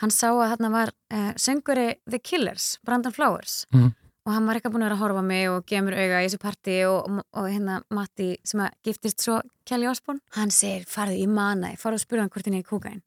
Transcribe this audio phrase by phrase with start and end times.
[0.00, 3.64] hann sá að hann var uh, sönguri The Killers, Brandon Flowers.
[3.74, 3.92] Mhm.
[4.28, 6.26] og hann var eitthvað búin að vera að horfa mig og gefa mér auga í
[6.26, 10.84] þessu parti og, og, og hérna Matti sem að giftist svo Kelly Osbourne, hann segir
[10.86, 13.00] farðu í manæ, farðu og spurðu hann hvort henni er kúkain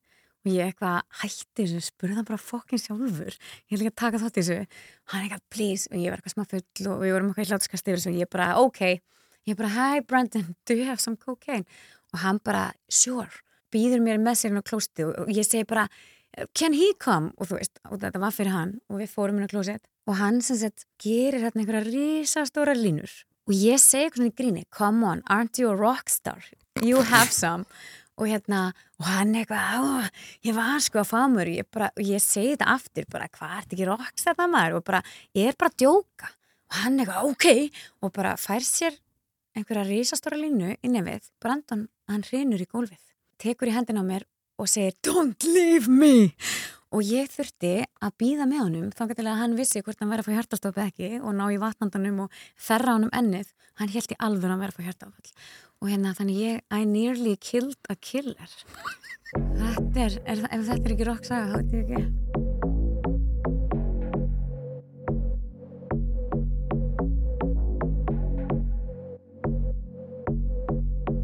[0.44, 3.38] og ég eitthvað hætti þessu, spurði hann bara fokkin sjálfur.
[3.72, 4.80] Ég vil ekki að taka þátt í þessu.
[5.14, 5.88] Hann eitthvað please.
[5.88, 8.32] Og ég var eitthvað smá full og við vorum eitthvað í hlátskast yfir og ég
[8.34, 8.82] bara ok.
[9.48, 11.64] Ég bara hi Brandon, do you have some cocaine?
[12.12, 13.32] Og hann bara sure.
[13.74, 15.88] Býður mér með sér inn á klósti og ég segi bara
[16.54, 17.32] can he come?
[17.38, 20.18] Og þú veist, og þetta var fyrir hann og við fórum inn á klósett og
[20.20, 23.12] hann sem sagt gerir hérna einhverja risastóra línur.
[23.48, 26.44] Og ég segi svona í gríni come on, aren't you a rockstar
[26.82, 27.66] you have some.
[28.18, 30.10] Og hérna, og hann eitthvað "Ó,
[30.46, 33.58] ég var sko að fá mér ég, bara, og ég segi þetta aftur, bara hvað
[33.58, 34.76] ert ekki rockstar það maður?
[34.78, 35.02] Og bara,
[35.34, 36.30] ég er bara að djóka.
[36.70, 37.72] Og hann eitthvað, ok.
[38.04, 38.94] Og bara fær sér
[39.56, 43.02] einhverja risastóra línu í nefið, Brandon hann hrinur í gólfið,
[43.42, 44.24] tekur í hendina á mér
[44.60, 46.34] og segir don't leave me.
[46.94, 50.28] Og ég þurfti að býða með honum þá getur að hann vissi hvort hann verið
[50.28, 53.50] að fá hjartastopp ekki og ná í vatnandanum og þerra honum ennið,
[53.82, 55.32] hann held í alveg að hann verið að fá hjartastofall
[55.84, 58.52] og hérna þannig ég I nearly killed a killer.
[59.34, 62.04] Þetta er, er ef þetta er ekki rock saga þá veit ég ekki.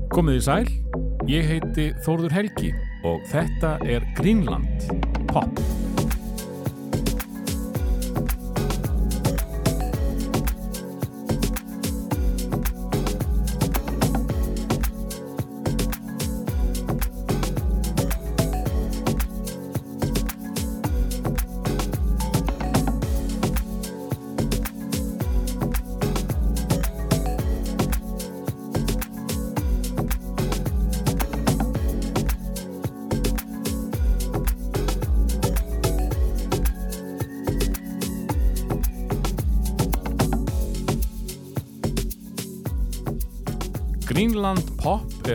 [0.10, 0.68] Komið í sæl,
[1.30, 4.90] ég heiti Þórður Helgi og þetta er Greenland
[5.30, 5.89] Pop.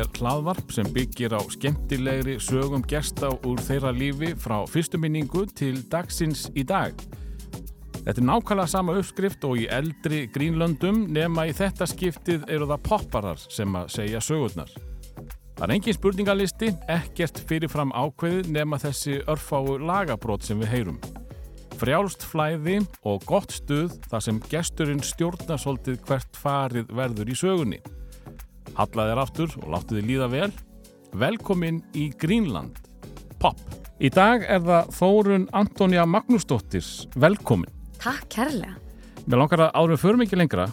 [0.04, 5.78] Er hlaðvarp sem byggir á skemmtilegri sögum gesta úr þeirra lífi frá fyrstu minningu til
[5.90, 6.92] dagsins í dag.
[8.04, 12.84] Þetta er nákvæmlega sama uppskrift og í eldri Greenlandum nema í þetta skiptið eru það
[12.90, 14.70] popparar sem að segja sögurnar.
[15.54, 21.02] Það er engin spurningalisti, ekkert fyrirfram ákveðið nema þessi örfáu lagabrót sem við heyrum.
[21.80, 27.80] Frjálst flæði og gott stuð þar sem gesturinn stjórnar svolítið hvert farið verður í sögunni.
[28.74, 30.50] Hallað er aftur og láttu þið líða vel.
[31.14, 32.78] Velkomin í Greenland.
[33.42, 33.60] Pop.
[34.02, 36.86] Í dag er það Þórun Antonija Magnúsdóttir.
[37.14, 37.70] Velkomin.
[38.02, 38.74] Takk kærlega
[39.24, 40.66] Mér langar að árum fyrir mikið lengra.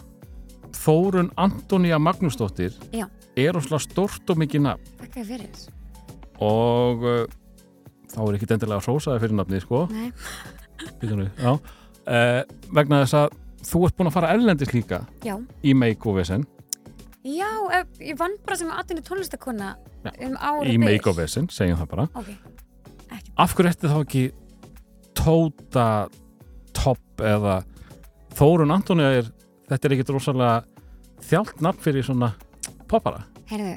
[0.76, 3.06] Þórun Antonija Magnúsdóttir Já,
[3.38, 5.70] er óslega stort og mikið nafn takk fyrir þess
[6.42, 7.20] og uh,
[8.10, 9.82] þá er ekki endilega hrósaði fyrir nafnið, sko.
[9.92, 10.08] Nei,
[11.00, 11.52] Býtum við, já.
[12.02, 12.40] Uh,
[12.74, 13.36] vegna þess að
[13.68, 16.42] þú ert búin að fara ellendis líka já í Make-O-Vesen.
[16.48, 16.61] Já,
[17.24, 22.08] ef- ég vann bara sem aðtunni tónlistakona Já, um ári Í Make-O-Vesen, segjum það bara.
[22.18, 22.32] Ok,
[23.14, 24.24] ekki af hverju ertu þá ekki
[25.14, 25.86] tóta
[26.74, 27.60] topp eða
[28.32, 29.26] Þórun Antonija er
[29.68, 30.64] þetta er ekkit rosalega
[31.28, 32.32] þjált nafn fyrir svona
[32.90, 33.22] poppara
[33.52, 33.74] Heyrðu,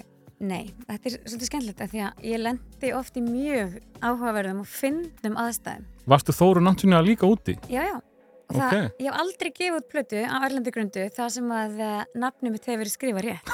[0.47, 4.69] nei, þetta er svolítið skemmtilegt af því að ég lendi oft í mjög áhugaverðum og
[4.71, 5.85] fyndum aðstæðum.
[6.07, 7.57] Varstu Þórun Antonija líka úti?
[7.69, 7.97] Já, já.
[8.45, 8.99] Og það, Ok.
[9.01, 12.67] ég hef aldrei gefið út plötu á Erlendi grundu það sem að uh, nafnum mitt
[12.69, 13.47] hefur verið skrifað rétt.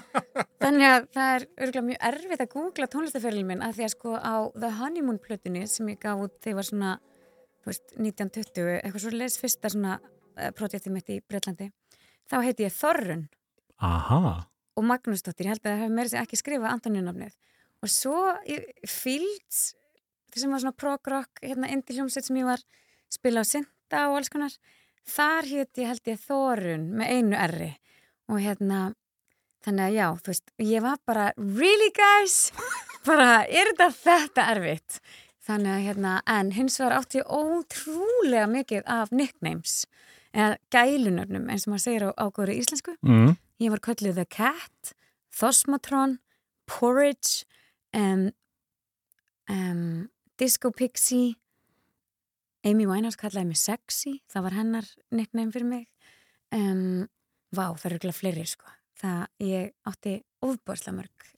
[0.62, 4.14] Þannig að það er örgulega mjög erfitt að googla tónlistaferilin minn að því að sko
[4.14, 6.92] á The Honeymoon plötunni sem ég gaf út þegar var svona,
[7.62, 11.70] þú veist, 1920, eitthvað svo les fyrsta svona uh, projektið mitt í Breitlandi,
[12.30, 13.26] þá heiti ég Þorrun
[13.78, 14.20] Aha,
[14.78, 17.34] og Magnúsdóttir, ég held að það hefur meira sér ekki skrifað Antoníunafnið
[17.78, 18.58] og svo í
[18.90, 19.72] Fields
[20.34, 22.62] sem var svona prog-rock hérna indie hljómsveit sem ég var
[23.10, 23.46] spila á
[23.88, 24.52] synda og alls konar.
[25.08, 27.70] Þar hétt ég held ég Þorun með einu erri.
[28.28, 28.94] Og hérna
[29.64, 32.52] þannig að já, þú veist, ég var bara really guys,
[33.08, 35.00] bara er þetta þetta erfitt?
[35.48, 39.86] Þannig að hérna, en hins vegar átti ég ótrúlega mikið af nicknames
[40.36, 42.94] eða gælunöfnum eins og maður segir á ágóður íslensku.
[43.00, 43.38] Mm.
[43.58, 44.92] Ég var kölluð The Cat,
[45.32, 46.18] Thosmatron,
[46.68, 47.46] Porridge,
[47.96, 48.28] um,
[49.48, 51.38] um, Disco Pixie,
[52.66, 55.86] Amy Winehouse kallaði mig Sexy, það var hennar nickname fyrir mig.
[56.54, 57.06] Um,
[57.54, 58.70] vá, það eru glæð fleiri sko.
[58.98, 61.28] Það ég átti ofbúrslega mörg.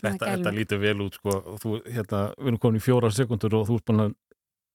[0.00, 1.36] þetta, þetta lítur vel út sko.
[1.38, 4.16] og þú, hérna, við erum komin í fjóra sekundur og þú ert búin að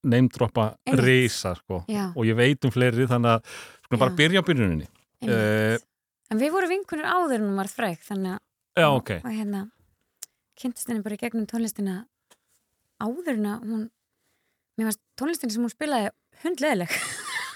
[0.02, 0.66] neymdroppa
[0.98, 1.84] reysa sko.
[1.92, 3.52] Já, og ég veit um fleiri þannig að
[3.84, 4.88] skulum bara byrja byrjuninni
[5.28, 5.76] eh,
[6.32, 8.40] En við vorum vinkunir áður en hún var fræk, þannig að
[8.80, 9.66] Já, ok, og hérna
[10.58, 12.00] kynntist henni bara í gegnum tónlistina
[13.02, 13.84] áður en að hún
[14.78, 16.10] mér varst tónlistinni sem hún spilaði
[16.42, 16.96] hundleðileg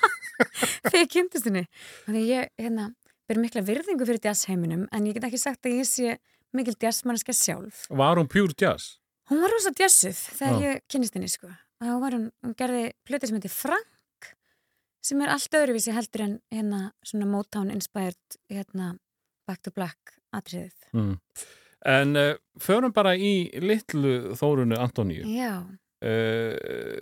[0.87, 1.65] þegar ég kynntist henni
[2.05, 2.91] þannig ég, hérna,
[3.29, 6.17] ber mikla virðingu fyrir jazzheiminum en ég get ekki sagt að ég sé
[6.57, 8.97] mikil jazzmanniska sjálf Var hún pure jazz?
[9.31, 10.67] Hún var rosa jazzuð þegar Já.
[10.69, 11.51] ég kynnist henni sko
[11.83, 14.31] þá var hún, hún gerði plöti sem heitir Frank
[15.07, 18.95] sem er allt öðruvísi heldur en hérna svona Motown inspired hérna
[19.47, 20.75] Back to Black atriðið.
[20.97, 21.15] Mm.
[21.87, 25.27] En uh, förum bara í litlu Þórunu Antoníu.
[25.31, 25.63] Já,
[26.05, 27.01] Uh,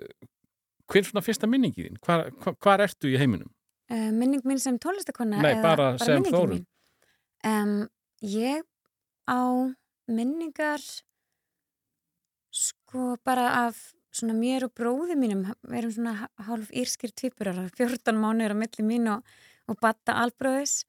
[0.87, 1.99] hver er svona fyrsta minningi þín?
[2.05, 2.29] Hvar,
[2.63, 3.51] hvar, ertu í heiminum?
[3.91, 6.63] uh, minning mín sem tónlistakonna Nei, eða bara sem mín?
[7.45, 7.75] Um,
[8.23, 8.63] ég
[9.29, 9.43] á
[10.07, 10.81] minningar
[12.55, 13.81] sko bara af
[14.15, 18.87] svona mér og bróði mínum við erum svona hálf írskir tvíburar 14 mánuður á milli
[18.87, 19.25] mín og,
[19.67, 20.85] og Batta Albróðis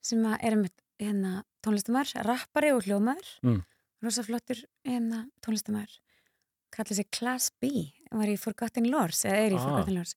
[0.00, 0.64] sem að erum
[1.00, 3.60] hérna tónlistamær, rappari og hljómaður Mm.
[4.02, 5.92] rosa flottur hérna tónlistamær
[6.76, 7.70] kallið sér Class B
[8.12, 9.64] var í Forgotten Lords eða er í Ah.
[9.64, 10.14] Forgotten Lords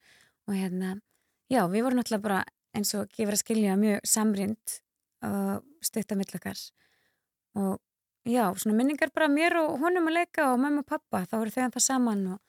[0.48, 0.94] og hérna,
[1.52, 2.44] já, við vorum náttúrulega bara
[2.76, 4.80] eins og gefur að skilja mjög samrind
[5.24, 6.58] og stutta millakar
[7.56, 7.78] og
[8.26, 11.54] já, svona minningar bara mér og honum að leika og mamma og pappa, þá voru
[11.54, 12.40] þau það saman og,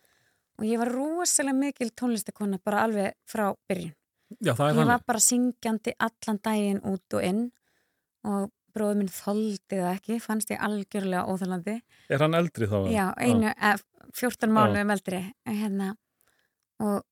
[0.59, 3.95] og ég var rosalega mikil tónlistakona bara alveg frá byrjun
[4.41, 5.07] Já, það er ég var þannig.
[5.07, 7.43] bara syngjandi allan daginn út og inn
[8.25, 11.75] og bróður minn þoldi það ekki, fannst ég algjörlega óþálandi
[12.11, 12.79] Er hann eldri þá?
[12.91, 13.77] já, einu, eh,
[14.13, 15.95] 14 mánuðum eldri hérna
[16.83, 17.03] og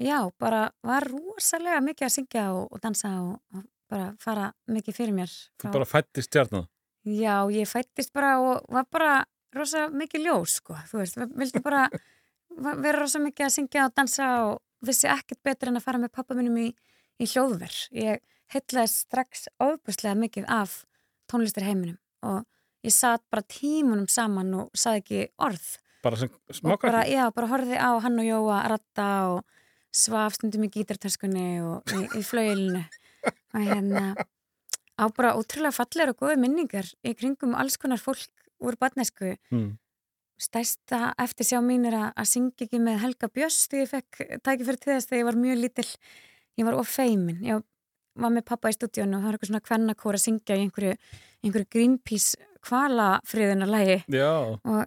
[0.00, 4.96] já, bara var rosalega mikið að syngja og, og dansa og, og bara fara mikið
[4.96, 5.32] fyrir mér
[5.62, 6.66] Þú bara fættist stjarnan.
[7.04, 11.84] já, ég fættist bara og var bara rosa mikið ljós sko, þú veist, vildi bara
[12.84, 16.12] vera rosa mikið að syngja og dansa og vissi ekkert betur en að fara með
[16.16, 16.66] pappa minnum í,
[17.22, 17.76] í hljóðver.
[17.94, 18.18] Ég
[18.52, 20.82] heitlaði strax ofbúslega mikið af
[21.30, 21.96] tónlistar heiminum
[22.26, 22.42] og
[22.84, 25.64] ég satt bara tímunum saman og saði ekki orð
[26.04, 27.12] Bara sem smákrakki.
[27.14, 29.44] já, bara horfið á hann og Jóa að ratta og
[29.94, 32.82] svaf stundum í gítartöskunni og í, í flauilinu
[33.54, 34.02] og hérna
[35.00, 38.28] á bara ótrúlega fallegar og góði minningar í kringum alls konar fólk
[38.60, 39.76] úr badnesku Mm.
[40.40, 44.80] stæsta eftir sjá mín er að, syngja ekki með Helga Björs þegar ég fekk tækifæri
[44.82, 45.92] til þess þegar ég var mjög lítill.
[46.58, 47.38] Ég var of feimin.
[47.42, 47.62] Ég
[48.18, 50.96] var með pappa í stúdíónu og það var eitthvað svona kvennakór að syngja í einhverju,
[51.44, 52.36] einhverju Greenpeace
[52.66, 54.04] kvalafriðunarlægi
[54.64, 54.86] og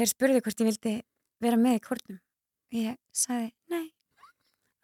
[0.00, 0.94] þeir spurði hvort ég vildi
[1.44, 2.20] vera með í kórnum
[2.80, 3.86] ég sagði nei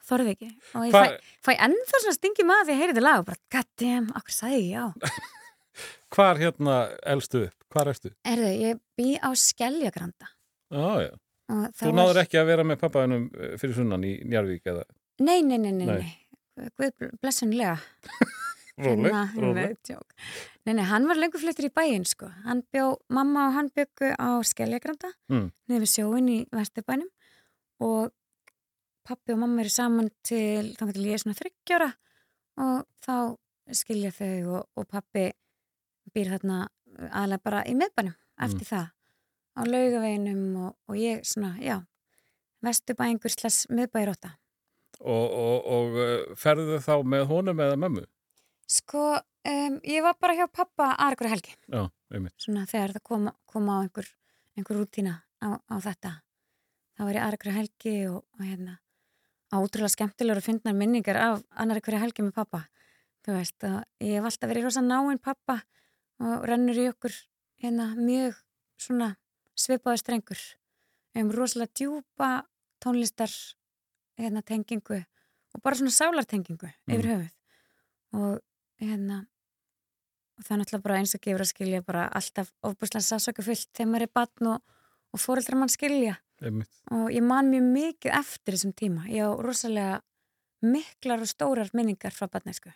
[0.07, 0.49] þorði ekki
[0.79, 3.29] og ég Hva- fæ, fæ ennþá svona stingi maður því að heyri þetta lag og
[3.33, 4.85] bara goddamn, okkur sagði ég já
[6.17, 6.77] hvar hérna
[7.13, 7.57] elstu upp?
[7.75, 8.13] Hvar ertu?
[8.25, 10.29] Erðu, ég bý á Skeljagranda
[10.73, 11.11] Já, já.
[11.51, 13.27] það Þú náður ekki að vera með pappaðinum
[13.61, 14.87] fyrir sunnan í Njarvík eða
[15.27, 16.15] Nei, nei, nei, nei, Nei.
[16.79, 17.75] Guð blessunlega
[18.87, 19.77] róleg, Hérna, róleg.
[20.67, 22.29] Nei, nei, hann var lengur flyttur í bæinn sko.
[22.45, 25.51] hann bjó, mamma og hann byggu á Skeljagranda Mm.
[25.69, 27.09] niður við sjóin í Vesturbænum
[27.81, 28.11] og
[29.07, 31.91] pappi og mamma eru saman til þannig til ég er svona þryggjara
[32.59, 33.37] og þá
[33.73, 35.29] skilja þau og, og pappi
[36.15, 36.67] býr þarna
[37.11, 38.89] aðlega bara í miðbænum eftir það
[39.57, 41.79] á laugaveginum og, og ég svona, já
[42.65, 44.35] Vesturbæingur slags miðbæróta
[44.97, 48.05] Og, og, og uh, ferðu þá með honum eða mömmu?
[48.67, 49.03] Sko,
[49.47, 52.35] um, ég var bara hjá pappa aðra helgi, Já, einmitt.
[52.43, 54.09] svona þegar það kom, kom á einhver,
[54.59, 56.13] einhver rútína á, á þetta.
[56.97, 58.79] þá var ég aðra helgi og, og hérna,
[59.53, 62.64] átrúlega skemmtilegur að finna minningar af annar hverja helgi með pappa.
[63.23, 63.62] Þú veist,
[64.02, 65.61] ég hef alltaf verið rosa náinn pappa
[66.23, 67.14] og rennur í okkur
[67.62, 68.38] hérna mjög
[68.81, 69.12] svona
[69.59, 70.43] svipaði strengur.
[71.12, 72.31] Við hefum rosalega djúpa
[72.83, 73.33] tónlistar
[74.19, 75.02] hérna tengingu
[75.55, 77.33] og bara svona sálartengingu yfir höfuð
[78.17, 78.40] og
[78.80, 79.26] hérna
[80.37, 83.71] og það er náttúrulega bara eins og gefur að skilja bara alltaf ofbúslega sásöku fullt
[83.73, 84.61] þegar maður er batn og,
[85.14, 86.68] og fóreldrar mann skilja einmitt.
[86.92, 90.00] og ég man mjög mikið eftir þessum tíma ég á rosalega
[90.62, 92.73] miklar og stórar minningar frá batnesku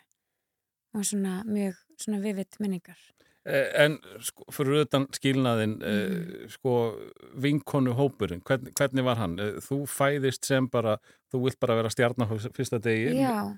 [0.95, 2.97] og svona mjög svona vivitt minningar
[3.43, 6.43] Eh, En sko, fyrir utan skilnaðin, Mhm.
[6.43, 6.93] eh, sko,
[7.41, 9.39] vinkonu hópurinn, hvern, hvernig var hann?
[9.39, 10.99] Eh, Þú fæðist sem bara,
[11.33, 13.15] þú vilt bara vera stjarnar fyrsta degi.
[13.17, 13.57] Já,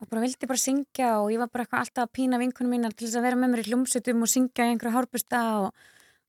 [0.00, 2.94] og bara vildi bara syngja og ég var bara eitthvað alltaf að pína vinkunum mínar
[2.96, 5.82] til þess að vera með mér í hljómsutum og syngja í einhverja hárbusta og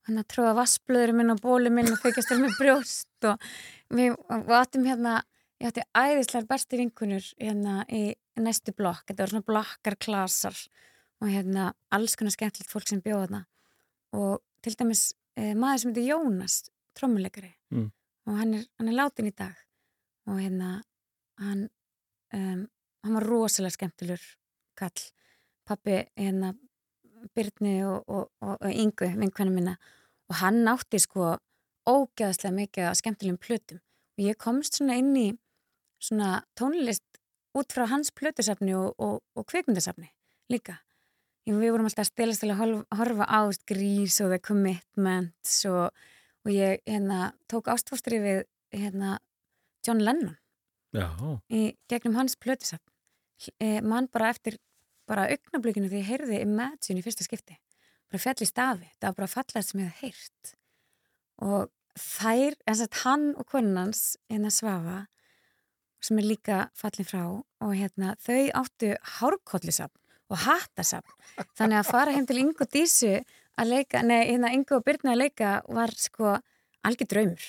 [0.08, 3.46] hann að tróða vassblöður minn og bólu minn og þykjast þér með brjóst og
[3.94, 4.16] við,
[4.58, 5.14] áttum hérna,
[5.62, 8.02] ég átti æðislega besti vinkunur hérna í
[8.42, 10.58] næstu blokk, þetta var svona blokkarklasar
[11.22, 13.42] og hérna alls konar skemmtilegt fólk sem bjóða þarna.
[14.18, 15.02] Og til dæmis
[15.38, 16.62] eh, maður sem heitir Jónas,
[16.98, 17.86] trommuleikari Mm.
[18.28, 19.54] og hann er, hann er látin í dag.
[20.28, 20.82] Og hérna
[21.40, 21.62] hann
[22.34, 22.66] um,
[23.02, 24.22] hann var rosalega skemmtilur
[24.78, 25.06] kall,
[25.68, 26.54] pappi hérna
[27.36, 29.76] Byrni og, og, og, og Ingu, vinkvenna minna
[30.30, 31.36] og hann átti sko
[31.88, 33.80] ógeðslega mikið að skemmtilegum plötum.
[34.16, 35.28] Og ég komst svona inn í
[36.02, 37.20] svona tónlist
[37.58, 40.10] út frá hans plötusafni og, og, og kvikmyndasafni
[40.52, 40.78] líka.
[41.48, 42.62] Ég, við vorum alltaf að stelast til að
[42.98, 45.90] horfa á grís og the commitments og,
[46.46, 48.44] og ég hérna, tók ástfóstri við
[48.74, 49.18] hérna,
[49.82, 50.36] John Lennon
[50.94, 51.08] Já.
[51.50, 52.91] í gegnum hans plötusafn
[53.82, 54.58] mann bara eftir
[55.08, 57.58] bara augnablikinu því ég heyrði Imagine í fyrsta skipti.
[58.10, 60.52] Bara fjall í stafi, það var bara fallað sem ég hef heyrt.
[61.42, 64.98] Og þær, eins og hann og konunans hérna Svafa
[66.02, 69.98] sem er líka fallin frá og hérna þau áttu hárkollisafn
[70.32, 71.14] og hattasafn.
[71.58, 73.12] Þannig að fara heim til Ingo Dísu
[73.60, 76.38] að leika, nei, hérna Ingo og Byrna að leika var sko
[76.86, 77.48] algjör draumur.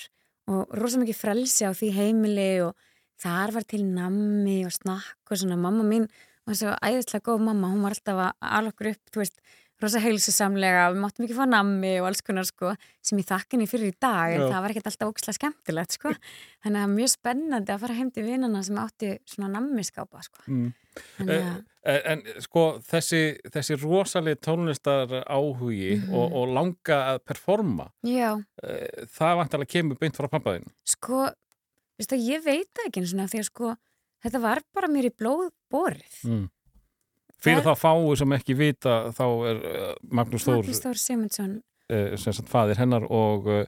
[0.52, 2.74] Og rosa mikið frelsi á því heimili og
[3.22, 6.08] þar var til nammi og snakk og svona mamma mín
[6.44, 9.38] var svo æðislega góð mamma, hún var alltaf að alveg upp, þú veist,
[9.82, 12.72] rosa heilsusamlega við máttum ekki fá nammi og alls konar sko,
[13.04, 14.46] sem ég þakkinni fyrir í dag en Já.
[14.52, 17.98] það var ekkert alltaf ókslega skemmtilegt sko þannig að það er mjög spennandi að fara
[17.98, 20.72] heim til vinnana sem átti svona nammiskápa sko mm.
[21.26, 21.44] en,
[22.14, 23.22] en sko þessi,
[23.54, 28.36] þessi rosalega tónlistar áhugi mm og, og langa að performa Já.
[29.16, 31.24] það vant alveg að kemur beint frá pampaðinu Sko
[32.00, 33.72] Vist að ég veit það ekki eins og því að sko
[34.24, 36.20] þetta var bara mér í blóð borið.
[36.26, 36.44] Mm.
[37.44, 37.70] Fyrir það...
[37.70, 41.58] þá fáu sem ekki vita þá er uh, Magnús Þór, Magnús Þór Simundsson
[41.92, 43.66] uh, sem sagt fadir hennar og uh,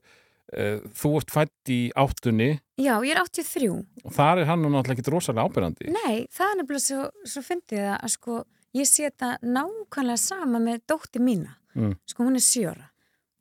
[0.97, 2.55] þú ert fætt í áttunni.
[2.81, 3.71] Já, ég er 83.
[4.05, 5.93] Og þar er hann nú náttúrulega ekki rosalega ábyrgandi.
[5.93, 8.43] Nei, það er nefnilega svo, svo fyndið að sko
[8.77, 11.57] ég sé þetta nákvæmlega sama með dótti mína.
[11.77, 11.97] Mm.
[12.09, 12.91] Sko hún er sjóra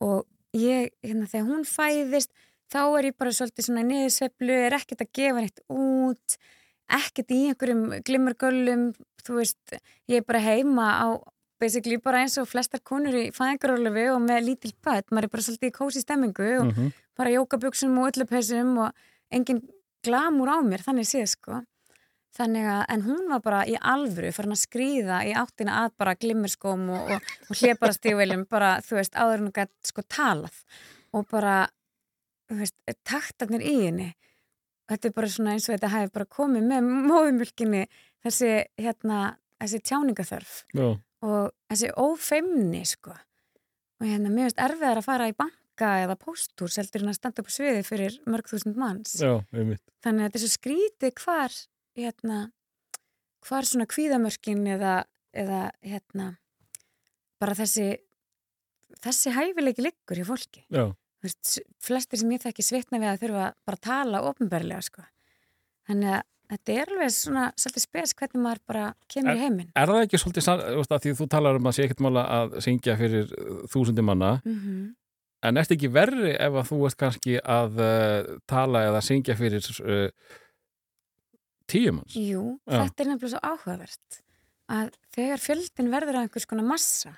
[0.04, 0.26] og
[0.58, 2.34] ég, hérna þegar hún fæðist
[2.72, 6.38] þá er ég bara svolítið svona niðurseflu, er ekkert að gefa neitt út,
[7.00, 8.90] ekkert í einhverjum glimmergöllum,
[9.26, 9.78] þú veist,
[10.12, 11.08] ég er bara heima á,
[11.62, 15.46] basically bara eins og flestar konur í fæðingarólöfu og með lítil börn, maður er bara
[15.46, 16.92] svolítið í kósi stemmingu og mm -hmm.
[17.18, 18.92] bara jókaböksum og öllupessum og
[19.32, 19.64] engin
[20.04, 21.64] glamur á mér, þannig séð sko.
[22.36, 26.18] Þannig að, en hún var bara í alvöru farin að skrýða í áttina að bara
[26.20, 30.58] glimmerskóm og, og, og hliðbarastífveljum bara, þú veist, áður hún gætt sko talað
[31.16, 31.70] og bara
[32.54, 32.76] veist,
[33.08, 34.12] taktarnir í henni.
[34.90, 37.84] Þetta er bara svona eins og þetta hefur bara komið með móðumjölkinni
[38.26, 39.20] þessi, hérna,
[39.62, 40.88] þessi tjáningaþörf Já.
[41.26, 43.16] og þessi ófeimni sko.
[44.02, 47.42] Og hérna, mér finnst erfiðar að fara í banka eða póstúr seldur en að standa
[47.42, 49.16] upp á sviði fyrir mörg þúsund manns.
[49.18, 51.58] Já, þannig að þetta er svo skrítið hvar
[51.98, 52.40] hérna,
[53.48, 54.98] hvar svona kvíðamörkin eða,
[55.34, 56.28] eða hérna
[57.42, 57.96] bara þessi
[59.02, 60.62] þessi hæfileiki liggur hjá fólki.
[60.70, 60.94] Já
[61.26, 65.06] veist, flestir sem ég þekki svitna við að þurfa bara að tala ofnbærlega sko.
[65.90, 69.72] Þannig að þetta er alveg svona svolítið spes hvernig maður bara kemur er, í heiminn.
[69.74, 70.50] Er það ekki svolítið,
[70.86, 74.32] að því þú talar um að sé ekkert mála að syngja fyrir uh, þúsundi manna
[74.44, 74.84] mm -hmm.
[75.50, 79.38] en er þetta ekki verri ef að þú ert kannski að uh, tala eða syngja
[79.40, 80.10] fyrir uh,
[81.68, 82.16] tíum manns?
[82.16, 82.78] Jú, Já.
[82.84, 84.22] þetta er nefnilega svo áhugavert
[84.66, 87.14] að þegar fjöldin verður að einhvers konar massa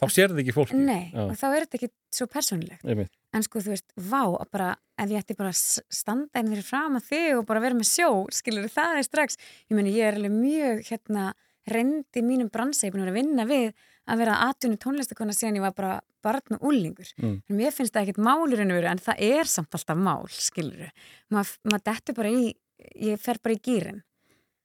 [0.00, 0.78] Þá sér þetta ekki fólki.
[0.78, 1.22] Nei, Já.
[1.22, 2.82] og þá er þetta ekki svo persónulegt.
[2.86, 5.60] Nei, en sko, þú veist, vá, bara, ef ég ætti bara að
[5.94, 9.38] standa einhverju fyrir fram að þig og bara vera með sjó, skilur það er strax,
[9.70, 11.28] ég meni, ég er alveg mjög, hérna,
[11.70, 13.70] reyndi mínum búin að að vinna við
[14.04, 17.08] að vera aðtunni tónlistakona síðan ég var bara barn og úlingur.
[17.16, 17.38] Mm.
[17.48, 20.90] En mér finnst það ekkert málur en veru, en það er samt alltaf mál, skilur.
[21.32, 22.52] Maður mað dettur bara í,
[23.00, 24.02] ég fer bara í gýrin.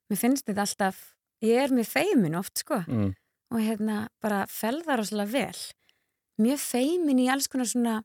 [0.09, 0.99] Mér finnst þetta alltaf,
[1.45, 2.81] ég er með feimin oft, sko.
[2.89, 3.13] Mm
[3.49, 5.59] og hérna bara felðar óslulega vel
[6.39, 7.95] mjög feimin í alls konar svona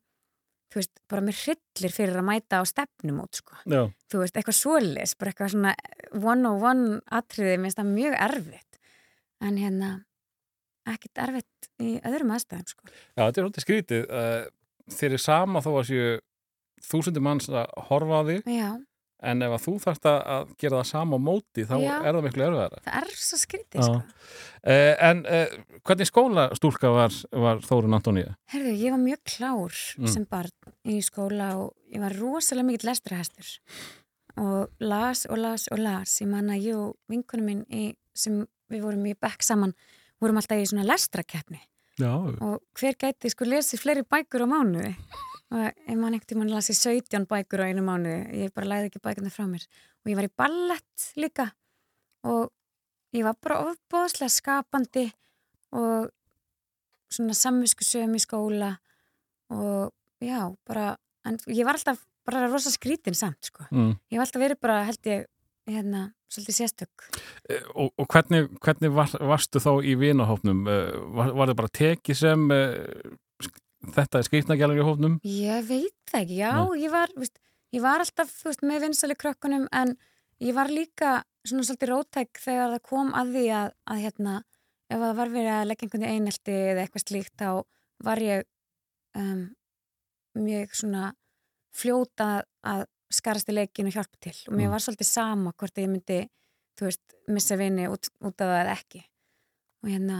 [0.73, 3.85] þú veist, bara mér hryllir fyrir að mæta á stefnumót sko Já.
[4.11, 5.75] þú veist, eitthvað svolis, bara eitthvað svona
[6.19, 8.81] one on one atriði, mér finnst það mjög erfitt
[9.45, 9.91] en hérna
[10.95, 12.89] ekkert erfitt í öðrum aðstæðum sko.
[13.17, 14.09] Já, þetta er svolítið skrítið
[14.95, 16.11] þeir eru sama þó að séu
[16.85, 18.69] þúsundir manns að horfa á því Já
[19.31, 22.47] en ef að þú þarfst að gera það sama móti þá Já, er það miklu
[22.47, 22.83] erfiðara.
[22.85, 23.99] Það er svo skritið sko.
[23.99, 28.37] uh, en uh, hvernig skólastúlka var, var Þórun Antoníu?
[28.55, 30.13] Herðu, ég var mjög klár mm.
[30.15, 33.53] sem barn í skóla og ég var rosalega mikill lestrahestur
[34.41, 36.17] og las og las og las.
[36.23, 39.75] Ég manna ég og vinkunum minn í, sem við vorum í bekk saman
[40.23, 41.61] vorum alltaf í svona lestrakeppni.
[42.43, 44.95] Og hver gæti sko lesið fleiri bækur á mánuði
[45.55, 48.91] og ég man ekkert, ég man lasi 17 bækur á einu mánu, ég bara læði
[48.91, 49.67] ekki bækurna frá mér.
[50.03, 51.49] Og ég var í ballett líka.
[52.27, 52.51] Og
[53.15, 55.07] ég var bara ofbóðslega skapandi
[55.79, 56.11] og
[57.15, 58.73] svona samviskusöfum í skóla.
[59.55, 59.95] Og
[60.25, 63.95] já, bara en ég var alltaf bara rosa skrítin samt sko, mm.
[64.13, 65.27] ég var alltaf verið bara held ég,
[65.69, 67.09] hérna, svolítið sérstök.
[67.49, 71.75] E, Og, og hvernig, hvernig var, varstu þá í vinahófnum eh, var, var það bara
[71.81, 73.13] tekið sem eh,
[73.95, 75.15] þetta er skrifnagjálfur í hófnum?
[75.25, 76.81] Ég veit það ekki, já, Nei.
[76.85, 77.39] ég var, veist,
[77.75, 79.97] ég var alltaf, veist, með vinsali krökkunum en
[80.41, 84.35] ég var líka svona svolítið rótæk þegar það kom að því að, að hérna,
[84.91, 87.49] ef það var verið að leggja einhvern einelti eða eitthvað slíkt þá
[88.05, 88.45] var ég
[89.19, 89.43] um,
[90.35, 91.13] mjög svona
[91.75, 92.29] fljóta
[92.65, 94.73] að skarast í leikin og hjálpa til og mér Mm.
[94.75, 96.21] var svolítið sama hvort ég myndi,
[96.79, 99.03] þú veist, missa vini út, út af það eða ekki
[99.85, 100.19] og hérna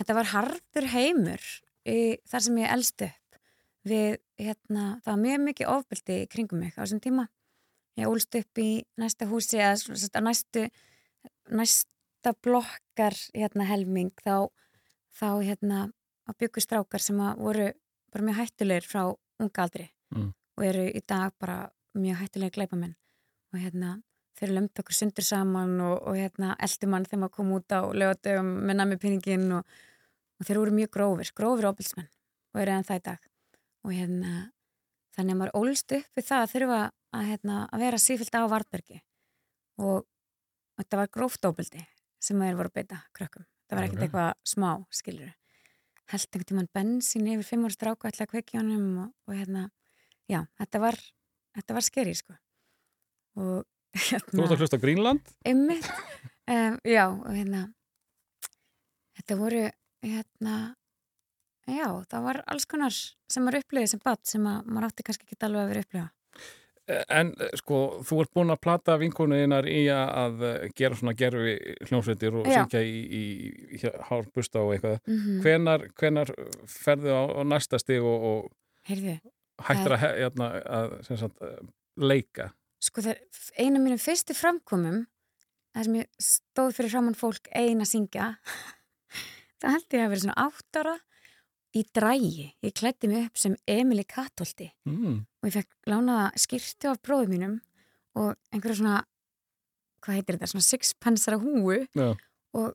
[0.00, 1.44] þetta var harður heimur
[1.88, 3.38] í, þar sem ég elst upp
[3.88, 7.28] við, hérna, það var mjög mikið ofbeldi kringum mig á þessum tíma
[7.98, 8.68] ég ólst upp í
[9.00, 10.68] næsta húsi eða næstu
[11.50, 14.48] næsta blokkar hérna helming þá,
[15.12, 15.80] þá hérna
[16.28, 17.68] að byggu strákar sem að voru
[18.12, 19.02] bara mjög hættulegir frá
[19.40, 20.34] unga aldri Mm.
[20.58, 22.94] og eru í dag bara mjög hættulegir gleipamenn
[23.54, 24.02] og hérna
[24.36, 28.50] þeir lömdu okkur sundur saman og, og hérna eldumann þegar maður kom út á lögadögum
[28.68, 29.64] með nami pinningin og,
[30.42, 32.10] og þeir voru mjög grófir, grófir óbilsmenn
[32.52, 33.28] og eru enn það í dag.
[33.86, 34.32] Og hérna
[35.14, 38.42] þannig að maður ólst upp við það að þurfa að, hérna, að vera sífilt á
[38.50, 38.98] Vartbergi
[39.82, 40.08] og
[40.80, 41.84] þetta var gróft óbildi
[42.22, 43.46] sem maður voru beita krökkum.
[43.68, 45.32] Það var ekkert eitthvað smá, skilur
[46.12, 49.68] held einhvern tímann bensin yfir fimm ára stráku ætla að kveikja honum og, og hérna,
[50.28, 50.98] já, þetta var
[51.56, 52.36] þetta var skeri, sko.
[53.40, 55.32] Og Þú hérna ert að hlusta á Greenland?
[55.48, 55.88] Einmitt,
[56.54, 57.62] um, já, og hérna
[59.18, 59.64] þetta voru
[60.02, 60.56] hérna
[61.68, 65.28] já, það var alls konar sem maður upplifið sem bat sem að maður átti kannski
[65.28, 66.10] ekki alveg að vera upplifa
[66.92, 71.54] En eh, sko, þú ert búin að plata vinkonuðinnar í að, eh, gera svona gerfi
[71.86, 73.22] hljómsveitir og syngja í, í,
[73.78, 74.98] í hárbusta og eitthvað.
[75.06, 76.32] mm Hvenar, hvenar
[76.66, 78.50] ferðu á, á næsta stig og, og
[79.62, 81.46] hættir að, hérna, að sagt,
[82.02, 82.50] leika?
[82.82, 83.20] sko það
[83.58, 85.04] einu af mínum fyrstu framkomum
[85.72, 88.32] þar sem ég stóð fyrir framann fólk ein að syngja
[89.62, 90.94] það held ég að vera svona átt ára
[91.72, 95.22] í drægi, ég klætti mig upp sem Emily Katolti Mm.
[95.42, 97.54] og ég fekk lánaða skýrtu af bróðum mínum
[98.14, 98.98] og einhverja svona
[100.02, 102.14] hvað heitir þetta, svona sixpensara húu Já.
[102.58, 102.74] og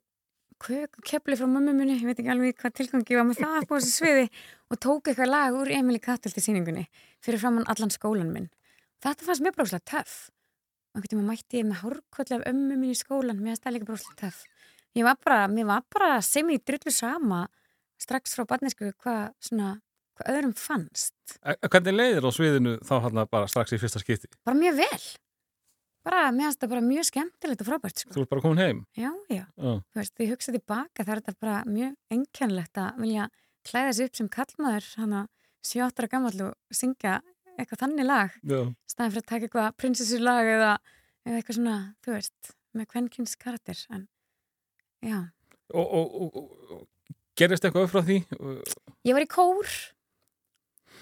[1.05, 3.91] kepli frá mömmu minni, ég veit ekki alveg hvað tilgangi var með það á þessu
[3.93, 4.29] sviði
[4.71, 6.87] og tók eitthvað lag úr Emily Katolti síningunni
[7.21, 8.49] fyrir framann allan skólan minn.
[9.03, 10.31] Þetta fannst mér bróðslega töff.
[10.95, 13.75] Og einhvern tíma mætti ég með hárkolli af ömmu minni í skólan, mér fannst það
[13.75, 14.39] líka bróðslega töff
[14.97, 17.43] ég var bara, mér var bara sem í drullu sama
[18.01, 19.75] strax frá barnesku hvað svona,
[20.17, 21.37] hvað öðrum fannst
[21.69, 24.29] Hvernig leiðir á sviðinu þá hann bara strax í fyrsta skipti?
[24.45, 25.07] bara mjög vel
[26.07, 28.13] bara, mér finnst það bara mjög skemmtilegt og frábært sko.
[28.15, 28.77] Þú ert bara komin heim?
[28.95, 29.71] já, já, Já.
[29.91, 33.25] þú veist, því hugsa tilbaka það er þetta bara mjög einkennlegt að vilja
[33.67, 35.23] klæða sig upp sem kallmaður hana
[35.67, 37.17] sjóttara gammal og syngja
[37.57, 38.61] eitthvað þannig lag, Já.
[38.87, 40.71] staðan fyrir að taka eitthvað prinsessu lag eða,
[41.27, 44.07] eða eitthvað svona, þú veist með kvenkins karakter en
[45.73, 46.37] Og, og, og,
[46.71, 48.17] og gerist eitthvað frá því?
[49.05, 49.67] ég var í kór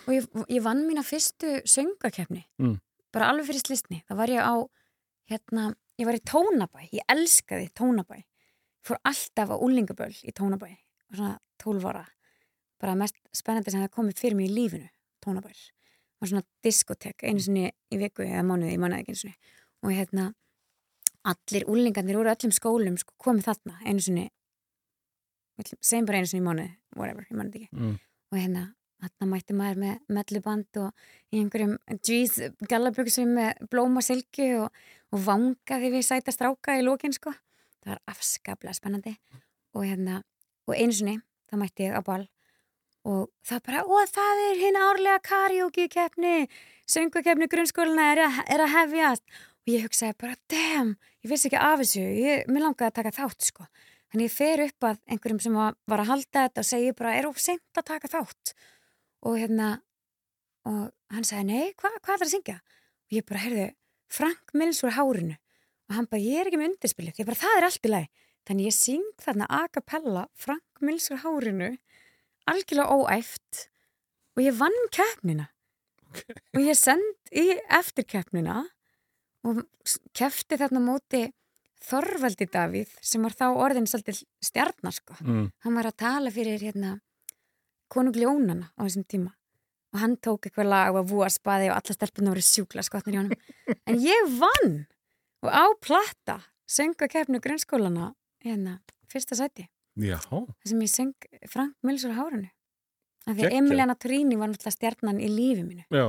[0.06, 2.80] og ég, ég vann mína fyrstu söngakefni Mm.
[3.14, 4.56] bara alveg fyrir slistni það var ég á,
[5.32, 5.68] hérna
[6.00, 8.24] ég var í Tónabæ, ég elskaði Tónabæ.
[8.86, 10.68] Fór alltaf á úlingaböll í Tónabæ,
[11.10, 12.04] og svona 12 ára.
[12.82, 14.90] Bara mest spennandi sem það komið fyrir mig í lífinu,
[15.24, 15.56] Tónabær.
[16.22, 19.36] Og svona diskotek, einu sinni í viku eða mánuði, ég mánuði ekki einu sinni.
[19.88, 20.26] Og hérna
[21.32, 24.26] allir úlingarnir úr öllum skólum sko, komið þarna einu sinni.
[25.80, 27.70] Segjum bara einu sinni í mánuði, whatever, ég mánuði ekki.
[27.80, 27.96] Mm.
[28.34, 28.64] og hérna,
[29.06, 32.38] þarna mætti maður með melluband og í einhverjum jeans
[32.72, 34.70] gallaböksum með blóma silki og,
[35.14, 37.32] og vangaði við sæta stráka í lókin sko,
[37.84, 39.16] það var afskaplega spennandi.
[39.76, 40.20] Og hérna
[40.68, 41.18] og einu sinni,
[41.52, 42.26] þá mætti ég á ball
[43.06, 46.48] og það bara, og það er hinn árlega karaoke keppni
[46.90, 49.24] söngvakeppni grunnskóluna er, að- er að hefjast
[49.66, 53.16] og ég hugsaði bara, damn ég vissi ekki af þessu, ég, mér langaði að taka
[53.16, 53.66] þátt sko,
[54.12, 57.30] þannig ég fer upp að einhverjum sem var að halda þetta og segi bara, er
[57.30, 58.54] of seint að taka þátt?
[59.26, 59.72] Og hérna
[60.66, 62.60] og hann sagði, nei, hva, hvað er að syngja?
[63.06, 63.66] Og ég bara, heyrðu,
[64.10, 65.38] Frank Mills úr hárinu.
[65.90, 67.20] Og hann bara, ég er ekki með undirspilið.
[67.22, 68.10] Ég bara, það er allt í lagi.
[68.46, 71.72] Þannig ég syng þarna a cappella Frank Mills úr hárinu
[72.50, 73.62] algjörlega óæft
[74.36, 75.48] og ég vann keppnina.
[76.54, 78.62] Og ég send í eftirkeppnina
[79.46, 79.64] og
[80.18, 81.24] keppti þarna á móti
[81.86, 85.18] Þorvaldi Davíð sem var þá orðin svolítið stjarnar sko.
[85.22, 85.50] Mm.
[85.62, 86.96] hann var að tala fyrir hérna
[87.94, 89.36] konungljónana á þessum tíma.
[89.94, 93.22] Og hann tók eitthvað lag og vúa spaði og alla stelpunum voru sjúkla skotnir í
[93.22, 93.46] honum.
[93.88, 94.76] En ég vann!
[95.46, 98.80] Og á platta sönga keppnu grunnskólana hérna,
[99.12, 99.70] fyrsta sæti.
[100.66, 101.14] Sem ég söng
[101.48, 102.50] Frank Mills úr hárunu
[103.26, 103.58] af því að.
[103.60, 105.86] Emiliana Torini var náttúrulega stjarnan í lífi mínu.
[105.94, 106.08] Já.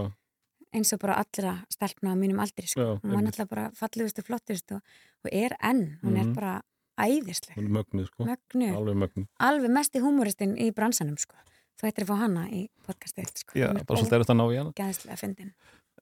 [0.74, 2.80] Eins og bara allra stelpna á mínum aldri sko.
[2.80, 4.80] Já, hún var náttúrulega bara fallegust og flottust og,
[5.24, 6.20] og er enn, hún Mhm.
[6.30, 6.62] er bara
[6.98, 8.24] æðisleg, Hún er mögnuð, sko.
[8.24, 9.26] mögnu Alveg mögnuð.
[9.40, 11.34] alveg mesti húmoristinn í bransanum sko.
[11.76, 13.52] þú ættir að fá hana í podcastið sko.
[13.58, 14.70] Já, bara svolítið er þetta að ná í hana.
[14.72, 15.52] ógeðslega fyndin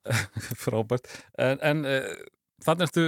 [0.63, 1.07] frábært.
[1.39, 2.15] En, en uh,
[2.65, 3.05] þannig ertu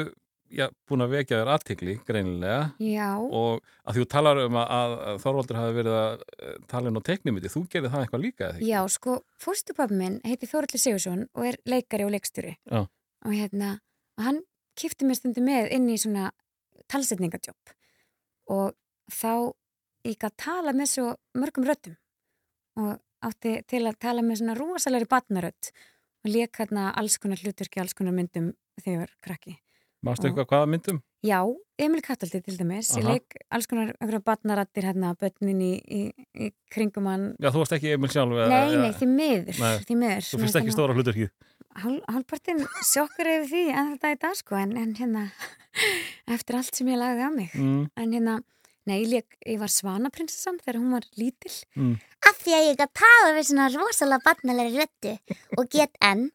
[0.52, 2.60] já, búin að vekja þér aðtikli, greinilega.
[2.82, 3.08] Já.
[3.18, 7.08] Og að þú talar um að, að Þorvaldur hafi verið að uh, tala inn á
[7.08, 7.52] teknimiti.
[7.52, 8.50] Þú gerir það eitthvað líka?
[8.64, 12.56] Já, sko, fórstupappi minn heiti Þorvaldur Sigursson og er leikari og leikstjóri.
[12.72, 13.76] Og hérna,
[14.20, 14.42] hann
[14.78, 16.30] kipti mér stundu með inn í svona
[16.92, 17.74] talsetningadjóp
[18.52, 18.76] og
[19.10, 19.52] þá
[20.06, 21.06] ég að tala með svo
[21.38, 21.96] mörgum röttum
[22.78, 25.72] og átti til að tala með svona rosalegri batnarött
[26.24, 29.56] og leik hérna alls konar hlutverki, alls konar myndum þegar krakki.
[30.06, 30.98] Mástu eitthvað hvaða myndum?
[31.26, 31.40] Já,
[31.82, 33.14] Emil Kattaldi til dæmis, ég Aha.
[33.16, 36.00] leik alls konar einhverja batnarattir hérna, börnin í, í,
[36.46, 37.24] í kringum hann.
[37.42, 38.36] Já, þú varst ekki Emil sjálf.
[38.48, 40.28] Nei, nei, því miður, Nei, því miður.
[40.30, 41.32] Þú finnst ekki stóra hluturkið.
[41.76, 45.24] Hál, hálpartin sjokkar yfir því en þetta í dag sko, en, en hérna,
[46.36, 47.50] eftir allt sem ég lagði á mig.
[47.58, 48.38] Mm, En hérna,
[48.86, 51.52] nei, ég, leik- ég var svanaprinsessan þegar hún var lítil.
[51.76, 51.96] mm.
[52.26, 55.18] af því að ég gæti tala við svona rosalega barnalegri röttu
[55.58, 56.28] og get enn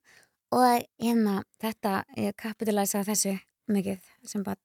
[0.51, 3.38] Og hérna, þetta, ég kapitulæsa þessu
[3.75, 4.60] mikið sem bara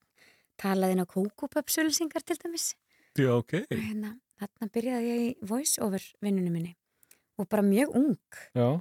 [0.61, 2.73] talaði inn á kókupöpsulusingar til dæmis.
[3.16, 3.62] Já, ok.
[3.71, 6.75] Hérna, þarna byrjaði ég í voice-over vinnunum minni
[7.37, 8.38] og bara mjög ung.
[8.57, 8.81] Já.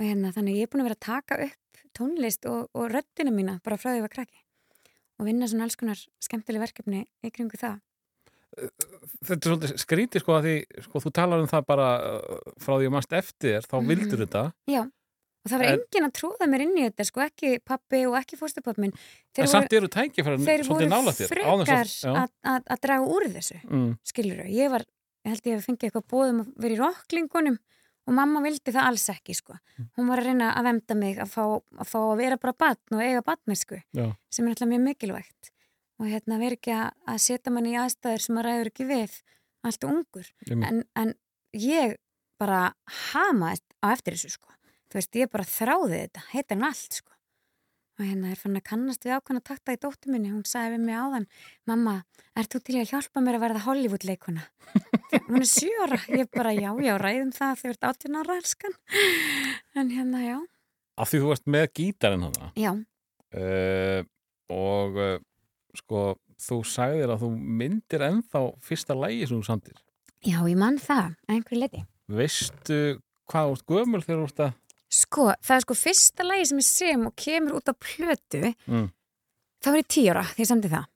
[0.00, 3.32] Og hérna, þannig ég er búin að vera að taka upp tónlist og, og röddina
[3.34, 4.42] mína bara frá því ég var krakki.
[5.20, 7.80] Og vinna svona alls konar skemmtileg verkefni í kringu það.
[9.20, 10.54] Þetta er svolítið skrítið sko að því,
[10.86, 14.42] sko, þú talar um það bara uh, frá því að mannst eftir þá vildur þetta.
[14.70, 14.82] Já,
[15.40, 18.16] og það var En- enginn að trúða mér inn í þetta, sko, ekki pappi og
[18.20, 18.92] ekki fóstupappi minn.
[19.38, 21.30] En samt eru tækifærin þeir voru nála þér.
[21.32, 24.84] frekar að, að, að draga úr þessu, Mm, skilur Ég var,
[25.24, 27.58] ég held ég hef fengið eitthvað bóðum að vera í rocklingunum
[28.06, 29.54] og mamma vildi það alls ekki, sko.
[29.78, 29.88] Mm.
[29.96, 32.96] Hún var að reyna að vemda mig að fá að, fá að vera bara batn
[32.96, 34.06] og eiga batnesku, já.
[34.30, 35.50] sem er alltaf mjög mikilvægt.
[36.00, 39.18] Og hérna vera ekki að, að setja manni í aðstæður sem að ræður ekki við
[39.68, 40.30] allt ungur.
[40.50, 41.14] En, en
[41.52, 41.96] ég
[42.40, 42.72] bara
[43.12, 44.48] hamaðist á eftir þessu, sko.
[44.90, 47.14] Þú veist, ég bara þráði þetta, heitir hann allt, sko.
[48.00, 50.30] Og hérna er fann að kannast við ákvæmna takta í dóttu minni.
[50.32, 51.26] Hún sagði við mig áðan,
[51.68, 51.94] mamma,
[52.40, 54.44] ert þú til að hjálpa mér að verða Hollywood-leikuna?
[55.28, 55.98] hún er sjóra.
[56.08, 58.78] Ég bara, já, já, ræðum það þegar þú ert 18 ára, elskan.
[59.76, 60.38] En hérna, já,
[61.00, 62.50] Af því þú varst með gítarinn hana.
[62.58, 62.72] já,
[63.30, 64.00] Uh,
[64.50, 65.12] og uh,
[65.78, 66.00] sko,
[66.42, 67.28] þú sagðir að þú
[67.60, 69.76] myndir ennþá fyrsta lægi sem þú samtir.
[70.26, 71.82] já, ég mann það, að einhverju leiti.
[72.10, 72.78] Veistu
[73.30, 74.56] hvað ert gömul þegar þú ert að...
[74.90, 78.88] Sko, það er sko fyrsta lagi sem ég sem og kemur út á plötu, Mm.
[79.62, 80.86] þá var tíu ára þegar ég samti það.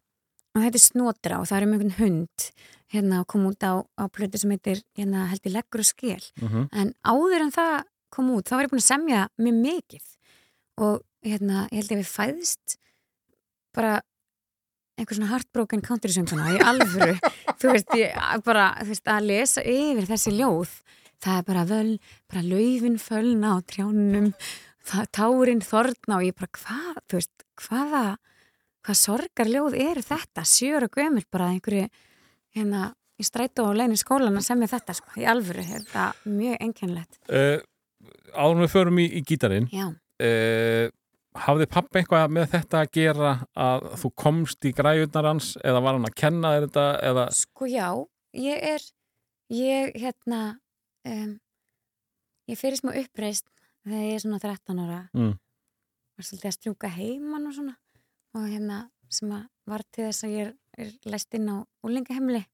[0.54, 2.50] Og þetta er snotra og það er um einhvern hund
[2.94, 6.22] hérna og kom út á, á plötu sem heitir hérna held ég leggur og skel.
[6.40, 6.68] Mm -hmm.
[6.72, 10.06] En áður en það kom út, þá var ég búin að semja mjög mikið.
[10.78, 12.76] Og hérna, ég held ég við fæðist
[13.74, 14.02] bara
[14.98, 17.18] einhver svona heartbroken country sönguna í alvöru.
[17.60, 20.70] þú veist, ég bara, þú veist, að lesa yfir þessi ljóð.
[21.22, 21.90] Það er bara völ,
[22.30, 24.32] bara laufin fölna á trjánum,
[24.84, 28.02] það, tárin þorna og ég bara, hvað, þú veist, hvaða,
[28.84, 30.46] hvað sorgarljóð eru þetta?
[30.48, 31.86] Sjöra gömur bara einhverju,
[32.56, 36.66] hérna, í strætó og leinin skólan að semja þetta, sko, í alvöru, þetta er mjög
[36.66, 37.22] einkennlegt.
[37.30, 37.62] Uh,
[38.34, 40.92] áður en við förum í, í gítarinn, Já, uh,
[41.44, 45.98] hafði pappa eitthvað með þetta að gera að þú komst í græjurnar hans eða var
[45.98, 47.24] hann að kenna þetta eða...
[47.34, 47.88] sko já,
[48.38, 48.84] ég er,
[49.54, 50.42] ég, hérna,
[51.08, 51.34] um,
[52.50, 53.48] ég fyrir smá uppreist
[53.84, 55.34] þegar ég er svona 13 ára, Mm.
[56.16, 57.76] var svolítið að strjúka heimann og svona.
[58.34, 62.44] Og hérna sem að var til þess að ég er, er læst inn á úlingahemli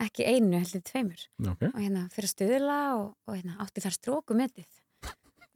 [0.00, 1.26] ekki einu, heldur tveimur.
[1.40, 1.68] Okay.
[1.68, 4.78] og hérna fyrir að stuðla og, og hérna átti þar strókumetið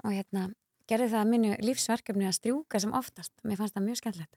[0.05, 0.49] og hérna
[0.91, 3.33] gerði það að mínu lífsverkefni að strjúka sem oftast.
[3.43, 4.37] Mér fannst það mjög skemmtilegt.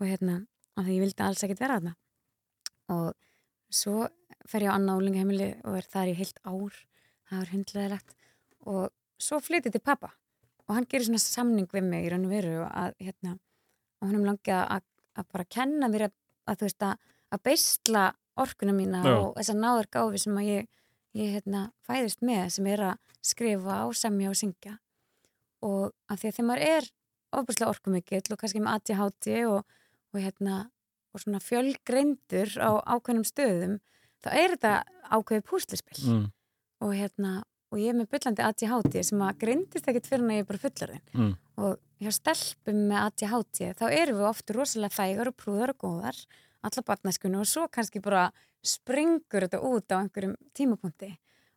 [0.00, 0.38] Og hérna,
[0.76, 1.92] af því ég vildi alls ekkert vera þarna.
[2.94, 3.10] Og
[3.72, 4.08] svo
[4.48, 6.80] fer ég á annað úlingaheimili og er þar í heilt ár.
[7.28, 8.16] Það var hundleðilegt
[8.68, 8.82] og
[9.22, 10.12] svo flytið til pappa
[10.66, 13.36] og hann gerir svona samning við mig í raun og veru að hérna,
[14.00, 14.84] og hann um langi að,
[15.18, 16.14] að bara kenna mér að,
[16.48, 18.04] að þú veist að, að beisla
[18.42, 19.12] orkuna mína Já.
[19.16, 20.70] og þessa náður gáfi sem að ég,
[21.18, 24.76] ég hérna, fæðist með sem er að skrifa og semja og syngja.
[25.62, 26.88] Og af því að þegar maður er
[27.32, 29.76] ofbúrslega orkumikill og kannski með ADHD og,
[30.12, 30.56] og hérna
[31.14, 33.78] og svona fjölgreindur á ákveðnum stöðum
[34.24, 34.74] þá er þetta
[35.12, 36.26] ákveðið púslispill Mm.
[36.80, 40.36] og hérna og ég er með byllandi ADHD sem að greindist ekkit fyrir en að
[40.36, 41.36] ég er bara fullorðin Mm.
[41.58, 46.26] og hjá stelpum með ADHD þá erum við oft rosalega fægar og prúðar og góðar
[46.62, 48.30] alla barnaskunni og svo kannski bara
[48.62, 51.10] springur þetta út á einhverjum tímapunkti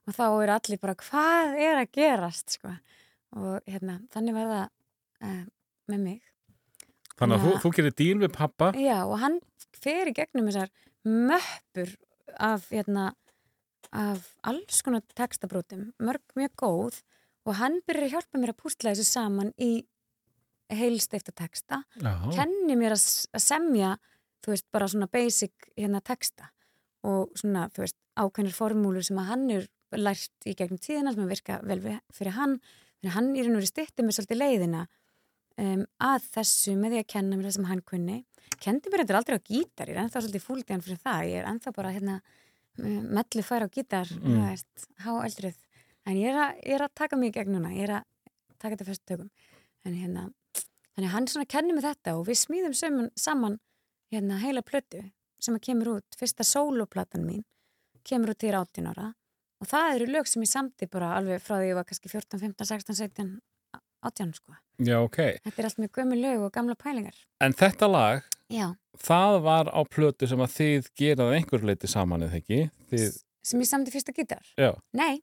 [0.07, 2.71] og þá eru allir bara hvað er að gerast sko.
[3.35, 4.69] og hérna, þannig var það
[5.27, 5.45] uh,
[5.91, 6.21] með mig
[7.19, 7.45] Þannig að Já.
[7.45, 9.39] þú, þú gerir díl við pappa Já, og hann
[9.79, 10.71] fer í gegnum þessar
[11.05, 11.91] möppur
[12.35, 13.11] af, hérna,
[13.95, 17.03] af alls konar textabrótum, mörg mjög góð
[17.45, 19.85] og hann byrjar að hjálpa mér að púsla þessu saman í
[20.73, 21.83] heilsteifta texta
[22.33, 23.03] kenni mér að,
[23.37, 23.93] að semja
[24.45, 26.49] þú veist, bara svona basic hérna texta
[27.05, 31.25] og svona, þú veist, ákveðnir formúlur sem að hann er lært í gegnum tíðina sem
[31.25, 31.79] að virka vel
[32.13, 32.57] fyrir hann.
[32.99, 34.85] Fyrir hann í raun og verið styrti mér svolítið leiðina
[35.61, 38.17] um, að þessu með því að kenna mér það sem hann kunni.
[38.61, 41.41] Kendi mér þetta aldrei á gítar, ég er ennþá svolítið fúldi hann fyrir það, ég
[41.41, 42.19] er ennþá bara hérna
[42.75, 44.35] mellu fær á gítar Mm.
[44.35, 45.55] þú veist, há eldrið
[46.05, 48.03] en ég er, að, ég er að taka mig í gegn núna ég er að
[48.59, 49.29] taka þetta fyrst tökum.
[49.85, 50.23] En hérna,
[50.95, 53.59] þannig að hann svona kennir mig þetta og við smíðum saman, saman
[54.11, 55.03] hérna heila plötu
[55.39, 57.43] sem að kemur út, fyrsta sóloplatan mín
[58.05, 59.13] kemur út til 18 ára.
[59.63, 62.39] Og það eru lög sem ég samti bara alveg frá því ég var kannski 14,
[62.43, 63.39] 15, 16, 17
[64.05, 65.19] 18 sko, já, ok.
[65.45, 67.19] þetta er allt með gömur lög og gamla pælingar.
[67.43, 68.67] En þetta lag, já,
[69.01, 72.61] það var á plötu sem að þið gerað einhver leiti saman eða ekki?
[72.91, 74.49] Þið, sem ég samti fyrsta gítar?
[74.59, 75.21] Já, nei,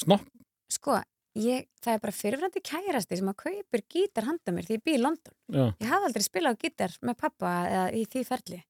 [0.00, 0.28] snopp,
[0.72, 1.00] sko,
[1.38, 4.94] ég, það er bara fyrirfrandi kærasti sem að kaupir gítar handa mér því ég bý
[4.98, 5.34] í London.
[5.50, 8.62] Já, ég hafði aldrei spilað gítar með pappa eða í því ferli.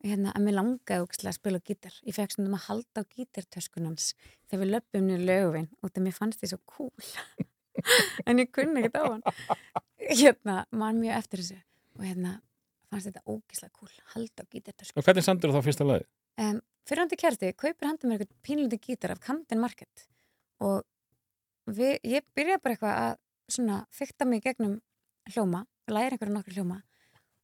[0.00, 1.96] Hérna, að mér langaði ógæslega að spila gítar.
[2.08, 4.06] Ég fekk svona að halda á gítartöskunans
[4.48, 7.48] þegar við löpum niður löguvinn og það mér fannst því svo cool
[8.28, 9.24] en ég kunni ekkert á hann.
[10.10, 11.58] Hérna, maður mjög eftir þessu
[11.98, 12.36] og hérna,
[12.90, 13.94] fannst þetta ógæslega cool.
[14.14, 16.06] Halda á gítartöskunans og hvernig sandur þá fyrsta lagi?
[16.40, 20.06] um, fyrir til kærti kaupir handa mér eitthvað pínlundi gítar af Camden Market
[20.64, 20.84] og
[21.70, 23.16] við, ég byrjaði bara eitthvað að
[23.50, 24.78] svona fykta mig gegnum
[25.30, 26.80] hljóma, læra einhverju nokkur hljóma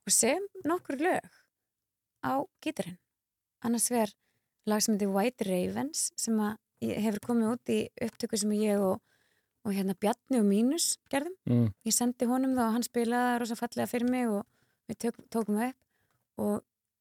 [0.07, 1.27] og sem nokkur lög
[2.23, 2.99] á gítarinn.
[3.65, 4.13] Annars vegar
[4.67, 9.01] lag sem heitir White Ravens sem að hefur komið út í upptöku sem ég og,
[9.67, 11.35] og hérna Bjarni og Mínus gerðum.
[11.49, 11.67] Mm.
[11.87, 14.45] ég sendi honum það og hann spilaði rosa fallega fyrir mig og
[14.87, 15.81] við tök, tókum það upp.
[16.37, 16.57] Og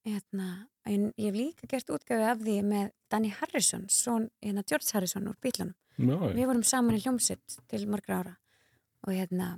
[0.08, 0.48] hérna,
[0.88, 5.30] en ég hef líka gert útgöfu af því með Danny Harrison son, hérna George Harrison
[5.30, 8.36] úr bílunum Já, við vorum saman í hljómsett til margra ára.
[9.06, 9.56] Og hérna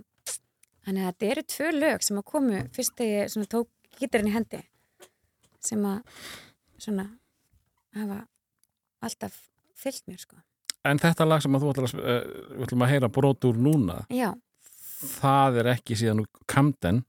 [0.85, 4.35] þannig að þetta eru tvö lög sem að komu fyrst þegar ég tók gítarinn í
[4.35, 4.61] hendi
[5.63, 6.25] sem að
[6.77, 7.07] svona
[7.97, 8.19] hafa
[9.03, 9.39] alltaf
[9.77, 10.37] fyllt mér sko
[10.87, 14.31] En þetta lag sem að þú við ætlum að heyra brot úr núna, já,
[15.19, 17.03] það er ekki síðan úr Camden,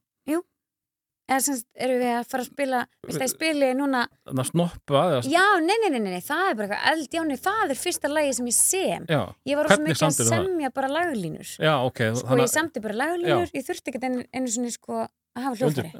[1.29, 5.01] eða sem erum við að fara að spila það ég spili núna þannig að snoppa,
[5.03, 7.81] eða, Já, nei, nei, nei, nei, það er bara eitthvað eld, já, nei, það er
[7.83, 9.05] fyrsta lagi sem ég sem.
[9.13, 10.47] já, Ég var Hvernig mikið að samdirðu það?
[10.49, 11.51] semja bara laglínur.
[11.61, 15.03] já, ok, Sko, ég samti bara laglínur, ég þurfti ekki einu, einu sinni, sko,
[15.37, 15.93] að hafa hljófari.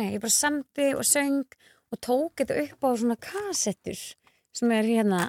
[0.00, 1.44] Nei, ég bara samti og söng
[1.92, 4.00] og tók þetta upp á svona kassettur
[4.56, 5.26] sem er hérna,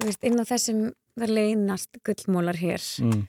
[0.00, 0.82] veist, inn á þessum
[1.20, 2.82] það leynast gullmólar hér.
[3.04, 3.26] Mm.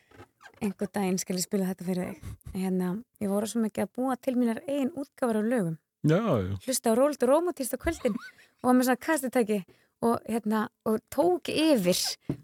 [0.63, 2.35] Einhver daginn skal ég spila þetta fyrir þig.
[2.53, 6.57] Hérna, ég voru svo mikið að búa til mínar eigin útgáfar af lögum Já, já,
[6.65, 8.17] hlusta á Róld og Rómatist á kvöldin
[8.59, 9.59] og var með svona kastutæki
[10.03, 11.95] og, hérna, og tók yfir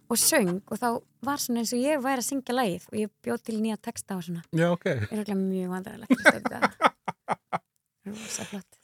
[0.07, 3.11] og söng og þá var svona eins og ég væri að syngja lagið og ég
[3.19, 4.85] bjóð til nýja texta og svona já, ok.
[4.87, 6.79] er okkur mjög vandræðilegt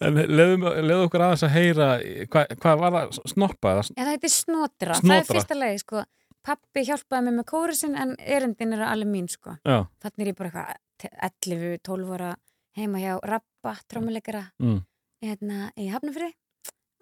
[0.01, 1.87] leiðum okkur aðeins að heyra,
[2.31, 3.73] hvað hva var það, snoppa?
[3.73, 6.03] eða- en það heitir Snotra, það er fyrsta lagið sko.
[6.45, 9.57] Pappi hjálpaði mér með kórusin en erindin er alveg mín sko.
[9.65, 12.35] Já, þannig er ég bara eitthvað 11-12 ára
[12.77, 14.81] heima hjá Rappa, trómuleikara mm.
[15.23, 16.33] hérna í Hafnafri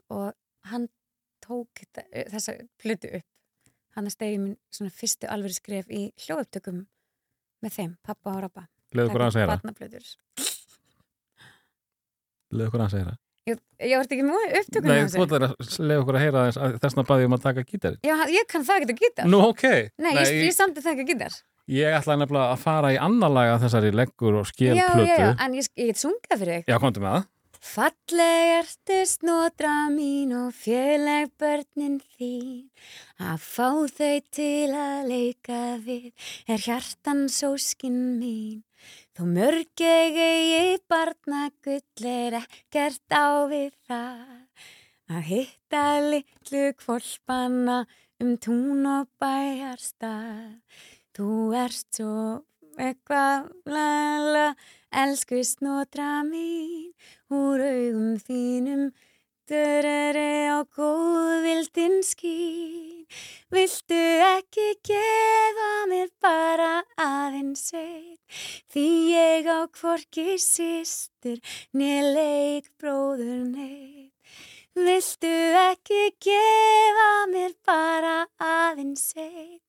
[0.10, 0.34] og
[0.72, 0.88] hann
[1.44, 1.84] tók
[2.32, 3.28] þessa plötu upp.
[3.96, 6.86] Hann stegi minn svona fyrstu alveg skref í hljóðupptökum
[7.62, 10.53] með þeim, pappa og rappa leiðum okkur aðeins að heyra.
[12.54, 13.16] Leiðum okkur að heyra.
[13.50, 16.78] ég, ég vart ekki með upptökum Nei, þú ætlar að leiða okkur að heyra að
[16.84, 18.00] þessna baði um að taka gítarinn.
[18.08, 19.66] Já, ég kann það ekki að gítar Nú, ok.
[20.00, 21.42] Nei, ég, ég samt að það ekki að gítar
[21.74, 25.54] Ég ætla nefnilega að fara í annar laga þessari leggur og Já, já, já, en
[25.56, 27.30] ég, ég get sungað fyrir þig Já, komdu með það.
[27.64, 32.68] Falleg ertu snotra mín og fjöleg börnin þín.
[33.24, 36.12] Að fá þau til að leika við
[36.44, 38.66] er hjartan sóskin mín.
[39.16, 44.44] Þó mörg ég barna gull er ekkert á við það.
[45.08, 47.86] Að hitta litlu kvolpana
[48.20, 50.60] um tún og bæjarstað.
[51.16, 51.30] Þú
[51.64, 52.44] ert svo
[52.76, 53.90] eitthvað la
[54.36, 54.48] la
[54.94, 56.94] elsku snotra mín
[57.34, 58.84] úr augum þínum
[59.50, 63.04] dörreri á góðvildin skín.
[63.54, 68.40] Viltu ekki gefa mér bara aðeins eitt
[68.74, 71.38] því ég á hvorki systur
[71.78, 74.03] niður leikbróður neitt
[74.74, 75.30] Viltu
[75.70, 79.62] ekki gefa mér bara aðeins eitt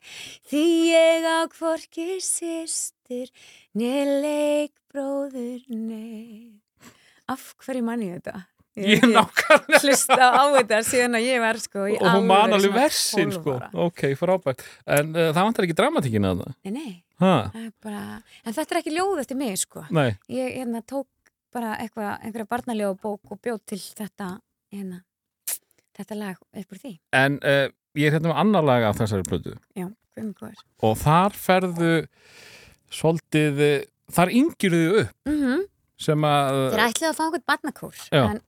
[0.48, 3.28] Því ég á hvorki systur
[3.76, 6.92] Niður leikbróður neitt
[7.28, 8.46] Af hverju mann ég þetta?
[8.74, 9.80] Ég hef nákvæmlega.
[9.84, 13.58] hlusta á þetta síðan að ég var sko Og hún man alveg versin, 12 sko.
[13.84, 14.64] Ok, frábært.
[14.88, 16.56] En uh, það vantar ekki dramatíkina að það.
[16.74, 18.02] Nei, nei, bara,
[18.42, 21.06] en þetta er ekki ljóð eftir mig sko nei, ég hérna tók
[21.54, 24.32] bara einhverja barnaljóð bók og bjóð til þetta
[24.74, 25.02] hérna,
[25.96, 27.66] þetta lag upp úr því en uh,
[27.98, 29.54] ég er hérna með annar lag af þessari plötu.
[29.78, 29.86] Já,
[30.84, 31.92] og þar ferðu
[32.94, 35.14] svolítið, eh, þar yngirðu upp.
[35.26, 35.64] Mm
[36.04, 38.40] sem að þeir ætlaði að fá einhvern barnakór en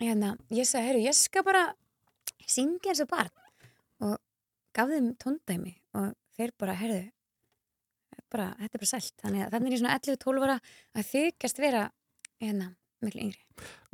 [0.00, 1.64] hérna, ég sagði, heyrðu, ég skal bara
[2.46, 3.32] syngja eins og barn.
[4.04, 4.16] Og
[4.76, 7.02] gaf þeim tóndæmi og þeir bara, heyrðu
[8.32, 10.56] bara, þetta er bara sælt, þannig að þannig er ég svona 11-12 ára
[10.96, 11.84] að þykjast vera
[12.42, 12.70] hérna,
[13.06, 13.40] miklu yngri.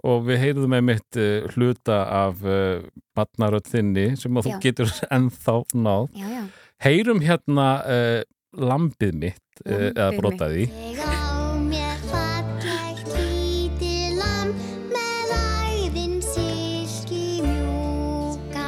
[0.03, 2.83] Og við heyrðum með mitt uh, hluta af uh,
[3.15, 4.61] barnarödd þinni sem að þú Já.
[4.65, 6.09] getur ennþá náð.
[6.19, 6.43] Já, já,
[6.83, 8.21] heyrum hérna uh,
[8.59, 10.19] lambið mitt uh, Lambið eða mitt.
[10.21, 18.67] brotaði Ég á mér fallegt lítið lamb með æðin silki mjúka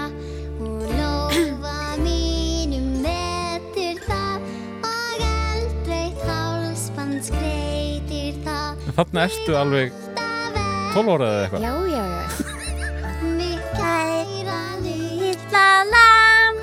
[0.62, 4.48] og lófa mínum vetur það
[4.92, 8.86] og eldreitt hálsband skreitir það.
[8.94, 10.03] Þarna ertu alveg
[10.94, 12.22] 12 ára eða eitthvað já, já, já.
[13.34, 16.58] Mitt kæra litla lamb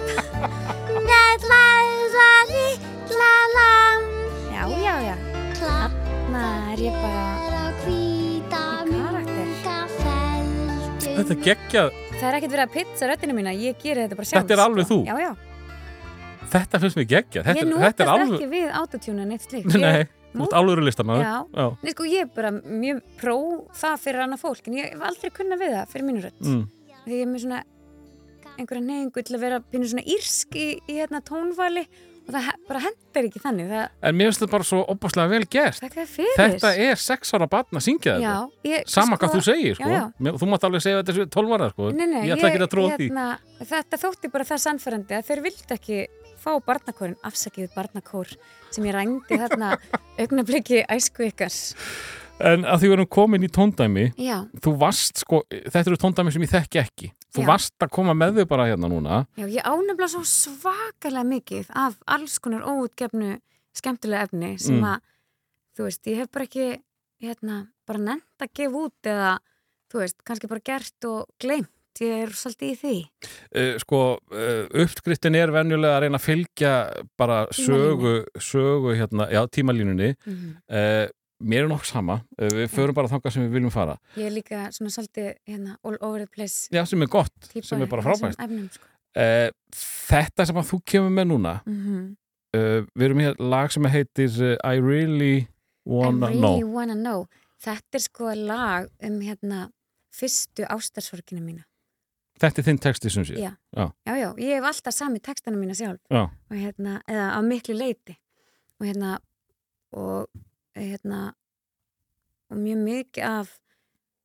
[1.10, 4.08] með læra litla lamb
[4.56, 5.16] já, já, já.
[5.62, 7.30] Þarna er ég bara
[7.92, 9.48] Í karakter.
[11.02, 11.90] þetta geggjað,
[12.22, 14.44] Það er ekkert verið að pizza röddina mína, ég geri þetta bara sjálf.
[14.46, 14.96] Þetta er alveg sko.
[14.96, 15.00] þú?
[15.10, 15.32] Já, já.
[16.52, 17.62] þetta finnst mér geggjað ég
[18.06, 19.72] alveg ekki við autotune neitt slíkt.
[19.72, 21.34] Ég- nei, þú ert alveg listan Já.
[21.56, 21.66] Já.
[21.82, 23.38] Nei, sko, ég er bara mjög pró
[23.82, 26.40] það fyrir annað fólk, en ég hef aldrei kunna við það fyrir mínu rödd.
[26.46, 26.64] Mm.
[27.02, 27.64] Því ég er með svona
[28.60, 31.84] einhverja neyingu til að vera pínu svona írsk í, í hérna tónvali
[32.22, 33.70] og það bara hendar ekki þannig.
[33.72, 36.36] Það, en mér finnst þetta bara svo opaslega vel gert er fyrir.
[36.38, 38.36] þetta er 6 ára barn að syngja þetta Já,
[38.70, 39.90] ég, sama hvað þú segir sko.
[39.90, 40.34] Já, já.
[40.38, 41.90] Þú mátt alveg segja þetta 12 ára sko.
[41.98, 43.30] Nei, nei, ég því hérna,
[43.62, 44.62] Þetta þótti bara það
[48.72, 49.74] sem ég rændi þarna
[50.20, 51.52] augnabliki æsku ykkar.
[52.42, 56.32] en að því við erum komin í tóndæmi Já, þú varst sko, þetta eru tóndæmi
[56.34, 57.48] sem ég þekki ekki þú Já.
[57.52, 62.00] varst að koma með þau bara hérna núna já, ég ánefnilega svo svakalega mikið af
[62.08, 63.38] alls konar óutgefnu
[63.78, 64.84] skemmtilega efni sem Mm.
[64.84, 65.00] að,
[65.78, 66.66] þú veist, ég hef bara ekki,
[67.24, 69.30] hérna, bara nefnt að gefa út eða,
[69.94, 71.70] þú veist, kannski bara gert og gleymt.
[72.00, 72.94] Ég er svolítið í því.
[73.60, 74.00] uh, sko,
[74.32, 76.72] uh, uppskriftin er venjulega að reyna að fylgja
[77.20, 80.14] bara sögu, sögu hérna, já, tímalínunni.
[80.26, 81.08] Mm uh,
[81.42, 84.68] mér er nokk sama, við förum bara þangað sem við viljum fara, Ég er líka
[84.70, 88.04] svona svolítið, hérna, all over the place já, sem er gott típa sem er bara
[88.06, 88.38] frábært.
[88.76, 88.86] sko.
[90.12, 92.04] þetta sem að þú kemur með núna mm
[92.56, 95.48] uh, við erum hér lag sem heitir I Really
[95.90, 96.70] Wanna I really Know.
[96.76, 97.26] wanna know.
[97.58, 99.64] Þetta er sko lag um hérna
[100.14, 101.66] fyrstu ástarsorgina mína
[102.42, 103.52] þetta er þinn texti sem sé Já.
[103.78, 103.86] Já.
[104.08, 106.24] já, já, ég hef alltaf sami textana mína sjálf Já.
[106.28, 108.18] og hérna, eða á miklu leiti
[108.80, 109.18] og hérna
[109.92, 110.28] og
[110.76, 111.34] hérna
[112.52, 113.58] og mjög mikið af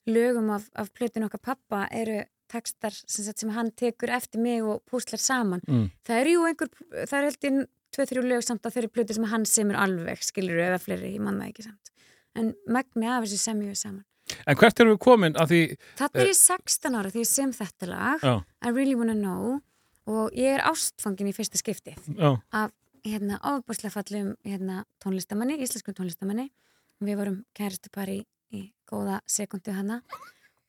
[0.07, 4.63] lögum af, af plötun okkar pappa eru textar sem, sagt, sem hann tekur eftir mig
[4.63, 5.89] og púslar saman Mm.
[6.07, 6.69] það eru jú einhver,
[7.11, 7.57] það er held ég
[7.97, 11.41] tvö-þrjú lög samt að þeirri plötu sem hann semur alveg skilur eða fleiri, ég man
[11.41, 11.91] það ekki samt
[12.37, 14.05] en megni af þessu semjum við saman
[14.47, 15.61] en hvert erum við komin að því
[16.01, 19.61] Þetta er ég 16 ára því ég sem þetta lag já, I really wanna know
[20.07, 22.75] og ég er ástfangin í fyrsta skiptið já, af
[23.07, 26.51] hérna ofbúrslega fallum hérna tónlistamanni, íslensku tónlistamanni.
[26.97, 28.25] Og við vorum kæristu pari í,
[28.57, 30.01] í góða sekundu hana.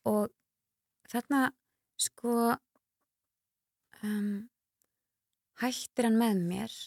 [0.08, 0.30] Og
[1.12, 1.52] þarna
[1.98, 2.54] sko
[4.04, 4.48] um,
[5.62, 6.78] hættir hann með mér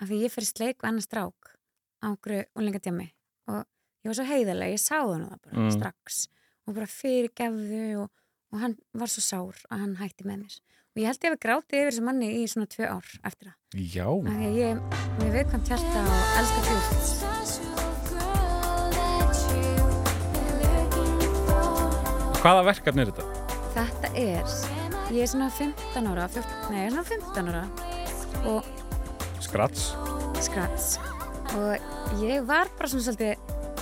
[0.00, 1.52] af því ég fyrir sleik og annar strák
[2.00, 3.10] á okkur úlingadjami
[3.52, 3.66] og
[4.00, 5.70] ég var svo heiðarlega, ég sáði hann það bara Mm.
[5.76, 6.28] strax.
[6.68, 8.10] Og bara fyrirgefðu og,
[8.52, 10.54] og hann var svo sár að hann hætti með mér.
[10.90, 13.56] Og ég held ég hef grátið yfir þessu manni í svona tvö ár eftir það.
[13.94, 14.06] Já.
[14.26, 14.74] Því að ég,
[15.22, 18.20] ég hvað hjarta og elska djúpt
[22.40, 23.24] hvaða verkefni er þetta?
[23.74, 24.54] þetta er,
[25.14, 27.64] ég er svona 15 ára 14, nei, ég er svona 15 ára.
[28.50, 28.60] Og
[29.44, 29.90] Skrats
[30.40, 30.94] skrats
[31.58, 33.34] og ég var bara svona svolítið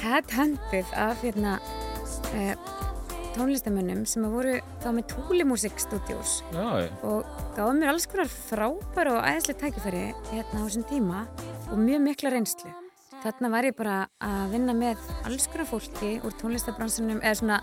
[0.03, 1.59] headhunted af hérna
[2.35, 2.55] eh,
[3.37, 7.27] tónlistamönnum sem að voru þá með Tuli Music Studios já, og
[7.57, 11.25] gáði mér alls konar frábæra og æðislega tækifæri hérna á þessum tíma
[11.69, 12.73] og mjög mikla reynslu.
[13.19, 17.61] Þarna var ég bara að vinna með alls konar fólki úr tónlistabransunum eða svona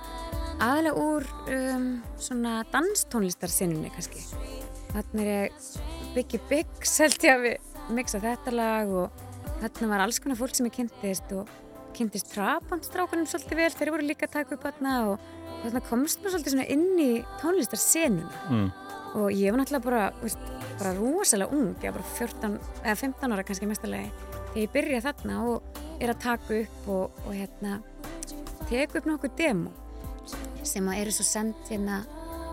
[0.63, 4.23] aðalega úr um, svona danstónlistarsinnunni kannski.
[4.93, 5.69] Þarna er ég
[6.15, 9.23] Biggie Biggs held ég að við mixa þetta lag og
[9.61, 11.49] þarna var alls konar fólk sem ég kynntist og
[11.95, 15.29] kynntist trabandstrákunum svolítið vel, þeir voru líka að taka upp þarna og
[15.63, 17.09] þarna komst maður svolítið inn í
[17.41, 18.67] tónlistarsenuna mm.
[19.21, 23.35] og ég var náttúrulega bara, veist, bara rosalega ung, ég var bara 14 eða 15
[23.35, 24.11] ára kannski mestalegi
[24.51, 27.79] þegar ég byrja þarna og er að taka upp og, og hérna
[28.69, 29.73] tek upp nokkuð demo
[30.65, 32.03] sem að eru svo sendt hérna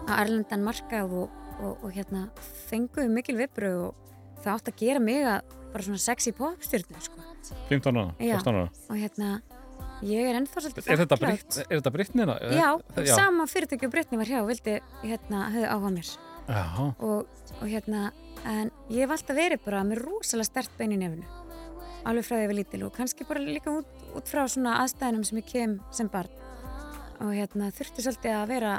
[0.09, 2.27] á Erlendan markað og, og, og hérna
[2.69, 4.12] fenguðu mikil viðbröð og
[4.45, 7.27] það átt að gera mig að bara svona sexy popstjörnu sko.
[7.71, 8.37] 15 ára, Já.
[8.39, 8.69] 16 ára.
[8.89, 9.31] og hérna
[10.03, 12.37] ég er ennþá svolítið Er þetta, britt, er þetta brittnina?
[12.53, 12.69] Já,
[13.15, 16.11] sama fyrirtæki og Brittany var hjá og vildi hérna höfðu áhuga mér
[16.43, 16.65] Já,
[16.99, 18.11] og, og hérna
[18.49, 21.27] en ég hef alltaf verið bara með rosalega stert bein í nefnu
[22.09, 24.81] alveg frá því að ég var lítil og kannski bara líka út, út frá svona
[24.83, 26.31] aðstæðinum sem ég kem sem barn
[27.23, 28.73] og hérna þurfti svolítið að vera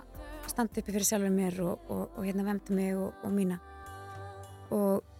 [0.51, 3.61] standa uppi fyrir sjálfur mér og, og, og hérna vemta mig og mína
[4.75, 5.12] og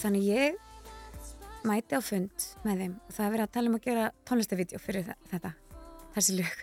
[0.00, 0.56] þannig ég
[1.66, 4.80] mæti á fund með þeim og það er verið að tala um að gera tónlistavídeó
[4.82, 5.52] fyrir þe- þetta
[6.16, 6.58] þessi lög.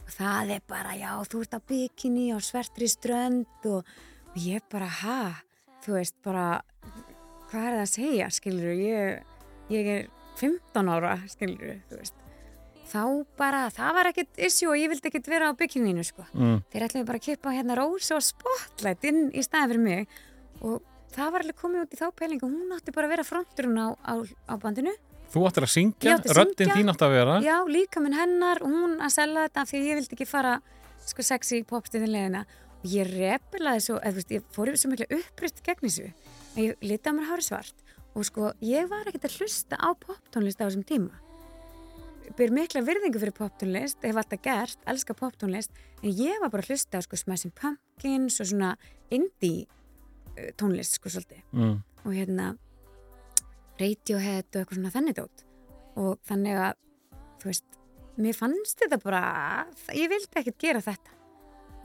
[0.00, 3.84] Og það er bara já þú ert á bikini og svertri strönd og,
[4.34, 5.18] og ég bara ha?
[5.84, 6.46] Þú veist bara
[7.50, 9.22] hvað er það að segja skilur ég,
[9.70, 10.08] ég er
[10.40, 12.16] 15 ára skilur þú veist.
[12.90, 13.02] Þá
[13.38, 16.24] bara, það var ekkert issue og ég vildi ekkert vera á bikiniinu sko.
[16.34, 16.56] Mm.
[16.72, 20.16] þeir ætlaði bara að kippa hérna Rósa og Spotlight inn í staðin fyrir mig
[20.66, 20.82] og
[21.14, 22.50] það var alveg komið út í þá pælingu.
[22.50, 24.94] Hún átti bara að vera fronturinn á, á, á bandinu.
[25.30, 26.74] Þú áttir að syngja, syngja.
[26.74, 27.36] þín átti að vera.
[27.44, 30.26] já, líka minn hennar og hún að selja þetta af því að ég vildi ekki
[30.26, 30.56] fara
[31.06, 32.42] sko sexy popstöðin leðina
[32.80, 36.10] og ég repilaði svo, eða þú veist, ég fór yfir svo miklu upprýst gegn þessu.
[36.56, 37.86] Að ég liti á mér hári svart.
[38.18, 41.14] Og sko, ég var ekkert að hlusta á poptónlist á þessum tíma.
[42.38, 45.70] Ber mikla virðingu fyrir poptónlist hef alltaf gert, elska poptónlist.
[46.02, 48.74] En ég var bara að hlusta á sko Smashing Pumpkins og svona
[49.14, 49.68] indie
[50.60, 51.44] tónlist sko svolítið.
[51.56, 51.78] Mm.
[52.04, 52.50] og hérna
[53.80, 55.44] Radiohead og eitthvað svona þannig dót.
[56.00, 56.74] Og þannig að
[57.40, 57.78] þú veist,
[58.20, 59.22] mér fannst þetta bara
[59.96, 61.16] ég vildi ekkert gera þetta.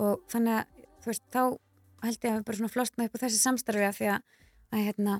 [0.03, 1.43] Og þannig að þú veist, þá
[2.05, 4.25] held ég að við bara svona flostna upp á þessi samstarfi af því að,
[4.71, 5.19] að hérna,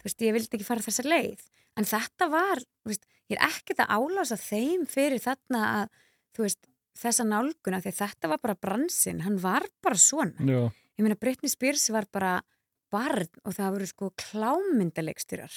[0.00, 1.44] þú veist, ég vildi ekki fara þessa leið.
[1.76, 5.94] En þetta var, þú veist, ég er ekkert að álása þeim fyrir þarna að
[6.36, 10.46] þú veist, þessa nálguna því þetta var bara bransin, hann var bara svona.
[10.48, 10.62] Já,
[10.96, 12.38] ég meina Britney Spears var bara
[12.92, 15.56] barn og það voru sko klámyndaleikstyrar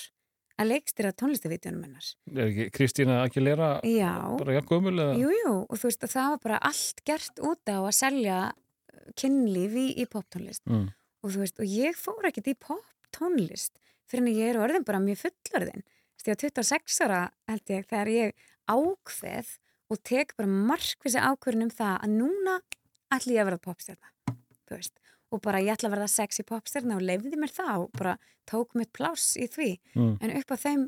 [0.59, 2.07] að leikstyra tónlistavítunum hennar.
[2.33, 5.13] Er ekki Kristína Aguilera já, bara gömul eða?
[5.15, 9.05] jú, og þú veist að það var bara allt gert út á að selja uh,
[9.19, 10.65] kynlíf í, í poptónlist.
[10.67, 10.89] Mm.
[11.23, 15.01] og þú veist, og ég fór ekkert í poptónlist fyrir en ég er orðin bara
[15.03, 15.87] mjög fullorðin.
[16.19, 19.55] Þess að ég var 26 ára held ég þegar ég ákveð
[19.89, 22.59] og tek bara markvissi ákvörðin um það að núna
[23.15, 24.35] ætli ég að verða popstjarna
[24.69, 24.99] þú veist,
[25.31, 28.15] og bara ég ætla að verða sexy popstjarna og leifði mér það og bara
[28.49, 30.17] tók mitt pláss í því Mm.
[30.21, 30.87] en upp á þeim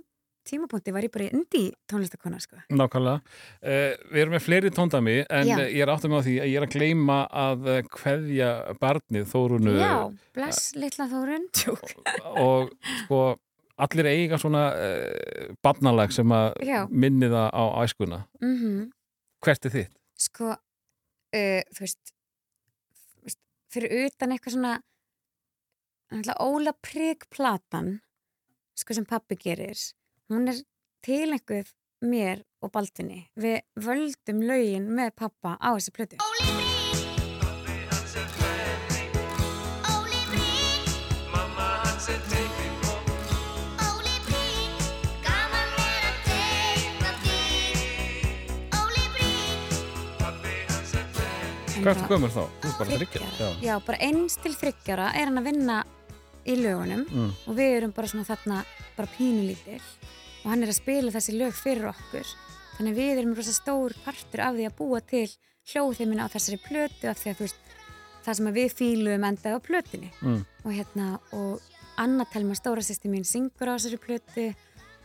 [0.50, 2.58] tímapunkti var ég bara indie tónlistakona sko.
[2.74, 3.22] Nákvæmlega.
[3.62, 5.58] Uh, við erum með fleiri tóndami en Já.
[5.60, 8.50] uh, ég er áttum á því að ég er að gleyma að uh, kveðja
[8.82, 9.92] barnið Þórunu Já,
[10.34, 11.94] bless litla Þórun Tjók.
[12.42, 12.74] og
[13.04, 13.22] sko
[13.82, 16.58] allir eiga svona uh, barnalag sem að
[16.90, 18.24] minni það á æskuna.
[18.42, 18.90] Mm
[19.46, 19.94] Hvert er þitt?
[20.18, 22.12] sko uh, þú veist
[23.72, 24.80] fyrir utan eitthvað svona
[26.44, 28.00] Óla Prygg platan
[28.78, 29.78] sko sem pappi gerir
[30.32, 30.64] hún er
[31.06, 31.70] til einhver
[32.02, 36.61] mér og Baldvinni við völdum lögin með pappa á þessi plötu
[51.82, 52.44] Hvað ertu gömur þá?
[52.62, 53.22] Þú er bara þryggja.
[53.40, 53.50] Já.
[53.66, 55.78] Já, bara eins til þryggjara er hann að vinna
[56.46, 57.32] í lögunum Mm.
[57.48, 58.64] og við erum bara svona þarna
[58.98, 59.82] bara pínulítil
[60.44, 62.26] og hann er að spila þessi lög fyrir okkur
[62.78, 65.28] þannig við erum rosa stór partur af því að búa til
[65.70, 67.62] hljóðheimina á þessari plötu af því að þú veist
[68.26, 70.46] það sem við fílum endaði á plötunni Mm.
[70.66, 71.62] og hérna og
[71.98, 74.56] Anna Telma stóra sýsti mín syngur á þessari plötu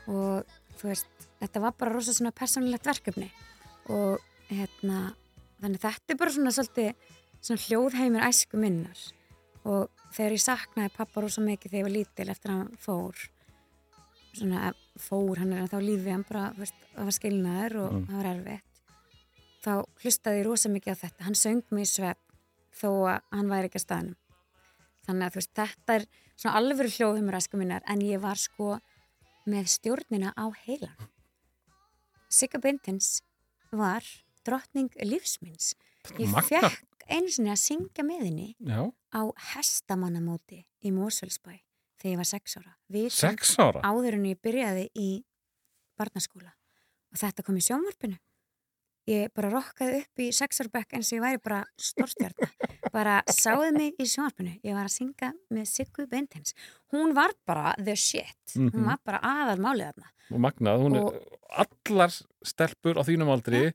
[0.09, 0.45] og
[0.81, 1.07] þú veist
[1.43, 3.31] þetta var bara rosa svona persónulegt verkefni
[3.89, 4.19] og
[4.51, 5.13] hérna
[5.63, 6.91] þannig þetta er bara svona svolítið
[7.41, 9.01] svona hljóðheimur æsku minnar.
[9.67, 13.25] Og þegar ég saknaði pappa rosa mikið þegar ég var lítil eftir að hann fór
[14.37, 18.07] svona fór hann er þá lífi hann bara, veist, það var skilnaður og Mm.
[18.07, 18.63] það var erfitt
[19.67, 19.73] þá
[20.05, 21.25] hlustaði ég rosa mikið á þetta.
[21.25, 22.21] Hann söng í svepp
[22.77, 24.17] þó að hann væri ekki að staðnum.
[25.07, 28.79] Þannig að veist, þetta er svona alvöru hljóðheimur æsku minnar en ég var sko
[29.47, 30.97] með stjórnina á heilan
[32.29, 33.23] Sigga Bindins
[33.73, 34.03] var
[34.47, 35.75] drottning lífsminns
[36.19, 36.43] ég Magna.
[36.71, 38.81] fekk einu sinni að syngja með henni Já,
[39.15, 39.21] á
[39.55, 41.53] hestamannamóti í Mósfellsbæ
[42.01, 42.73] þegar ég var sex ára.
[42.93, 43.81] Við sex ára.
[43.83, 45.11] áður en ég byrjaði í
[45.99, 46.53] barnaskóla.
[47.15, 48.19] Og þetta kom í sjónvarpinu.
[49.07, 52.51] Ég bara rokkaði upp í sexarbekk eins og ég væri bara stórstjarnar
[52.97, 54.57] bara sáðu mig í sjónvarpinu.
[54.67, 56.57] Ég var að syngja með Siggu Bentins
[56.93, 58.35] hún var bara the shit.
[58.57, 58.73] Mhm.
[58.75, 60.11] hún var bara aðal málið þarna.
[60.35, 62.11] Og magnað, hún Og- er allar
[62.43, 63.69] stelpur á þínum aldri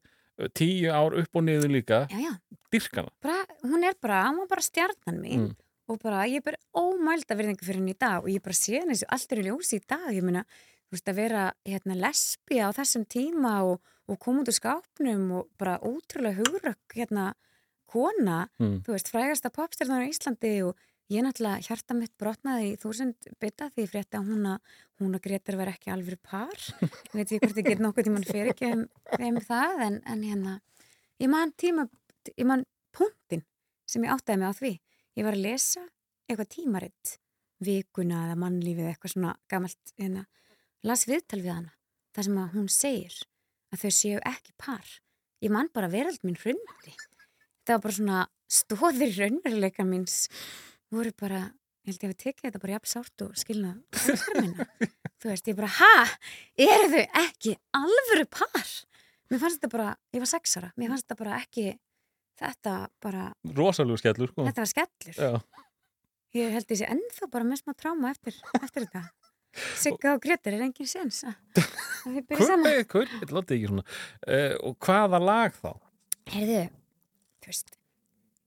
[0.50, 2.32] tíu ár upp og niður líka já, já,
[2.72, 5.56] dyrkana bara, hún er bara, hún var bara stjarnan mín Mm.
[5.88, 8.80] og bara, ég er bara ómælda virðingu fyrir henni í dag og ég bara sé
[8.80, 10.46] henni allt eru ljósi í dag, ég meina
[10.90, 15.32] þú veist að vera hérna lesbía á þessum tíma og, og koma út úr skápnum
[15.40, 17.34] og bara ótrúlega hugrökk hérna
[17.88, 18.82] kona, Mm.
[18.84, 20.76] þú veist, frægasta popstjarnar á Íslandi og
[21.12, 25.18] ég náttúrulega hjarta mitt brotnaði í þúsund bytta því ég frétti að hún að hún
[25.18, 26.68] og Gretar var ekki alveg par.
[27.12, 28.86] Veit ég hvort ég get nokkuð tíman fyrir ekki um,
[29.20, 30.56] um það en, en hérna
[31.22, 31.88] ég man tíma,
[32.32, 32.64] ég man
[32.96, 33.44] punktin
[33.90, 34.74] sem ég áttaði mig á því.
[35.20, 35.84] Ég var að lesa
[36.30, 37.16] eitthvað tímaritt
[37.62, 40.26] vikuna eða mannlífið eitthvað svona gamalt hérna,
[40.88, 41.76] las viðtal við hana
[42.16, 43.18] þar sem að hún segir
[43.72, 44.88] að þau séu ekki par.
[45.42, 46.96] Ég man bara verald mín hrundi.
[47.66, 48.20] Það var bara svona
[48.52, 50.26] stóðir raunveruleika míns
[50.96, 51.42] voru bara,
[51.86, 53.76] ég held ég að við tekið þetta bara jafn sárt og skilna
[55.22, 55.94] þú veist, ég bara, ha?
[56.60, 58.76] Eru þau ekki alvöru par?
[59.32, 61.72] Mér fannst þetta bara, ég var sex ára mér fannst þetta bara ekki
[62.42, 63.26] þetta bara,
[63.58, 64.46] rosalegu skellur sko.
[64.48, 65.18] þetta var skellur.
[65.18, 65.66] Já.
[66.38, 69.04] ég held sé ennþá bara með smá tráma eftir, eftir þetta.
[69.76, 71.66] Sigga og Gretar er engin sens að
[72.08, 72.68] að við byrjum saman.
[72.70, 73.86] Hvað, hvað, þetta láti ekki svona.
[74.24, 75.72] Uh, og hvaða lag þá?
[76.32, 76.62] Heyrðu,
[77.44, 77.76] þú veist,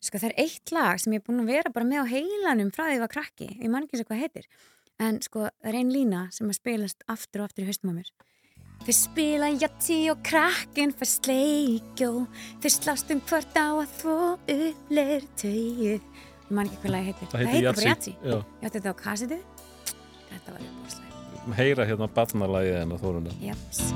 [0.05, 2.71] sko það er eitt lag sem ég er búin að vera bara með á heilanum
[2.75, 4.47] frá því ég var krakki, ég man ekki og hvað heitir,
[5.01, 7.99] en sko það er ein lína sem að spilast aftur og aftur í haustum á
[7.99, 8.13] mér.
[8.85, 12.11] Þau spila jatti og krakkin fær sleikjó,
[12.61, 16.03] þau slást um hvort á að þvó uppleir tögið.
[16.45, 17.31] Ég man ekki hvað lagi heitir.
[17.33, 18.17] Það heitir bara jatti.
[18.21, 19.39] Ég átti þetta á kassitu.
[20.29, 21.57] Þetta var uppbúrslega.
[21.63, 23.39] Heyra hérna batnalagið en að þórunda.
[23.45, 23.87] Japs.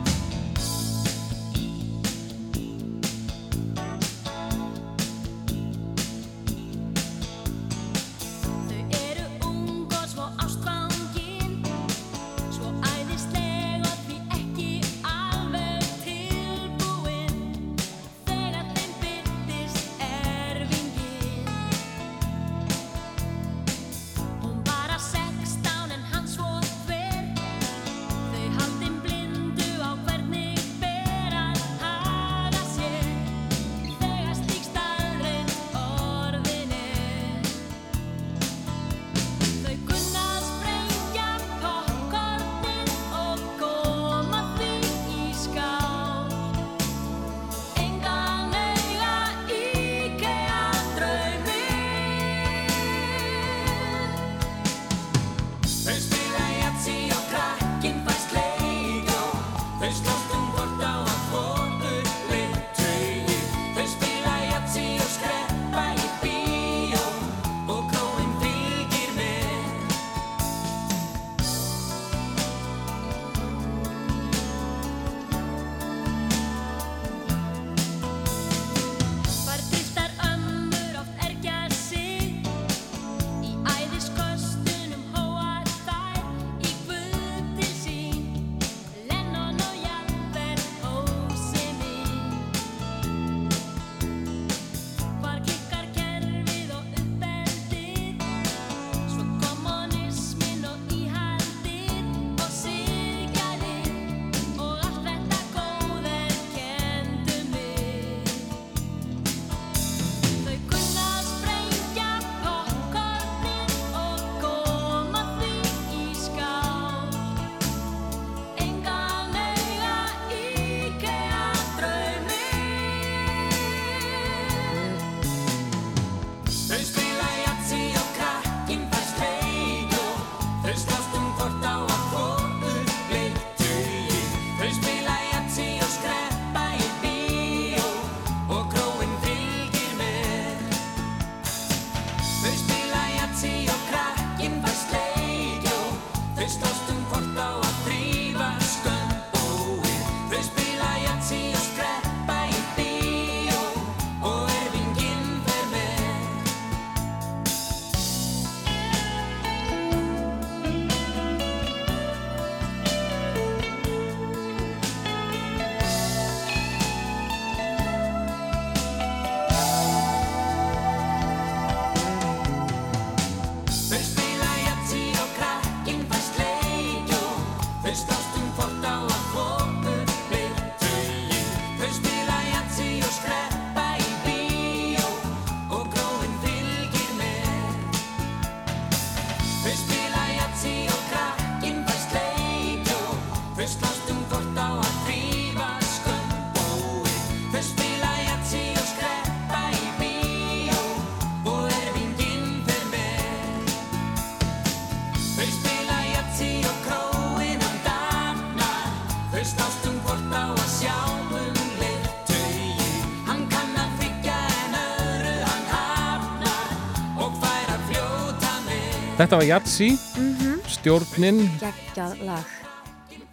[219.28, 222.52] Þetta var Jatsi, mm stjórnin, geggjað lag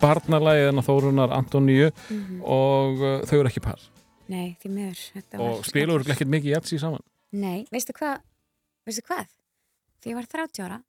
[0.01, 2.41] barnalagið en Þórunar Antoníu Mhm.
[2.43, 3.79] og uh, þau eru ekki par.
[4.27, 6.99] Nei, því miður Og spilur ekkert mikið Jatsi saman.
[7.31, 8.19] Nei, veistu hvað
[8.85, 9.31] veistu hvað?
[10.03, 10.81] Þegar ég var 30 ára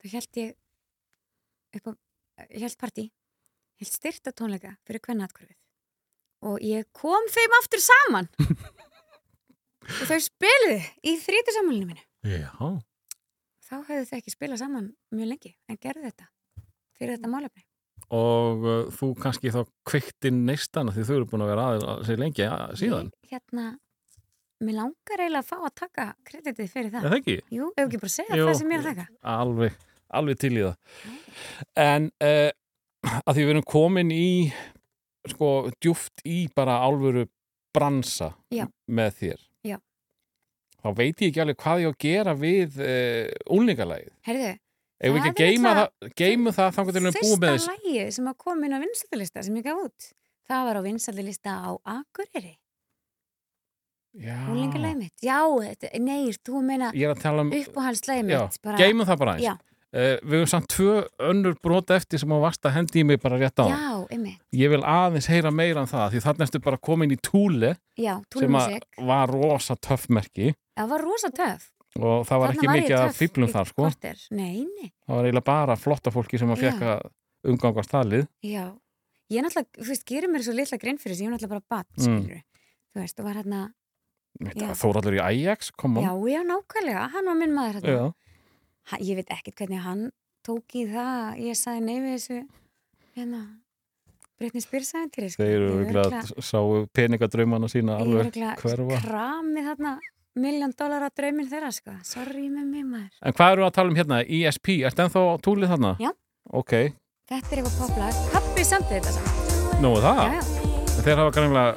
[0.00, 0.56] þá held ég
[1.76, 1.92] upp á,
[2.48, 3.06] ég held partí
[3.84, 5.56] held styrta tónleika fyrir kvennatkvörfið
[6.48, 8.28] og ég kom þeim aftur saman
[10.00, 12.80] og þau spiluðu í þrítisammalinu mínu Já.
[13.68, 16.30] Þá hefðu þau ekki spilað saman mjög lengi en gerðu þetta
[16.98, 17.68] fyrir þetta málefni
[18.14, 22.22] Og uh, þú kannski þá kveikti neistana því þau eru búin að vera aðeins að
[22.22, 23.10] lengi ja, síðan.
[23.26, 23.64] Ég, hérna,
[24.64, 27.36] mér langar eiginlega að fá að taka kreditið fyrir það það ekki?
[27.52, 29.76] Jú, ef ekki bara segja Jú, það sem ég er að taka Alveg,
[30.20, 31.02] alveg til í það.
[31.84, 32.48] En uh,
[33.20, 34.30] að því við erum komin í,
[35.34, 37.26] sko, djúft í bara álfuru
[37.76, 38.64] bransa Já.
[38.88, 39.44] með þér.
[40.78, 40.84] Já.
[40.84, 44.12] Þá veit ég ekki alveg hvað ég á að gera við uh, úlningalægið.
[44.28, 44.50] Heyrðu,
[44.98, 47.84] Ef við Það er geima náttúrulega það, þangar til við erum búið með fyrsta þess.
[47.84, 50.08] lægið sem að koma inn á vinsaldalista sem ég gaf út
[50.48, 52.54] það var á vinsaldalista á Akureyri
[54.18, 54.34] Já.
[54.50, 55.38] úlingalægið mitt, já,
[56.02, 59.46] nei, þú meina um, uppáhaldslægið já, mitt bara, geimum það bara eins.
[59.46, 59.56] já,
[59.88, 60.94] Uh, við höfum samt tvö
[61.30, 63.72] önnur brot eftir sem á vast að hendi í mig bara rétt á.
[63.72, 67.70] já, Ég vil aðeins heyra meira um það því þannig ertu bara komin í túle
[67.96, 68.58] já, sem
[69.08, 71.68] var rosa töffmerki það var rosa töf
[71.98, 73.82] og það var Þarna ekki ég mikið að fýblum þar sko.
[73.88, 74.18] korter.
[74.30, 77.08] nei, nei, Það var eiginlega bara flotta fólki sem að að
[77.48, 78.28] umgangast talið.
[78.44, 78.66] já
[79.30, 81.66] ég náttúrulega, þú veist, gerir mér svo litla grein fyrir þessu ég er náttúrulega bara
[81.68, 82.04] bat, Mm.
[82.04, 82.42] skilur
[82.94, 83.72] þú veist, og var hérna.
[84.38, 88.14] Þóraldur í Ajax, kom já, já, nákvæmlega hann var minn maður hérna
[88.92, 90.10] ha, ég veit ekkert hvernig hann
[90.46, 92.48] tók í það ég sagði nei við þessu
[93.16, 93.40] hérna
[94.38, 95.42] Britney Spears æventýri sko.
[95.42, 99.00] Þeir eru Ég örugglega- sáu peningadraumana sína ég er alveg örugglega hverfa.
[99.02, 99.98] kramið þarna
[100.42, 101.92] miljón dólar á drauminn þeirra sko.
[102.04, 104.20] sorry með mig maður En hvað eru að tala um hérna?
[104.24, 105.92] ESP, ertu ennþá á túlið þarna?
[106.02, 106.10] Já.
[106.52, 106.72] Ok,
[107.28, 110.22] þetta er eitthvað poplag, pappi samt þetta samt nú er það.
[110.22, 110.42] já, já,
[110.98, 111.74] Þeir hafa greinlega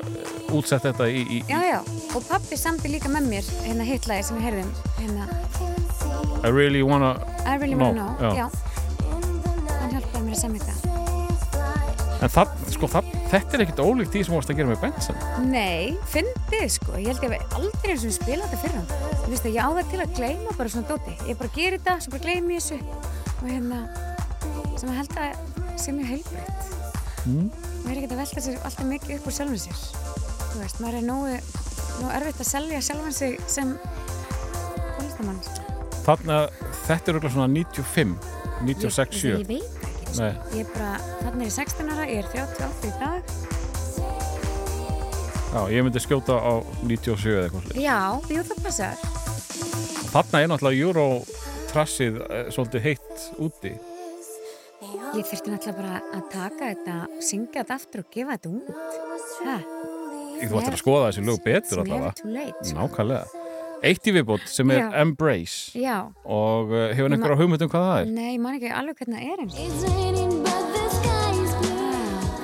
[0.57, 1.79] útsett þetta í, í, já, já,
[2.15, 5.27] og pappi samt líka með mér hérna hitlagi sem við heyrðum hérna,
[6.43, 7.11] I really wanna
[7.45, 8.47] I really Know, wanna know já.
[8.47, 8.49] já.
[9.81, 10.90] hann hjálpaði mér að semja þetta
[12.21, 15.21] En það, sko, það, þetta er ekkert ólíkt því sem varst að gera með Benson.
[15.49, 19.15] Nei, fyndið sko, ég held ég að aldrei eins og við spila þetta fyrir hann.
[19.23, 21.15] Þú veist að ég á það til að gleyma bara svona dóti.
[21.25, 22.77] Ég bara gerir þetta, svo bara gleymi þessu
[23.41, 23.79] og hérna,
[24.77, 26.69] sem að held að sé mjög heilbreytt.
[27.25, 27.49] Mm.
[27.81, 29.81] Maður er ekkert að velta sér alltaf mikið upp úr sjálfum sér.
[30.51, 31.35] Þú veist, maður er nógu,
[32.03, 33.73] nógu erfitt að selja sjálfan sig sem
[34.97, 35.41] tónlistamann.
[36.05, 36.47] Þannig að
[36.85, 38.17] þetta er örugglega svona 95,
[38.61, 39.37] 96, Ég, 7.
[39.41, 39.80] ég veit.
[40.19, 40.33] Nei.
[40.57, 40.91] Ég er bara,
[41.21, 43.21] þannig er ég 16 ára, ég er 38 í dag.
[45.51, 46.53] Já, ég myndi skjóta á
[46.87, 47.63] 97 eða eitthvað.
[47.67, 47.83] svoleiðis.
[47.83, 47.99] Já,
[48.31, 48.95] jú það passar.
[50.11, 53.73] Þarna er náttúrulega Eurotrassið eh, svolítið heitt úti.
[55.11, 58.67] Ég þurfti náttúrulega bara að taka þetta, syngja þetta aftur og gefa þetta út.
[59.43, 59.57] Hæ?
[60.41, 62.63] Þú ættir að skoða þessi lög betur late.
[62.65, 62.77] sko.
[62.79, 63.40] Nákvæmlega.
[63.81, 64.89] Eitt í viðbót sem er Já.
[65.01, 68.11] Embrace Já, og uh, hefur einhverja hugmynd um hvað það er?
[68.13, 69.55] nei, ég man ekki alveg hvernig það er eins.
[69.57, 70.41] Blue.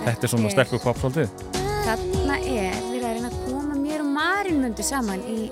[0.08, 1.28] Þetta er svona pop svolítið.
[1.86, 5.52] Þarna er að reyna að koma mér og Marin mundu saman í,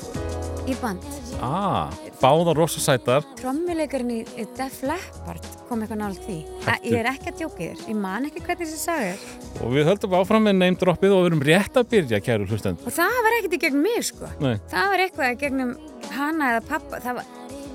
[0.69, 1.03] í band.
[1.43, 1.91] Ah,
[2.21, 3.25] báðar rosa sætar.
[3.39, 6.37] Trommuleikarinn í Def Leppard kom eitthvað nált því.
[6.65, 9.25] Hæ, ég er ekki að djóka þér, ég man ekki hvernig þessi sagður.
[9.61, 12.85] Og við höldum áfram með name droppið og við erum rétt að byrja, kæru hlustendur.
[12.89, 14.31] Og það var ekkert í gegnum mig, sko.
[14.43, 15.75] Nei, Það var eitthvað gegnum
[16.15, 17.01] hana eða pappa.
[17.03, 17.33] Það, var,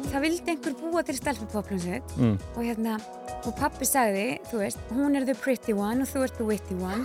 [0.09, 2.15] það vildi einhver búa til stelpupoplunnsveit.
[2.17, 2.37] mm.
[2.55, 2.97] og hérna
[3.41, 6.77] og pappi sagði, þú veist, hún er the pretty one og þú ert the witty
[6.77, 7.05] one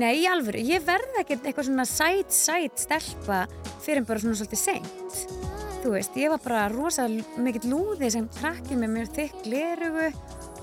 [0.00, 3.44] nei, í alvöru, ég verð ekkert eitthvað svona sæt, sæt stelpa
[3.84, 5.42] fyrir bara svona svolítið seint
[5.84, 10.06] þú veist, ég var bara rosa mikill lúði sem krakki með mér þykk glerugu,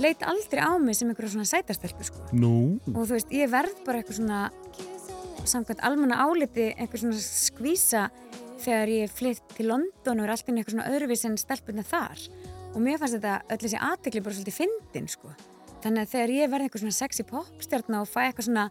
[0.02, 2.56] leit aldrei á mig sem einhverja svona sætastelpu sko Nú,
[2.96, 4.42] og þú veist, ég verð bara eitthvað svona
[5.46, 8.08] samkvæmt almanna áliti eitthvað svona skvísa
[8.66, 12.28] þegar ég flytt til London og er alltaf eitthvað svona öðruvís en stelpunna þar.
[12.72, 15.34] Og mér fannst þetta öll þessi aðtekli bara svolítið fyndin sko.
[15.82, 18.66] Þannig að þegar ég verði eitthvað svona sexy popstjarna og fæ eitthvað svona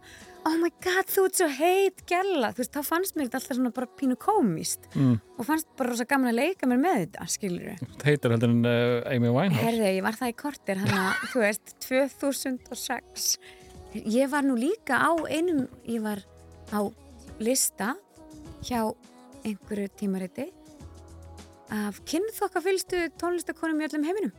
[0.47, 3.57] oh my god, þú ert svo heit gælla þú veist, þá fannst mér þetta alltaf
[3.57, 5.17] svona bara pínu komist mm.
[5.35, 8.63] og fannst bara rosa gaman að leika mér með þetta, skilur þetta heitir heldur en
[8.63, 9.65] uh, Amy Winehouse.
[9.67, 13.27] Herði, ég var það í kortir hann að, þú veist, 2006
[14.15, 16.23] ég var nú líka á einum, ég var
[16.71, 16.79] á
[17.43, 17.93] lista
[18.63, 18.85] hjá
[19.45, 20.47] einhverju tímariti
[21.71, 24.31] af kynþokkafylstu tónlistakonum í öllum heiminum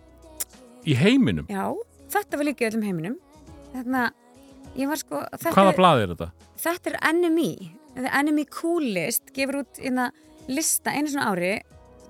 [0.82, 1.46] Í heiminum?
[1.50, 1.64] já,
[2.12, 3.18] þetta var líka í öllum heiminum
[3.72, 6.30] þannig að ég var sko Hvaða blað er þetta?
[6.64, 7.50] þetta er NME
[7.92, 10.10] The NME Coolist gefur út inna
[10.48, 11.52] lista einu svona ári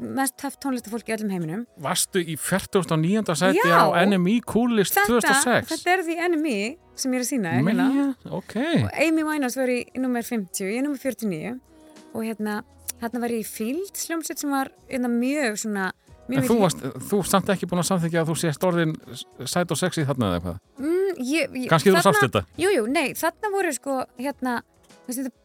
[0.03, 3.23] mest töff tónlistafólk í öllum heiminum Varstu í 49.
[3.39, 3.87] sæti Já.
[3.87, 5.75] á NME Coolist þetta, 2006?
[5.77, 6.57] þetta er því enemy
[6.99, 7.87] sem ég er að sína hérna.
[7.93, 8.57] Man, ok.
[8.87, 11.61] og Amy Winehouse var í nummer 50 ég er nummer 49
[12.13, 12.57] og hérna
[13.03, 15.91] hérna var ég í Field sljómsveit sem var hérna, mjög svona
[16.31, 18.93] mjög En þú, varst, þú samt ekki búin að samþykja að þú sést orðin
[19.45, 20.59] sæt og sexy þarna eða eitthvað?
[20.79, 22.45] mm, Kannski þú þarna- sást þetta?
[22.63, 24.61] Jú, jú, nei, þarna voru sko hérna,
[25.03, 25.41] þú veist, þetta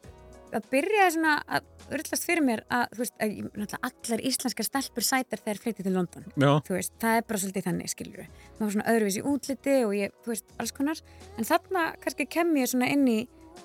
[0.57, 1.65] að byrja svona að
[1.97, 6.23] urlast fyrir mér að, þú veist, að allar íslenskar stelpur sætar þegar flytið til London
[6.39, 6.51] Já.
[6.67, 9.93] þú veist, það er bara svolítið þannig, skilur við maður var svona öðruvísi útliti og
[9.97, 11.01] ég, þú veist, alls konar
[11.37, 13.17] en þarna kannski kem ég svona inn í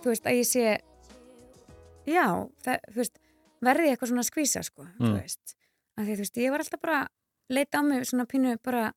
[0.03, 0.65] þú veist, að ég sé
[2.11, 2.27] já,
[2.67, 3.22] það, þú veist
[3.63, 5.17] verði eitthvað svona að skvísa, sko Mm.
[5.99, 7.01] að því, þú veist, ég var alltaf bara
[7.53, 8.93] leita á mig svona pínu bara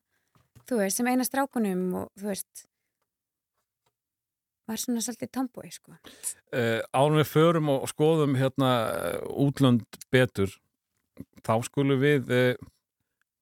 [0.66, 2.66] þú veist, sem eina strákunum og þú veist
[4.66, 5.92] var svona svolítið tomboy, sko.
[6.50, 10.50] Uh, árum við förum og skoðum hérna uh, útlönd betur
[11.46, 12.56] þá skulum við uh,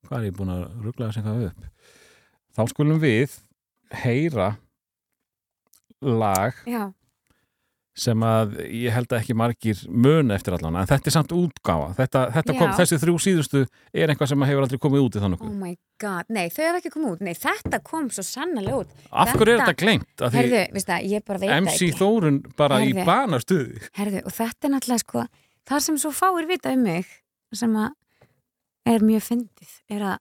[0.05, 1.65] hvað er ég búin að ruggla þess eitthvað upp?
[2.55, 3.39] Þá skulum við
[4.05, 4.51] heyra
[6.05, 6.91] lag já,
[7.95, 11.93] sem að ég held að ekki margir mun eftir allan, en þetta er samt útgáfa.
[12.01, 13.63] Þetta, þetta kom, þessi þrjú síðustu
[13.95, 16.27] er eitthvað sem hefur aldrei komið út í þannig oh my god.
[16.35, 18.91] Nei, þau hefði ekki komið út, nei, þetta kom svo sannlega út.
[19.13, 21.99] Af hverju er þetta- þetta því herðu, veist það, ég bara veit MC ekki.
[22.03, 23.07] Þórun bara í Herðu.
[23.07, 23.83] banastuði.
[23.95, 25.27] Herðu, og þetta er náttúrulega sko
[25.69, 27.07] það sem svo fáir vita um mig
[27.55, 27.95] sem að
[28.91, 30.19] er mjög fyndið er að,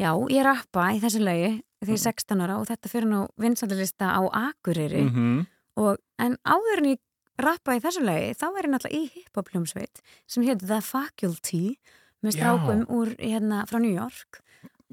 [0.00, 3.20] já, ég rappa í þessu lögi því ég er 16 ára og þetta fyrir nú
[3.40, 5.04] vinsaldalista á Akureyri.
[5.06, 5.46] Mm -hmm.
[5.76, 6.98] og, en áður en ég
[7.44, 11.64] rappa í þessu lögi þá er ég náttúrulega í hip-hop hljómsveit sem hétt The Faculty
[12.24, 14.42] með strákum úr hérna frá New York.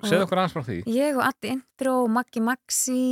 [0.04, 0.78] Segðu okkur aðeins frá því.
[0.93, 3.04] ég og Addi Intro og Maggi Maxi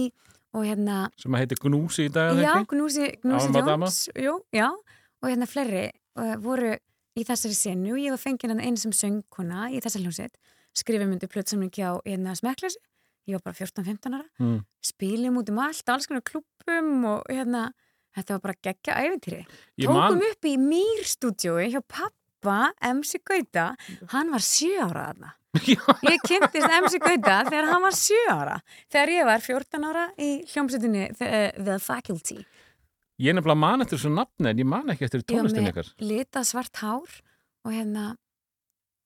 [0.55, 2.53] og hérna sem að heitir Gnúsi í dag Já?
[2.71, 3.51] Gnúsi, Gnúsi.
[3.57, 4.01] Jones.
[4.15, 5.87] jú, já, og hérna fleiri
[6.21, 6.75] uh, voru
[7.15, 7.95] í þessari senu.
[7.95, 10.37] Og ég var fengið hann einu sem söngkona í þessari hljómsveit.
[10.75, 12.79] Skrifum undir plötsamlingi á hérna smekklösi
[13.25, 14.27] ég var bara 14-15 ára.
[14.39, 14.59] Mm.
[14.85, 17.71] spilum út um allt, alls konar klubbum og hérna,
[18.15, 23.71] þetta var bara geggja æfintýri tókum man, upp í Mýr stúdjói hjá pappa MC Gauta,
[24.13, 25.31] hann var sjö ára þarna.
[26.11, 28.57] Ég kynntist MC Gauta þegar hann var sjö ára
[28.91, 32.41] þegar ég var 14 ára í hljómsveitinni The, The Faculty.
[33.23, 35.63] Ég er nefnilega man eftir þessu nafni en ég man ekki eftir Ég var tónlistin
[35.63, 35.91] með ykkar.
[36.03, 37.15] litað svart hár
[37.65, 38.09] og hérna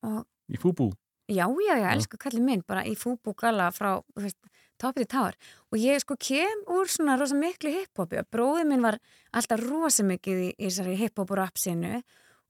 [0.09, 0.89] og í fúbú.
[1.29, 4.39] já, já, já, elsku kallið minn bara í fúbúgala frá þú veist,
[4.81, 5.37] toppið í táar
[5.69, 8.99] og ég sko kem úr svona rosa miklu hiphopi og bróðið minn var
[9.35, 11.99] alltaf rosa mikið í, í þessari hiphop og rap sinu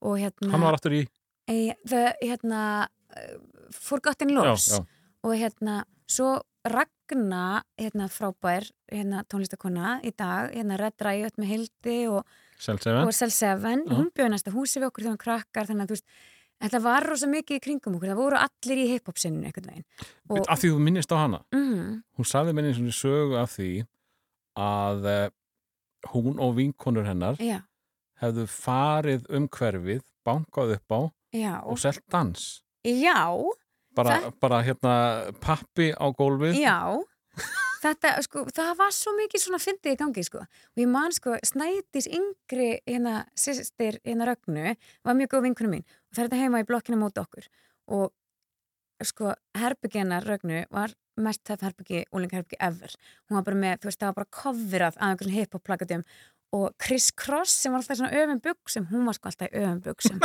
[0.06, 1.02] og hérna Hann var aftur í,
[1.50, 3.34] e, the, hérna uh,
[3.76, 4.86] Forgotten Loves já, já.
[5.28, 6.38] og hérna svo
[6.70, 12.28] Ragna hérna frábær hérna tónlistakona í dag hérna Red Riot með Hildi og
[12.60, 13.08] Selseven.
[13.08, 13.96] og Cell 7, Já.
[13.96, 16.10] hún bjöði næsta húsi við okkur þegar hún krakkar þannig að þú veist
[16.60, 19.86] þetta var rosa mikið í kringum okkur, það voru allir í hip-hop sinninu einhvern veginn
[20.30, 21.40] og, Af því þú minnist á hana.
[21.56, 23.70] mm, Hún sagði minni svona sögu af því
[24.60, 25.30] að uh,
[26.14, 27.62] hún og vinkonur hennar já,
[28.22, 31.02] hefðu farið um hverfið, bankað upp á
[31.36, 32.62] já, og selt dans.
[32.84, 33.20] já
[33.96, 34.94] Bara, bara hérna
[35.42, 36.56] pappi á gólfið.
[36.62, 36.78] já
[37.80, 41.36] þetta, sko, það var svo mikið svona fyndið í gangi, sko, og ég man, sko
[41.48, 44.74] Snædís yngri, hérna sýstir, hérna Rögnu,
[45.06, 47.46] var mjög góð vinkunum mín og það er þetta heima í blokkinu móti okkur.
[47.96, 52.96] Og sko, herbyggjana Rögnu var mest töff herbyggi, úlingherbyggi ever.
[53.28, 56.06] Hún var bara með, þú veist, það var bara coverað af einhversum hip-hop plakatum.
[56.56, 59.60] Og Chris Cross sem var alltaf í svona öfum buksum hún var sko alltaf í
[59.60, 60.24] öfum buksum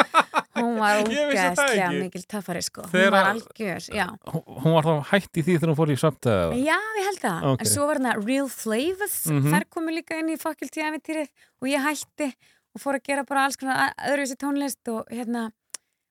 [0.56, 2.00] hún var ekki.
[2.00, 5.78] mikil töffari sko hún var algjör, já Hún var þá hætt í því þegar hún
[5.80, 6.64] fór í söptaðið.
[6.64, 7.46] Já, ég held það.
[7.52, 7.60] Ok.
[7.64, 9.50] En svo var hérna Real Flavors, Mhm.
[9.52, 11.28] þær komu líka inn í fakulty æfintýrið
[11.62, 12.28] og ég hætti
[12.74, 15.50] og fór að gera bara alls konar öðruvísi tónlist og hérna,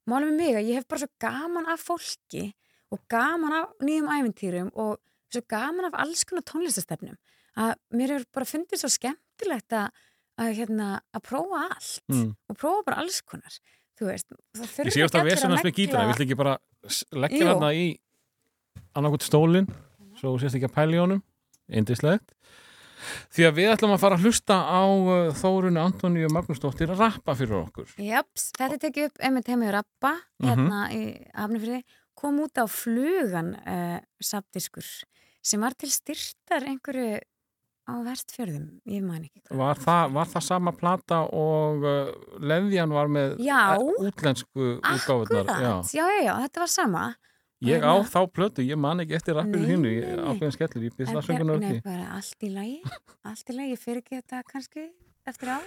[0.10, 2.54] málum mig að ég hef bara svo gaman af fólki
[2.92, 4.98] og gaman af nýjum æfintýrum og
[5.34, 7.16] svo gaman af alls konar tónlistastefnum
[7.58, 9.90] að mér hefur bara fundið svo skemmtilegt að,
[10.40, 12.36] að, hérna, að prófa allt Mm.
[12.50, 13.54] og prófa bara alls konar.
[14.04, 14.28] Þú veist,
[14.58, 16.56] það þurfa Ég sé ekki að allir vesenast með negla- gítana, viltu ekki bara
[17.24, 17.86] leggja hana í
[19.00, 19.70] annarkot stólinn,
[20.20, 21.22] svo sést ekki að pæla í honum,
[21.72, 22.34] indislegt.
[23.36, 27.34] Því að við ætlum að fara að hlusta á uh, Þórunni Antoníu Magnúsdóttir að rappa
[27.36, 27.90] fyrir okkur.
[28.00, 31.02] Japs, þetta er tekið upp einmitt heim í Rappa hérna í
[31.36, 31.82] Hafnafriði
[32.16, 34.88] kom út á flugan uh, sapdiskur
[35.44, 37.18] sem var til styrtar einhverju
[37.84, 39.42] á vestfjörðum, ég man ekki.
[39.52, 43.76] Var það, var það sama plata og uh, Leðjan var með Já.
[43.76, 45.44] eh, útlensku útgáfurnar?
[45.50, 47.04] Akkurat, já, já, já, þetta var sama
[47.64, 50.20] Ég á Hérna- þá plötu, ég man ekki eftir rappinu Nei, nei, nei.
[50.34, 51.84] ákveðin skellur, ég byrst En það söngunar Nei, ekki.
[51.86, 52.82] bara allt í lagi
[53.24, 54.84] allt í lagi, fyrir ekki þetta kannski
[55.32, 55.60] eftir á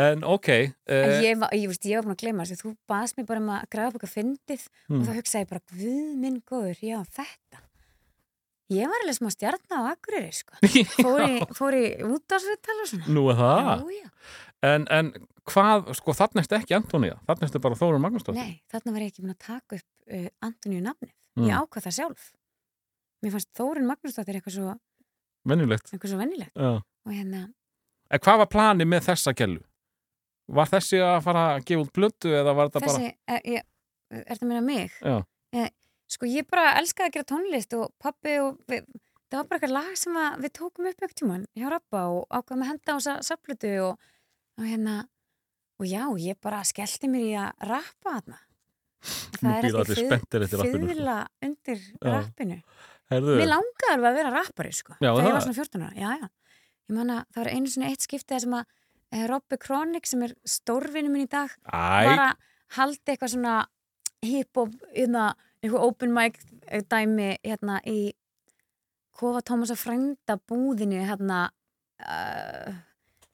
[0.00, 0.48] En ok,
[0.88, 3.50] En uh, ég var, ég, var búin að gleyma þessu, þú baðst mér bara um
[3.52, 5.00] að græða upp eitthvað fyndið Hmm.
[5.00, 7.63] og þá hugsaði ég bara, guð minn góður, já, þetta.
[8.72, 10.56] Ég var alveg smá stjarnar á Akureyri, sko.
[11.58, 13.08] Fór í, útásviðtal og svona.
[13.12, 13.58] nú er það.
[13.60, 14.08] Já, já.
[14.64, 15.10] En, en
[15.50, 18.40] hvað, sko þarna ertu ekki Antonija, þarna ertu bara Þórun Magnúsdóttir.
[18.40, 21.12] Nei, þarna var ég ekki búin að taka upp uh, Antoníu nafnið.
[21.36, 21.50] Mm.
[21.50, 22.30] Ég ákvað það sjálf.
[23.20, 24.72] Mér fannst Þórun Magnúsdóttir eitthvað svo,
[25.52, 25.92] Venjulegt.
[25.92, 26.56] eitthvað svo vennilegt.
[26.56, 26.72] Já.
[26.80, 27.44] Og hérna,
[28.14, 29.60] En hvað var planið með þessa gellu?
[30.54, 33.64] Var þessi að fara að gefa út blötu eða var þetta þessi, er, ég,
[34.24, 35.24] er
[36.14, 38.84] Sko ég bara elskaði að gera tónlist og pappi og við,
[39.32, 42.64] það var bara eitthvað lag sem við tókum upp ekkert tíman hjá Rappa og ákvaðum
[42.64, 44.08] að henda á þessa saplutu og,
[44.60, 44.96] og hérna
[45.82, 48.38] og já, ég bara skellti mér í að rappa þarna.
[49.44, 50.04] Nú býða allir
[50.62, 51.16] rappinu, sko.
[51.44, 52.12] Undir Já.
[52.14, 52.58] rappinu.
[53.12, 54.94] Herðu, Mér langaði alveg að vera rappari sko.
[54.96, 55.34] Já, Þegar ég það.
[55.34, 55.98] var svona 14 ára.
[55.98, 56.60] Já, já.
[56.84, 58.64] Ég man að það var einu svona eitt skiptið sem að
[59.10, 62.48] eh, Robby Kronik sem er stórvinu minn í dag Æ, var að
[62.78, 63.54] halda eitthvað svona
[64.24, 65.26] hip-hop, hérna,
[65.64, 66.38] eitthvað open mic
[66.92, 68.12] dæmi hérna í
[69.14, 71.46] Kofa Tómasa frænda búðinu hérna
[72.02, 72.74] uh,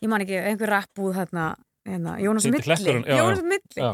[0.00, 1.54] ég man ekki, einhver rappbúð hérna,
[1.88, 2.76] hérna Jónas Milli.
[3.08, 3.88] Jónas Milli.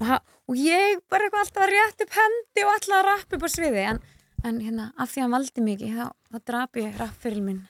[0.00, 0.12] Og,
[0.48, 3.50] og ég bara eitthvað alltaf að rétt upp hendi og alltaf að rappa upp á
[3.52, 4.02] sviði en,
[4.44, 7.62] en hérna, af því að hann valdi mig þá, þá drap ég rappfyrir minn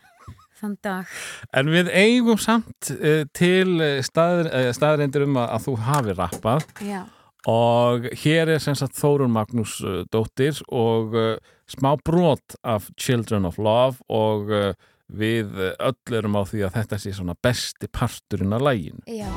[0.56, 1.18] þann dag.
[1.52, 6.70] En við eigum samt uh, til staðreindir um að, að þú hafi rappað.
[6.86, 7.02] Já,
[7.46, 11.36] og hér er sem sagt Þórun Magnús uh, dóttir og uh,
[11.70, 14.72] smá brot af Children of Love og uh,
[15.06, 19.04] við öll erum á því að þetta sé svona besti parturinn af lægin.
[19.06, 19.30] já,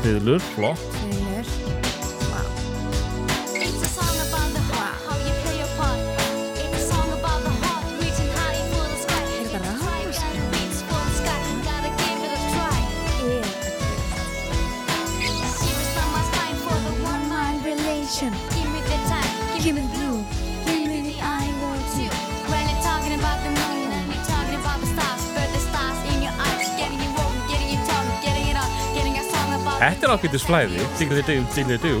[0.00, 0.97] Fiðlur, flott.
[29.78, 31.92] Þetta er ákveðtis flæði, diggli dú, diggli dú.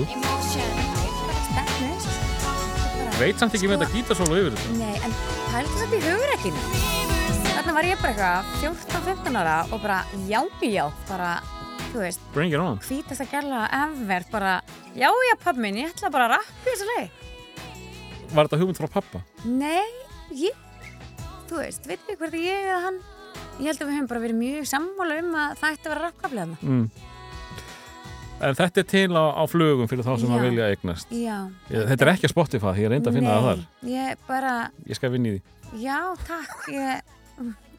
[3.18, 4.74] Veit samt ekki með þetta gítasólu yfir þetta.
[4.78, 5.14] Nei, en
[5.50, 6.64] pæltu þetta í hugrekkinu.
[7.48, 9.98] Þarna var ég bara eitthvað 14-15 ára og bara
[10.30, 11.30] já, já, bara,
[11.88, 12.78] þú veist, Bring it on.
[12.86, 14.52] hvítast að gerla ever, bara,
[14.98, 17.26] já, já, pabbi minn, ég ætla bara að rappa þessu leið.
[18.34, 19.22] Var þetta hugmynd frá pappa?
[19.46, 19.86] Nei,
[20.38, 20.58] ég,
[21.50, 22.98] þú veist, veit við hvernig ég eða hann,
[23.58, 26.06] ég held að við höfum bara verið mjög sammála um að það ætti að vera
[26.06, 26.58] rappkaflega þarna.
[26.62, 27.16] Mm.
[28.38, 31.10] En þetta er til á, á flugum fyrir þá sem að vilja eignast.
[31.10, 31.38] Já.
[31.72, 33.64] Ég, þetta er ekki að Spotify, ég reyndi að finna það þar.
[33.82, 34.52] Nei, ég bara,
[34.86, 35.56] Ég skal vinni í því.
[35.82, 35.96] já,
[36.28, 37.10] takk, ég,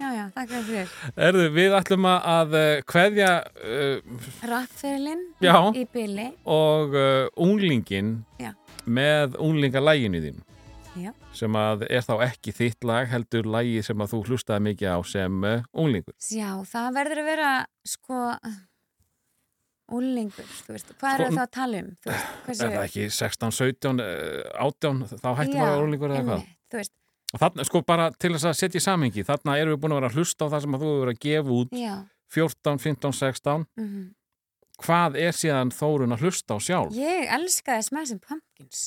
[0.01, 0.91] já, já, takk fyrir.
[1.30, 2.99] Erðu, við ætlum að, að eh,
[3.39, 4.20] uh,
[4.51, 5.55] Rappferilinn Já.
[5.72, 8.51] í byli, og uh, unglingin Já.
[8.84, 10.45] með unglingalæginu þín
[10.99, 11.14] já.
[11.36, 14.99] sem að er þá ekki þitt lag heldur lægi sem að þú hlustaði mikið á
[15.07, 16.16] sem uh, unglingur.
[16.20, 17.53] Já, það verður að vera
[17.88, 18.26] sko
[19.96, 21.90] úlingur, þú veist, hvað Sko, er það að tala um?
[22.06, 26.24] Veist, hversu, Er það ekki 16, 17, uh, 18 þá hættum maður að unglingur eða
[26.30, 26.46] hvað?
[26.70, 26.96] Þú veist,
[27.30, 30.00] Og Þarna, sko bara til þess að setja í samhengi þarna erum við búin að
[30.00, 31.94] vera að hlusta á það sem að þú hefur verið að gefa út já,
[32.34, 34.08] 14, 15, 16 mm
[34.80, 36.96] hvað er síðan Þórun að hlusta á sjálf?
[36.96, 38.86] ég elskaði Smashing Pumpkins.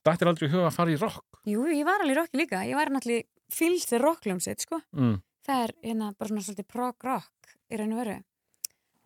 [0.00, 2.40] Þetta er aldrei í huga að fara í rock Jú, ég var alveg í rocki
[2.40, 4.80] líka, ég var náttúrulega fylgst þér rockljómsveit, sko.
[4.96, 5.18] mm.
[5.48, 8.16] Það er hérna bara svona svolítið prog-rock í raun og veru.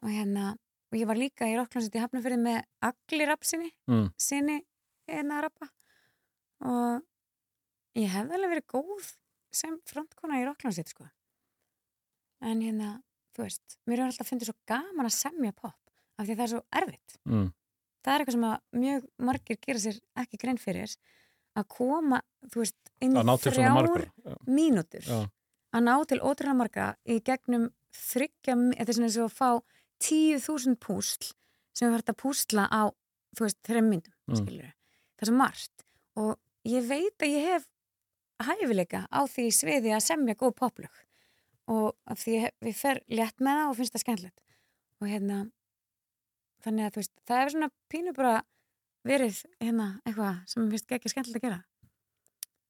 [0.02, 0.46] Og hérna,
[0.92, 4.10] og ég var líka í rockljómsveit í Hafnarfyrði með Agli Rapsinni, Mm.
[4.20, 4.58] sinni
[5.08, 5.68] hérna að rappa.
[6.62, 7.02] Og
[7.96, 9.08] ég hefði alveg verið góð
[9.52, 11.08] sem frontkona í rockljómsveit, sko.
[12.42, 13.02] En hérna,
[13.36, 15.78] þú veist, mér er alltaf fundið svo gaman að semja pop,
[16.18, 17.18] af því að það er svo erfitt.
[17.26, 17.52] Mm.
[18.02, 20.96] Það er eitthvað sem að mjög margir gera sér ekki grein fyrir,
[21.56, 24.08] að koma, þú veist, inn í þrjár
[24.48, 25.04] mínútur
[25.72, 29.62] að ná til ótrúlega marga í gegnum þryggja, þetta er svona eins og að fá
[30.02, 31.30] 10.000 púsl
[31.72, 32.82] sem við verðum að púsla á
[33.36, 34.36] þú veist, þreim myndum, Mm.
[34.38, 35.84] skilur það er svo margt.
[36.16, 37.66] Og ég veit að ég hef
[38.42, 40.94] hæfileika á því sviði að semja góð poplög.
[41.68, 44.40] Og af því hef- ég fer létt með það og finnst það skemmtilegt.
[45.00, 45.38] Og hérna
[46.64, 48.42] þannig að þú veist, það er svona pínu bara
[49.06, 51.64] verið hérna eitthvað sem mér finnst ekki skemmtilegt að gera.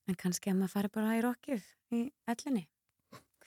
[0.09, 1.63] En kannski að maður fari bara í rockið
[1.93, 2.67] í ellinni.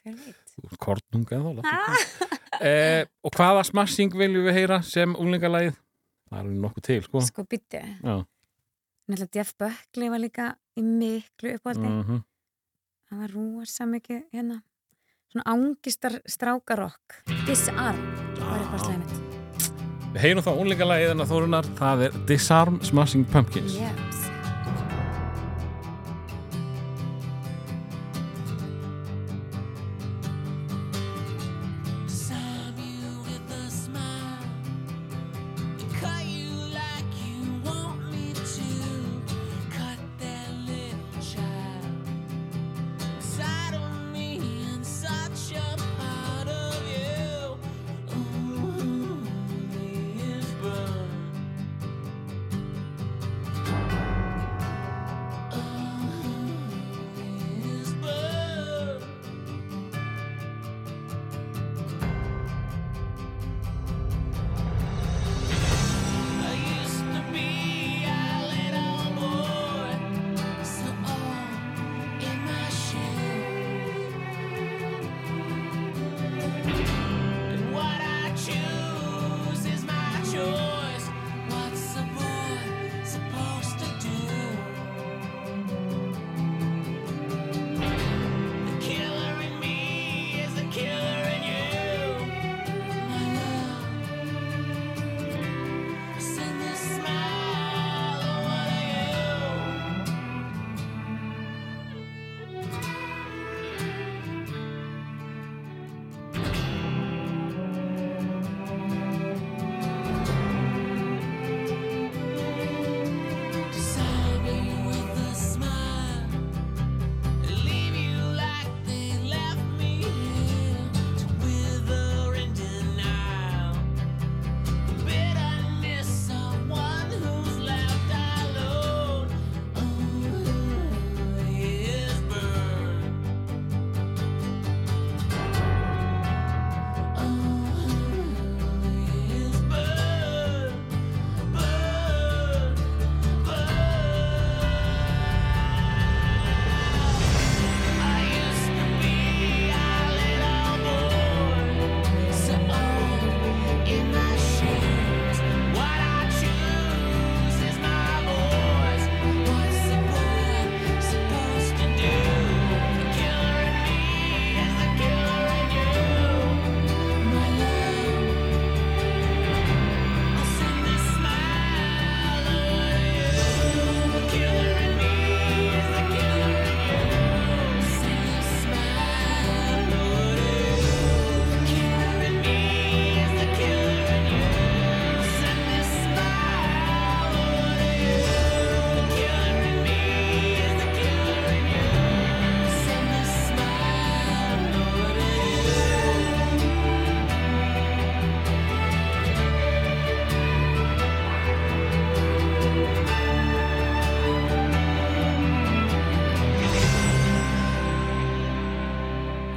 [0.04, 0.56] Hver veit?
[0.80, 5.76] Kornunga þá eh, Og hvaða smashing viljum við heyra sem unglingalægið?
[6.30, 8.16] Það er nokkuð til, sko sko bytti Já.
[9.06, 10.48] Náttúrulega Jeff Buckley var líka
[10.78, 12.24] í miklu uppáldi mm
[13.12, 14.62] hann var rosa mikið hérna
[15.30, 18.02] svona ángistar strákarokk Disarm
[18.40, 19.24] var eitthvað slæmið
[20.16, 20.52] Við heyrum þá
[21.20, 23.76] að þórunar, það er Disarm Smashing Pumpkins.
[23.76, 24.15] yes.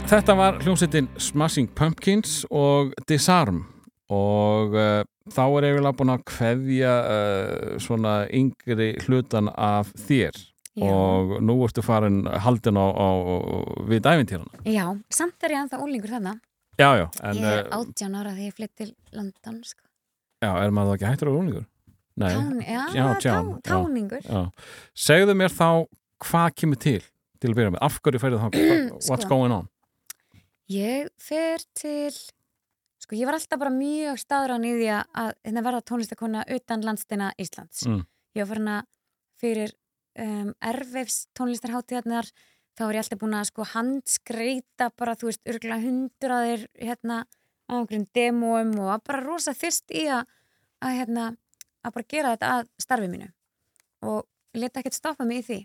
[0.09, 3.63] Þetta var hljómsveitin Smashing Pumpkins og Disarm
[4.09, 10.39] og uh, þá er eiginlega búin að kveðja uh, svona yngri hlutan af þér
[10.79, 10.89] Já.
[10.95, 13.09] og nú ertu farin haldin á, á
[13.91, 14.63] við dæfintýrana.
[14.71, 16.37] Já, samt er ég ennþá ólingur þarna
[16.79, 19.83] Já, já, en Ég er uh, átján ára þegar ég flytt til London sko.
[20.41, 21.67] já, er maður þá ekki hættur á rúningur?
[22.19, 23.63] Nei, Tán, já, Já, tá, tján, já.
[23.69, 24.45] táningur já.
[24.97, 25.69] Segðu mér þá
[26.25, 27.01] hvað kemur til
[27.39, 28.49] til að byrja með, af hverju færið þá
[29.11, 29.35] what's Sko.
[29.35, 29.69] going on?
[30.69, 32.12] Ég fer til
[33.01, 36.83] sko ég var alltaf bara mjög staðrann í því að- að hérna verða tónlistakona utan
[36.85, 37.87] landstina Íslands.
[37.87, 38.05] Mm.
[38.37, 38.85] ég var farin að
[39.41, 39.73] fyrir
[40.19, 42.27] um, erfeifs tónlistarháttíðarnar
[42.77, 47.25] þá var ég alltaf búin að sko handskreita bara þú veist örgulega hundraðir hérna
[47.69, 50.27] á einhverjum demóum og var bara rosa þyrst í að,
[50.83, 51.25] að hérna
[51.85, 53.29] að bara gera þetta að starfi mínu.
[54.03, 55.59] Og leta ekkert stoppa mig í því.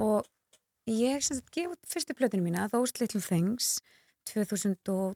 [0.00, 0.24] Og
[0.86, 3.80] ég sem sagt gefa út fyrstu plötinu mína Those Little Things
[4.28, 5.14] 2002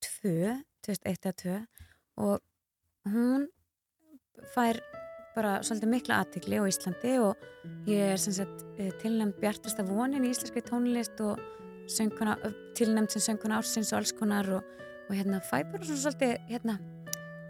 [0.00, 1.56] 2001 eða 2
[2.26, 2.40] og
[3.12, 3.46] hún
[4.54, 4.78] fær
[5.36, 7.42] bara svolítið mikla aðtikli á Íslandi og
[7.88, 8.46] ég er
[8.80, 11.40] eh, tilnæmd bjartasta vonin í íslenski tónlist og
[11.92, 12.36] sönguna,
[12.78, 14.64] tilnæmd sem sönguna ársins og alls konar og,
[15.08, 16.78] og hérna fæ bara svolítið hérna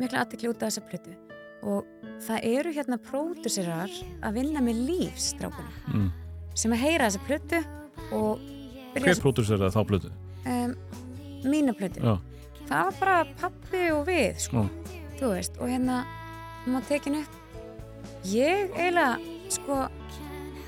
[0.00, 1.14] mikla aðtikli út af þessa plötu
[1.66, 1.86] og
[2.26, 3.90] það eru hérna pródúsirar
[4.22, 6.10] að vinna með lífstrákunum Mm.
[6.54, 7.62] sem að heyra þessa plötu
[8.12, 8.42] og
[8.96, 10.10] Hver pródusir það þá blötu?
[10.46, 10.74] um,
[11.44, 12.16] mína plötu
[12.66, 14.64] það var bara pappi og við sko,
[15.20, 16.02] þú veist, og hérna
[16.64, 17.36] hún var tekin upp.
[18.26, 19.86] Ég eiginlega sko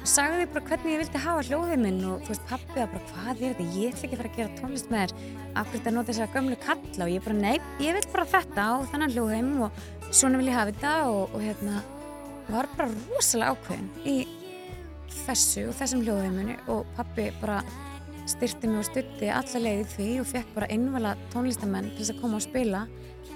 [0.09, 3.29] sagði bara hvernig ég vildi hafa hljóðið minn og þú veist, pappi var bara, hvað
[3.33, 5.95] er þetta, ég ætla ekki að fara að gera tónlist með þér, af hverju þetta
[5.97, 7.05] nota þessara gömlu kalla?
[7.05, 10.57] Og ég bara, nei, ég vil bara þetta og þannig hljóðheim og svona vil ég
[10.57, 11.83] hafa þetta og, og hérna,
[12.49, 14.17] var bara rosalega ákveðin í
[15.27, 17.61] þessu og þessum hljóðheiminu og pappi bara
[18.29, 22.15] styrti mig og stutti alla leið í því og fekk bara einvala tónlistamenn til þess
[22.17, 22.87] að koma og spila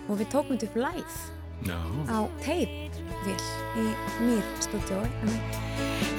[0.09, 1.21] og við tókum þetta upp live
[1.63, 1.79] Já.
[2.11, 3.45] á tape-vél
[3.83, 3.87] í
[4.27, 6.12] Mýr stúdíói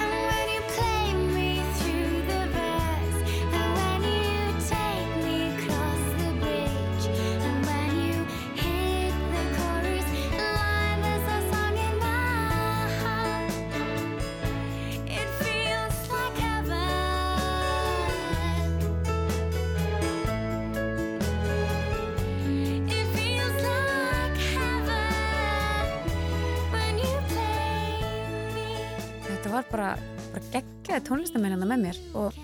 [31.08, 32.36] tónlistamennina með mér og,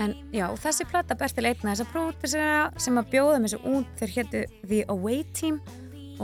[0.00, 3.78] en já, og þessi plata berst til einna þessa pródusera sem að bjóða mér svo
[3.78, 5.60] út þeir hétu The Away Team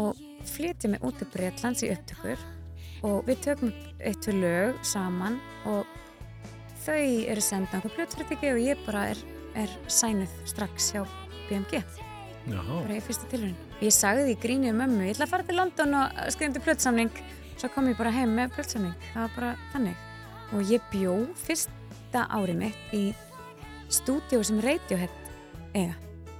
[0.00, 0.18] og
[0.48, 2.44] flytja mig út til Breitlands í upptökur
[3.06, 5.88] og við tökum upp eitt tvö lög saman og
[6.84, 9.24] þau eru sendað okkur plötfyrirtæki og ég bara er,
[9.56, 11.04] er sænuð strax hjá
[11.48, 11.82] BMG
[12.48, 13.56] bara í fyrsta tilhörun.
[13.84, 16.56] Ég sagði því í grínu um mömmu, ég ætla að fara til London og skrifa
[16.56, 17.10] til plötsamning,
[17.60, 20.06] svo kom ég bara heim með plötsamning, það var bara þannig.
[20.50, 23.02] Og ég bjó fyrsta árið mitt í
[23.90, 25.12] stúdíu sem Radiohead
[25.74, 25.94] eiga,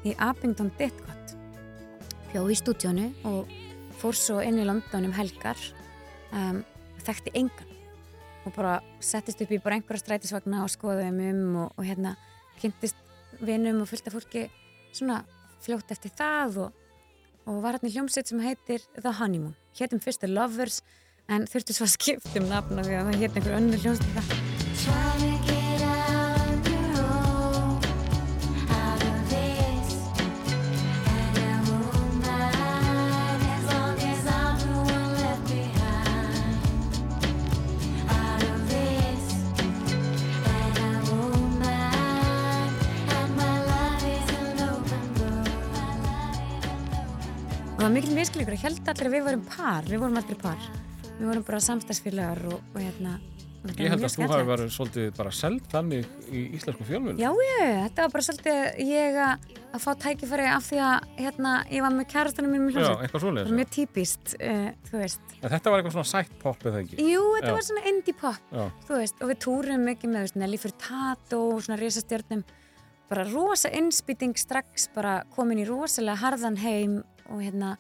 [0.07, 1.35] í Abingdon Ditcott.
[2.33, 3.51] Bjó í stúdíunu og
[4.01, 5.59] fór svo inn í London um helgar,
[6.35, 6.65] um,
[7.05, 7.71] þekkti engan
[8.47, 12.15] og bara settist upp í bara einhverja strætisvagna og skoðaði um um og, og hérna
[12.61, 12.97] kynntist
[13.45, 14.47] vinum og fylgta fólki
[14.93, 15.21] svona
[15.61, 16.79] fljótt eftir það og,
[17.47, 19.57] og var hérna hljómsveit sem heitir The Honeymoon.
[19.77, 20.81] Hétum fyrst The Lovers
[21.31, 23.71] en þurfti svo að skipta um nafn af því að það hétt einhver an
[44.67, 45.47] open book.
[47.71, 50.41] Og það var mikil miskilíkur að held allir að við vorum par, við vorum aldrei
[50.43, 50.90] par.
[51.21, 53.19] Við vorum bara samstagsfélagar og, og hérna.
[53.77, 57.21] Ég held að þú hafi verið svolítið bara seld þannig í íslensku fjölmjölu.
[57.21, 59.51] Já, ég, þetta var bara svolítið ég að,
[59.85, 63.03] fá tækifæri af því að hérna, ég var með kærastanum mínum í Já, hljómsveit.
[63.05, 63.51] eitthvað Það svoleiðis.
[63.51, 65.37] var mjög típist, uh, þú veist.
[65.43, 66.99] En þetta var eitthvað svona sætt pop eða ekki?
[67.05, 67.57] Jú, þetta Já.
[67.59, 68.49] var svona indie pop.
[68.57, 68.65] Já.
[68.89, 72.45] þú veist, og við túrum mikið með Nelly Furtado og svona risastjörnum
[73.13, 77.77] bara rosa innspýting strax bara komin í rosalega harðan heim og hérna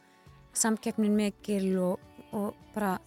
[0.52, 2.00] samkeppnin mikil og,
[2.36, 2.98] og bara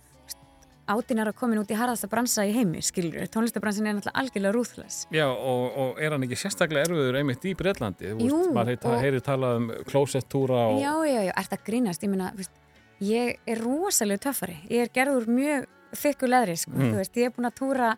[0.92, 5.06] átinar að komin út í harðasta bransa í heimi, skilur tónlistabransin er náttúrulega algjörlega rúðless
[5.16, 8.10] Já, og, og er hann ekki sérstaklega erfiður einmitt í Breitlandi?
[8.12, 10.82] Jú, veist, maður heyri, og- heyri talað um closet-túra og...
[10.84, 12.60] Já, já, já, ert að grínast, ég veist,
[13.04, 14.58] ég er rosalega töffari.
[14.72, 15.66] Ég er gerður mjög
[16.04, 16.92] þykku leðri sko, Mm.
[16.92, 17.94] þú veist, ég er búin að túra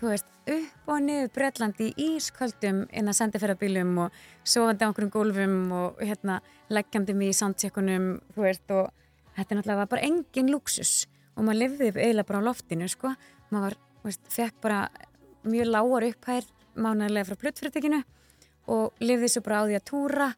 [0.00, 4.12] þú veist, upp og niður Bretlandi í ísköldum inn að sendiferðabílum og
[4.44, 8.90] sofandi á einhverjum gólfum og hérna leggjandi mig í soundcheckunum þú veist, og
[9.38, 11.06] þetta er náttúrulega bara engin luxus
[11.36, 13.12] og maður lifði eiginlega bara á loftinu, sko.
[13.52, 13.76] Maður var,
[14.06, 14.80] veist, fekk bara
[15.46, 18.00] mjög lágar upphær mánarlega frá plötfyrirtekinu
[18.72, 20.30] og lifði svo bara á því að túra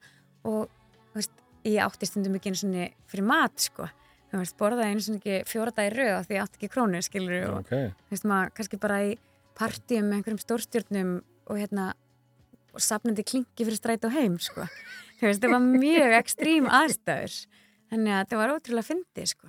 [0.48, 1.32] og veist,
[1.66, 3.88] ég átti stundum ekki einu svona fyrir mat, sko.
[4.34, 7.62] Veist, borðaði einu svona ekki fjóra dagi af því ég átti ekki krónu, skilur og
[7.62, 9.14] Ok, þú veist, maður kannski bara í
[9.58, 11.14] partíum með einhverjum stórstjörnum
[11.48, 11.92] og hérna
[12.76, 14.66] og safnandi klingi fyrir stræt og heim, sko.
[15.18, 17.38] Það var mjög ekstrím aðstæður.
[17.88, 19.48] Þannig að þetta var ótrúlega fyndið, sko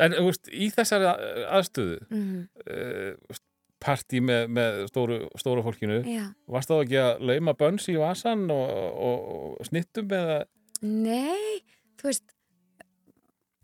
[0.00, 1.08] en veist, í þessari
[1.48, 3.40] aðstöðu, mm uh,
[3.82, 8.44] partí með, með stóru, stóru fólkinu, Já, varst þá ekki að lauma bönns í vasan
[8.54, 9.24] og, og,
[9.58, 10.42] og snittum eða...
[10.86, 11.62] nei,
[11.98, 12.36] þú veist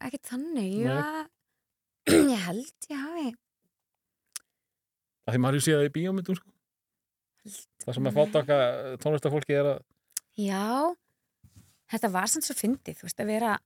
[0.08, 0.98] ekki þannig, já.
[2.32, 3.30] Ég held ég hafi.
[5.28, 6.52] Að því maður séð það í bíómyndum sko.
[7.84, 8.58] það sem að fátaka
[9.02, 9.82] tónlistafólki er að
[10.38, 10.94] Já,
[11.92, 13.56] þetta var samt svo fyndið, þú veist, að vera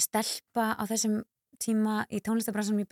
[0.00, 1.22] stelpa á þessum
[1.62, 2.88] tíma í tónlistabransunum í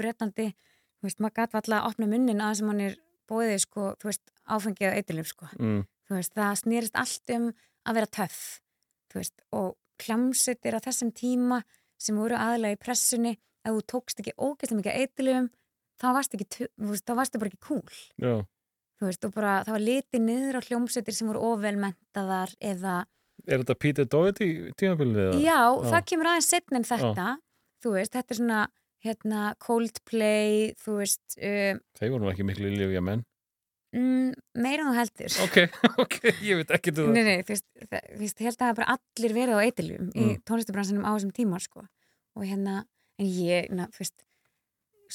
[1.09, 2.97] veist, maður gæti alltaf að opna munnin að sem hann er
[3.31, 5.47] bóðið, sko, þú veist, áfengið að eitthilum, sko.
[5.59, 7.53] mm, Þú veist, það snýrist allt um
[7.87, 8.61] að vera töff,
[9.11, 11.63] þú veist, og hlamsettir á þessum tíma
[11.99, 15.51] sem voru aðlega í pressunni, ef þú tókst ekki ógeðslega mikið eitthilum,
[16.01, 17.83] þá varst ekki, tu- þú veist, þá varstu bara ekki cool.
[18.19, 18.35] Já,
[19.01, 23.07] þú veist, og bara það var litið niður á hljómsveitir sem voru ofvelmentaðar eða,
[23.47, 24.49] er þetta Peter Doherty
[24.81, 25.41] tímabilið eða?
[25.41, 25.89] já, Já.
[25.95, 27.27] það kemur aðeins setn en þetta,
[27.85, 28.61] þú veist, þetta er svona
[29.01, 33.23] hérna Coldplay, þú veist uh, þeir voru ekki miklu lífja menn
[33.97, 35.57] mm, meira en þú heldur Ok,
[36.05, 38.67] ok, ég veit ekki um Nei, nei, þú veist, það, þú veist, ég held að
[38.67, 40.43] það bara allir verið á eitilum í Mm.
[40.51, 41.87] tónlistubransanum á þessum tíma, sko.
[42.37, 42.85] Og hérna,
[43.19, 44.19] en ég, na, þú veist,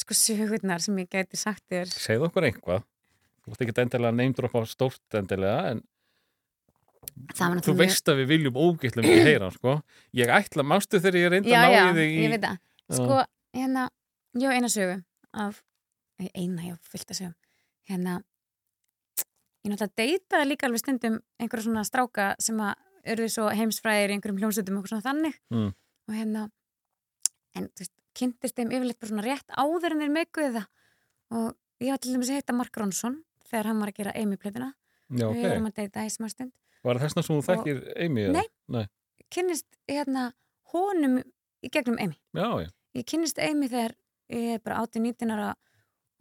[0.02, 2.84] sko, sögurnar sem ég gæti sagt þér, Segðu okkur einhvað.
[3.46, 5.84] Þú veist ekki endilega neymdropa stórt endilega, en
[7.16, 7.82] þú náttúrulega...
[7.82, 9.76] veist að við viljum ógætlega mikið heyra, sko.
[10.18, 12.62] Ég ætla, mástu þegar ég reyndi Já, að ná í þig ég veit það.
[13.00, 13.20] Sko,
[13.56, 13.86] hérna,
[14.42, 14.98] ég á eina sögu
[15.46, 15.62] af,
[16.34, 17.36] eina, ég á fullt að sögum.
[17.90, 18.18] Hérna,
[19.66, 22.76] ég náttúrulega deytaði líka alveg stundum einhverja svona stráka sem að
[23.16, 25.38] örðu svo heimsfræðir í einhverjum hljómsveitum og svona þannig.
[25.54, 25.70] Mm.
[26.10, 26.48] Og hérna,
[27.56, 30.68] en þú veist, kynntist þeim yfirleitt bara svona rétt áður en þeir meikuði það.
[31.36, 31.48] Og
[31.84, 33.18] ég var til dæmis að heita Mark Ronson
[33.50, 34.70] þegar hann var að gera Amy-plötuna.
[35.14, 36.54] Já, Við erum að deyta í smá stund.
[36.86, 38.26] Var það þessna sem þú þekkir Amy?
[38.36, 38.46] Nei.
[38.70, 38.86] Nei.
[39.34, 40.30] Kynnist, hérna,
[40.74, 41.20] honum
[41.66, 42.18] í gegnum Amy.
[42.38, 42.70] Já, já.
[42.96, 43.96] ég kynnist Amy þegar
[44.32, 45.54] ég er bara 18-19 ára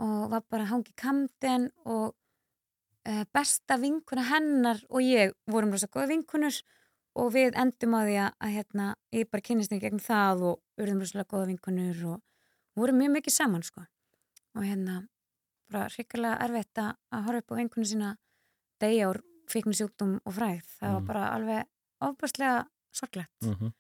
[0.05, 5.89] og var bara að hangi kamden og uh, besta vinkuna hennar og ég vorum rosa
[5.93, 6.59] góða vinkunur
[7.15, 10.83] og við endum á því að, að hérna, ég bara kynnist henni gegn það og
[10.83, 13.85] urðum rosalega góða vinkunur og vorum mjög mikið saman sko.
[14.55, 15.05] og hérna
[15.71, 18.11] bara hrikalega erfitt að horfa upp á vinkunu sína
[18.83, 19.13] degja
[19.51, 21.07] fíknu sjúkdóm og fræð það var Mm.
[21.07, 21.65] bara alveg
[22.03, 23.31] ofbærslega sorglegt.
[23.43, 23.73] Mm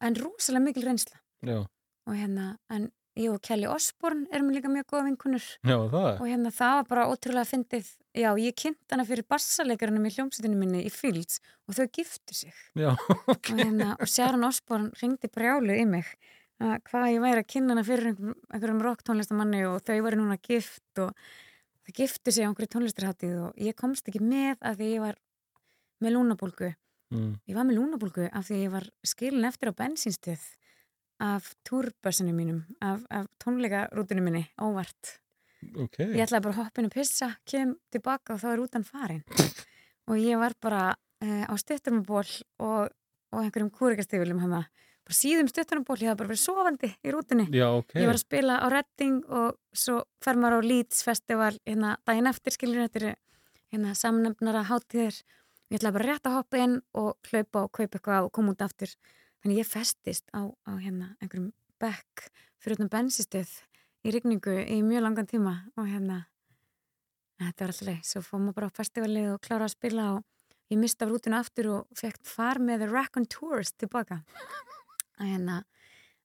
[0.00, 1.18] en rosalega mikil reynsla.
[1.44, 1.58] Já,
[2.06, 2.86] og hérna, en
[3.18, 7.04] ég og Kelly Osborn erum líka mjög góða vinkunur já, og hérna það var bara
[7.12, 7.90] ótrúlega fyndið.
[8.16, 11.38] Já, ég kynnt hana fyrir bassalegarinn í hljómsveitinu minni í Fields
[11.68, 12.54] og þau giftu sig.
[12.74, 12.96] Já,
[13.28, 13.50] ok.
[13.52, 16.06] og hérna, og Sharon Osborn ringdi brjálu í mig
[16.60, 20.16] að hvað ég væri að kynna hana fyrir einhverjum, einhverjum rock tónlistamanni og þau væri
[20.16, 21.12] núna gift og
[21.90, 25.18] þau giftu sig á einhverju tónlistarháttið og ég komst ekki með að því ég var
[26.00, 26.70] með lúnabólgu
[27.10, 27.34] Mm.
[27.50, 30.42] Ég var með lúnabólgu af því ég var skilin eftir á bensínstöð
[31.20, 35.18] af túrbössinu mínum, af, af tónleikarútinu minni, óvart.
[35.74, 35.98] Ok.
[35.98, 39.24] Ég ætlaði bara að hoppa inn og pissa, kem tilbaka og þá er útan farin.
[40.08, 42.24] og ég var bara uh, á stuttarmaból
[42.62, 42.94] og,
[43.34, 44.62] og einhverjum kúrikastifilum hana.
[45.10, 47.48] Síðum stuttarmaból, ég hafði bara verið sofandi í rútunni.
[47.54, 47.96] Já, ok.
[47.98, 52.30] Ég var að spila á Redding og svo fer maður á Leeds festival hérna daginn
[52.30, 53.14] eftir skilur þetta eru
[53.70, 55.20] hérna samnefnara hátíðir
[55.70, 58.64] ég ætlaði bara rétt að hoppa inn og hlaupa og kaupa eitthvað og koma út
[58.66, 58.94] aftur
[59.42, 62.26] þannig ég festist á, á hérna einhverjum bekk
[62.60, 63.52] fyrir utan bensistöð
[64.04, 66.24] í rigningu í mjög langan tíma og hérna
[67.40, 70.50] þetta var alltaf leið, svo fór maður bara á festivalið og klára að spila og
[70.72, 74.20] ég mista af rútinu aftur og fekk far með The Rack on Tours tilbaka
[75.26, 75.62] hérna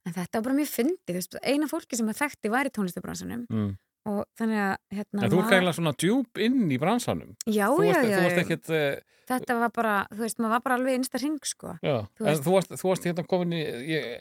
[0.05, 3.71] En þetta var bara mjög fyndið, eina fólki sem að þekkti var í tónlistabransanum Mm.
[4.05, 7.31] og þannig að, hérna, En þú er gæla svona djúb inn í bransanum.
[7.49, 8.43] Já, þú já, varst, já, þú varst já.
[8.43, 11.73] ekkert, uh, þetta var bara, þú veist, maður var bara alveg innsta ring, sko.
[11.81, 13.63] já, Þú en veist- þú varst, þú varst hérna komin í,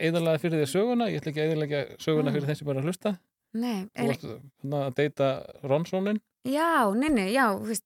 [0.09, 2.35] eðalaði fyrir því söguna, ég ætla ekki að eðalega söguna Mm.
[2.35, 3.19] fyrir þessi bara að hlusta.
[3.53, 5.29] Nei, Þú varst hérna að deyta
[5.69, 6.21] Ronsonin.
[6.47, 7.85] já, nei, nei, já, þú veist,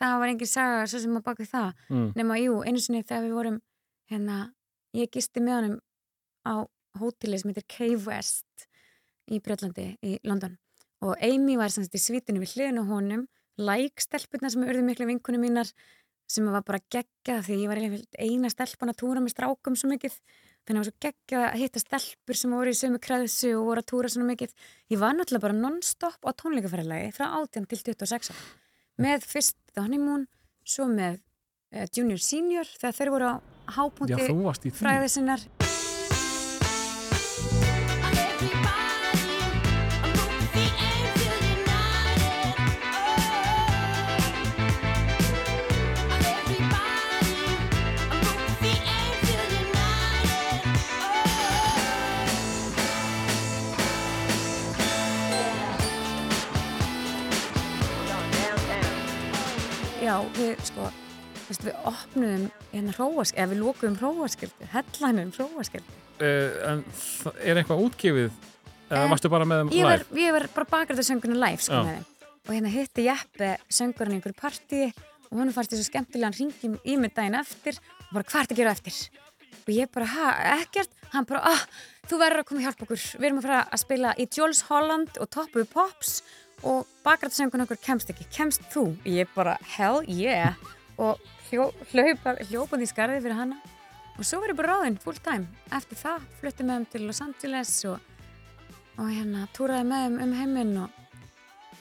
[0.00, 2.12] það var engin saga svo sem að baka það, Mm.
[2.14, 3.60] nema, jú, einu sinni þegar við vorum,
[4.10, 4.52] hérna,
[4.94, 5.80] ég gisti með honum
[6.46, 6.66] á
[7.00, 8.68] hóteli sem heitir Cave West
[9.30, 10.58] í Breitlandi, í London.
[11.02, 13.26] Og Amy var semst í svítinu við hliðinu honum,
[13.58, 15.70] like stelpurnar sem urðu miklu vinkunum mínar
[16.30, 17.80] sem var bara geggjað því ég var
[18.22, 20.14] eina stelpan að túra með strákum svo mikið.
[20.62, 23.66] Þannig að það var svo geggjað að hitta stelpur sem voru í sömu kreðsu og
[23.68, 24.54] voru að túra svona mikið.
[24.94, 28.46] Ég var náttúrulega bara non-stop á tónleikaferðalagi frá 18 til 26 ára.
[29.02, 30.28] með fyrst The Honeymoon
[30.62, 31.18] svo með
[31.74, 35.71] uh, Junior Senior þegar þeir voru á Já, hápunkti
[60.12, 60.88] Já, við sko
[61.48, 65.94] veist, við opnuðum hérna hróaskildi, eða við lókuðum hróaskildi, hellanum hróaskildi.
[66.20, 68.28] Uh, en þa- er eitthvað útgefið?
[68.92, 70.04] Eða Eh, varstu bara með þeim live?
[70.20, 71.82] ég var bara bakræðarsöngunni live sko Já.
[71.86, 72.04] með þeim.
[72.42, 74.92] Og hérna hitti Jeppe söngurinn í einhverju partíi
[75.30, 78.52] og hún fannst þessu skemmtilega hann ringi í mig daginn eftir og bara hvað er
[78.52, 79.08] að gera eftir?
[79.62, 80.88] Og ég bara, ha, ekkert?
[81.12, 81.62] Hann bara, ah,
[82.08, 83.02] þú verður að koma að hjálpa okkur.
[83.20, 86.41] Við erum að fara að spila í Jules Holland og Top of the Pops og
[87.04, 88.28] bakræðarsöngun okkur kemst ekki.
[88.32, 88.86] Kemst þú?
[89.08, 90.54] Ég bara, hell yeah.
[91.00, 91.18] Og
[91.50, 93.58] hljó, hlaupa, hljópaði í skarði fyrir hana.
[94.18, 95.48] Og svo ég bara ráðinn full time.
[95.72, 98.08] Eftir það flutti með þeim til Los Angeles og
[99.00, 100.90] og hérna túraði með þeim um heiminn og,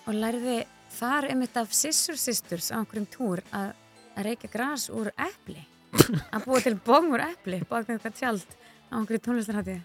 [0.08, 0.62] og lærði
[0.96, 3.74] þar einmitt af Sissur Sisters á einhverjum túr að,
[4.16, 5.60] að reykja gras úr epli
[6.34, 8.56] að búa til bong úr epli baka eitthvað tjald
[8.92, 9.78] á einhverju tónlistarhætti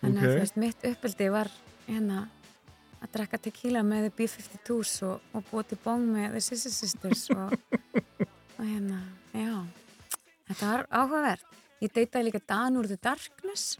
[0.00, 0.26] þannig að Ok.
[0.26, 1.52] þú veist, mitt uppeldi var
[1.86, 2.24] hérna
[3.00, 7.26] að drekka tequila með The B-52s og, og búið til bong með The Sister Sisters
[7.34, 7.54] og,
[8.58, 9.00] og hérna,
[9.32, 9.54] já.
[10.50, 11.46] Þetta var áhugavert.
[11.80, 13.78] Ég deytaði líka Dan úr The Darkness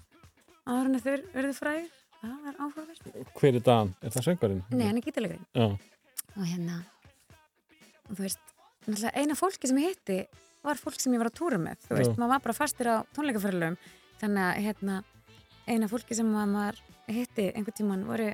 [0.65, 1.91] áður en þeir verðu fræðir
[2.21, 3.11] það var áhugavert.
[3.41, 3.95] Hver er Dan?
[4.01, 4.63] Er það söngvarinn?
[4.73, 5.77] nei, hann er gítalegurinn
[6.31, 6.81] og hérna
[8.11, 8.41] og þú veist,
[9.15, 10.21] eina fólki sem ég hitti
[10.65, 11.81] var fólk sem ég var að túra með.
[11.87, 12.19] Þú veist, Já.
[12.21, 13.77] maður var bara fastur á tónleikaferðalöfum
[14.21, 14.97] þannig að hérna
[15.71, 16.81] eina fólki sem maður
[17.11, 18.29] hitti einhvern tíman voru,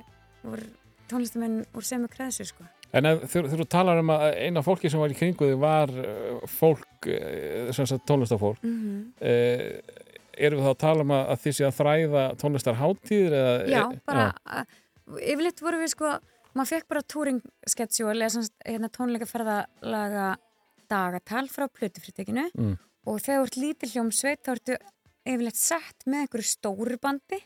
[0.53, 0.67] voru
[1.07, 5.17] tónlistamenn úr semu kreðsu sko En þú talar um að eina fólki sem var í
[5.17, 7.09] kringu þig var uh, fólk,
[7.75, 9.01] sem sagt tónlistafólk, mm -hmm.
[9.19, 10.05] uh,
[10.37, 13.35] erum við þá að tala um að, þið sé að þræða tónlistarháttíðir?
[13.67, 14.63] Já, e- bara uh,
[15.19, 16.13] yfirleitt voru við sko
[16.57, 20.27] maður fekk bara túringsketsju eða hérna, tónleikaferðalaga
[20.89, 22.77] dagatal frá plötufritekinu Mm.
[23.05, 24.77] og þegar þú ert lítil hljómsveit þá ertu
[25.27, 27.39] yfirleitt sett með einhverju stóru bandi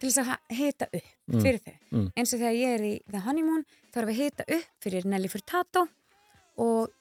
[0.00, 1.10] til þess að hita upp.
[1.40, 1.74] Fyrir þau.
[1.92, 2.08] Mm.
[2.16, 5.08] Eins og þegar ég er í The Honeymoon þá erum við að hita upp fyrir
[5.08, 5.86] Nelly Furtado
[6.60, 6.92] og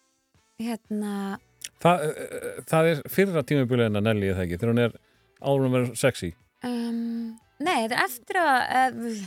[0.62, 1.38] hérna
[1.82, 4.98] Það, uh, það er fyrra tímabilið en að Nelly er það ekki, þegar hún er
[5.42, 6.34] áður að vera sexy.
[6.68, 9.22] um, nei, það er eftir að uh,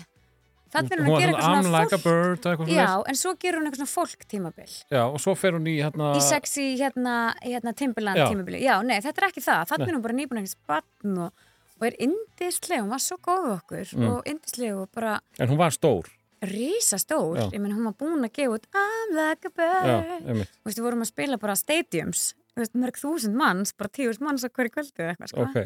[0.74, 3.60] þannig er hún Hún að gera eitthvað svona like fólk eitthvað Já, en svo gerur
[3.60, 6.12] hún eitthvað svona fólk tímabil Já, og svo fer hún í hérna...
[6.18, 9.88] í sexy hérna, hérna Timberland tímabili Já, nei, þetta er ekki það, Nei.
[9.88, 11.46] er hún bara nýbúin eitthvað spann og,
[11.80, 14.08] og er indisleg, hún var svo góð okkur Mm.
[14.10, 16.06] og indisleg og bara En hún var stór.
[16.42, 17.50] risastór, Já.
[17.52, 20.24] ég menn hún var búin að gefa út I'm like a bird.
[20.24, 24.44] Þú veist, við vorum að spila bara stadiums veist, mörg þúsund manns, bara tíðust manns
[24.44, 25.56] á hverju kvöldu eða eitthvað, sko Ok.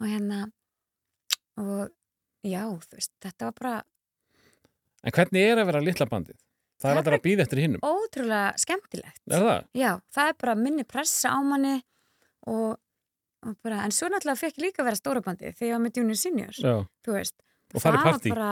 [0.00, 0.52] og hérna
[1.58, 1.90] og
[2.44, 3.82] já, þú veist, þetta var bara
[5.06, 6.34] En hvernig er að vera litla bandið?
[6.76, 7.80] Það Það er alltaf að býða eftir hinnum.
[7.80, 9.64] ótrúlega skemmtilegt Er það?
[9.74, 11.82] Já, það er bara minni pressa á manni
[12.46, 12.76] og
[13.64, 16.18] bara, en svo náttúrulega fekk ég líka að vera stórabandi þegar ég var með junior
[16.20, 16.74] senior, Já.
[17.06, 17.36] þú veist.
[17.74, 18.50] Og það er var bara,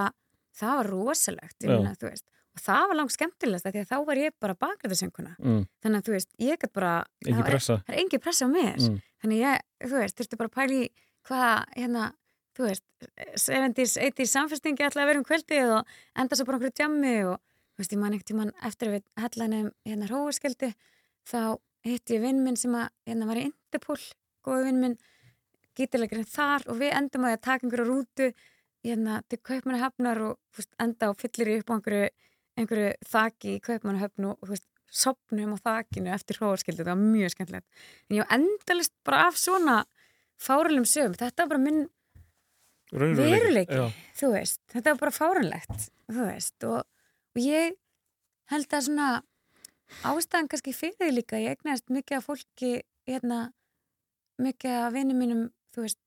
[0.60, 2.26] það var rosalegt, þú veist.
[2.54, 5.32] Og það var langt skemmtilegast því að þá var ég bara bakræðarsönguna.
[5.42, 5.62] Mm.
[5.82, 6.92] Þannig að þú veist, ég gætt bara,
[7.26, 8.76] það það er engin pressa á mér.
[8.78, 9.00] Mm.
[9.24, 10.84] Þannig ég, þú veist, þurfti bara að pæla í
[11.26, 12.04] hvað, hérna,
[12.54, 12.84] þú veist,
[13.42, 17.40] 70s, 80s samfestingi ætlaði að vera um kvöldið og enda svo bara okkur djammi og,
[17.74, 20.70] þú veist, ég man einhvern tíman eftir að við hellanum hérna hróaskildi,
[21.26, 21.40] þá
[21.88, 23.98] hitti ég vinn minn sem að, hérna, var í Interpol,
[24.44, 24.98] góði vinn minn,
[25.78, 28.28] gítilegurinn þar og við endum á því að taka einhverju rútu,
[28.84, 32.06] hérna, til Kaupmannahöfnar og, veist, enda og fyllir í upp á einhverju,
[32.60, 37.84] einhverju þaki í Kaupmannahöfn og, veist, sopnum á þakinu eftir hróaskildi, það var mjög skemmtilegt.
[38.06, 39.80] En ég endalist bara af svona
[40.38, 41.80] fáralum sögum, þetta var bara minn
[42.94, 43.80] veruleiki,
[44.14, 44.60] þú veist.
[44.70, 46.56] Þetta var bara fárunlegt, þú veist.
[46.68, 46.84] Og,
[47.34, 47.74] og ég
[48.52, 49.08] held að svona
[50.06, 52.72] ástæðan kannski fyrir því líka, ég eignast mikið af fólki
[53.08, 53.40] hérna,
[54.43, 55.43] mikið af vinum mínum,
[55.74, 56.01] þú veist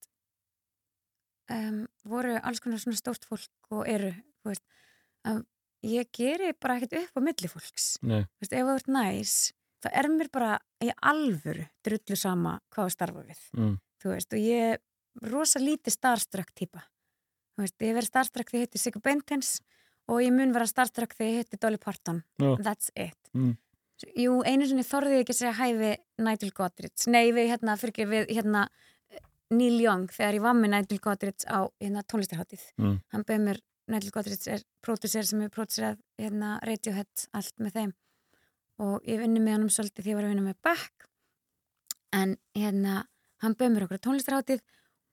[1.52, 4.12] um, voru alls konar svona stórt fólk og eru,
[4.44, 4.66] þú veist
[5.28, 5.44] að
[5.88, 8.24] ég geri bara ekkert upp á milli fólks Nei.
[8.26, 9.34] þú veist, ef þú ert næs
[9.84, 10.52] þá er mér bara
[10.84, 13.76] í alvöru drullu sama hvað að starfa við Mm.
[14.02, 16.82] þú veist, og ég er rosa lítið starstruck típa
[17.56, 19.62] þú veist, ég hef verið starstruck þegar ég hitti Sigga Bentens
[20.08, 22.58] og ég mun vera starstruck þegar ég hitti Dolly Parton Já.
[22.62, 23.56] that's it Mm.
[24.16, 25.92] Jú, einu sinni þorði ég ekki að segja hæfi
[26.28, 28.68] Nigel Godrich, nei við hérna fyrir ekki við hérna
[29.50, 33.00] Neil Young þegar ég var með Nigel Godrich á hérna, tónlistarháttið Mm.
[33.14, 37.94] hann bauð mér, Nigel Godrich er pródusser sem er pródusserað hérna, Radiohead allt með þeim
[38.80, 41.08] og ég vinni með honum svolítið því ég var að vinna með Beck
[42.14, 43.06] en hérna
[43.42, 44.62] hann bauð mér okkur á tónlistarháttið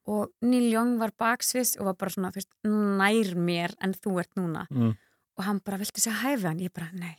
[0.07, 4.19] og Neil Young var baksviss og var bara svona, þú veist, nær mér en þú
[4.21, 4.97] ert núna Mm.
[5.39, 6.59] og hann bara, viltu segja hæfi hann?
[6.61, 7.17] Ég bara, nei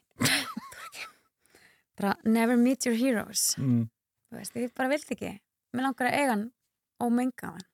[1.98, 3.56] bara, never meet your heroes.
[3.58, 3.88] Mm.
[4.36, 5.32] veist, ég bara vildi ekki.
[5.76, 6.46] Mér langar að eiga hann
[7.04, 7.66] og menga hann.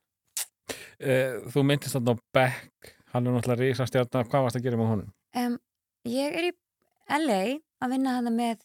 [1.01, 4.77] Eh, Þú myndist þarna á Beck, hann er náttúrulega risa stjarnar, hvað varst að gera
[4.79, 5.13] með honum?
[5.41, 5.55] um,
[6.05, 6.51] ég er í
[7.17, 7.41] LA
[7.81, 8.61] að vinna hana með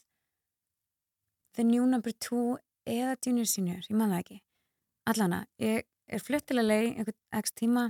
[1.57, 2.57] The New Number 2
[2.87, 4.37] eða Junior Senior, ég man það ekki.
[5.09, 7.87] Allana, ég er flutt til LA einhvern x tíma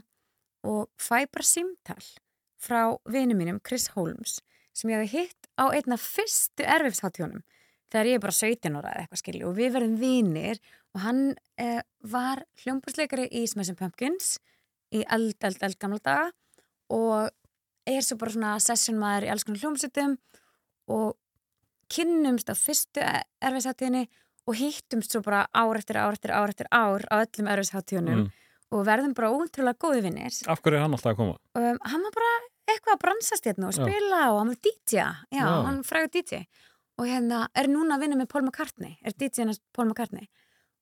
[0.67, 1.99] og fæ bara símtal
[2.57, 2.81] frá
[3.11, 4.39] vinu mínum, Chris Holmes
[4.77, 7.43] sem ég hefði hitt á einna fyrstu erfifshátjónum
[7.91, 10.59] þegar ég er bara 17 ára eða eitthvað skilju og við verðum vinir
[10.95, 11.21] og hann
[11.61, 14.37] eh, var hljómbúrsleikari í Smashing Pumpkins
[14.95, 16.31] í eld, eld, eld gamla daga
[16.93, 17.29] og
[17.87, 20.17] er svo bara svona sessionmaður í alls konar hljómsutum
[20.91, 21.15] og
[21.91, 23.03] kynnumst á fyrstu
[23.43, 24.07] erfisháttíðinni
[24.47, 28.31] og hittumst svo bara ár eftir ár eftir ár eftir ár á öllum erfisháttíðunum Mm.
[28.75, 31.35] og verðum bara ótrúlega góði vinnir Af hverju er hann alltaf að koma?
[31.55, 32.31] um, hann var bara
[32.67, 33.79] eitthvað að bransast hérna og Já.
[33.87, 35.45] spila og hann var DJ já, Já.
[35.67, 36.41] hann frægur DJ
[36.97, 40.27] og hérna er núna að vinna með Paul McCartney er DJ hennar Paul McCartney.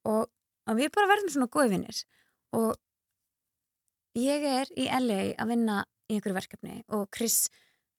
[0.07, 0.27] Og,
[0.69, 2.01] og við bara verðum svona góði vinnir
[2.55, 2.75] og
[4.15, 7.47] ég er í LA að vinna í einhverju verkefni og Chris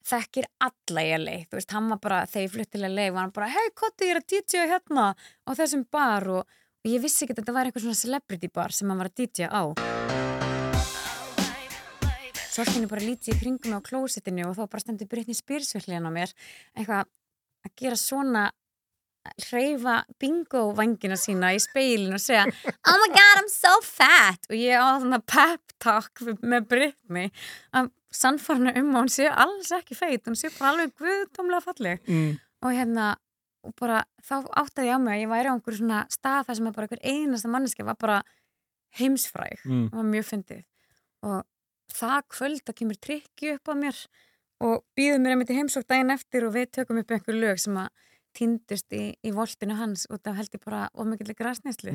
[0.06, 3.24] þekkir alla í LA, þú veist, hann var bara þegar ég flutt til LA, var
[3.24, 6.28] hann bara, hei, kottu, ég er að DJ hérna á þessum bar.
[6.30, 9.10] Og, og ég vissi ekki að þetta var eitthvað svona celebrity bar sem hann var
[9.10, 9.62] að DJ á.
[12.46, 15.74] Svo allt henni bara lítið í kringum á klósettinu og þá bara stendur Britney Spears
[15.76, 16.30] virkliðan á mér.
[16.78, 17.10] Eitthvað
[17.66, 18.46] að gera svona
[19.48, 24.48] hreyfa bingo vangina sína í speilin og segja oh my god I'm so fat.
[24.50, 27.30] Og ég á svona pep talk með Britney.
[27.76, 32.02] Að sannfarna um að hún sé alls ekki feit hún sé bara alveg guðtómlega falleg.
[32.06, 32.36] Mm.
[32.64, 33.14] og hérna
[33.66, 36.58] og bara þá áttaði ég á mig að ég væri á einhverju svona stað þar
[36.58, 38.20] sem að bara einhver einasta manneski var bara
[39.00, 39.58] heimsfræg.
[39.66, 39.88] Mm.
[39.90, 40.62] og var mjög fyndið.
[41.26, 41.42] Og
[41.96, 44.00] það kvöld að kemur trikki upp á mér
[44.64, 47.76] og býður mér einmitt í heimsók daginn eftir og við tökum upp einhver lög sem
[47.76, 47.88] að
[48.36, 51.94] týndust í, í voltinu hans og það held ég bara ómikið græsneslu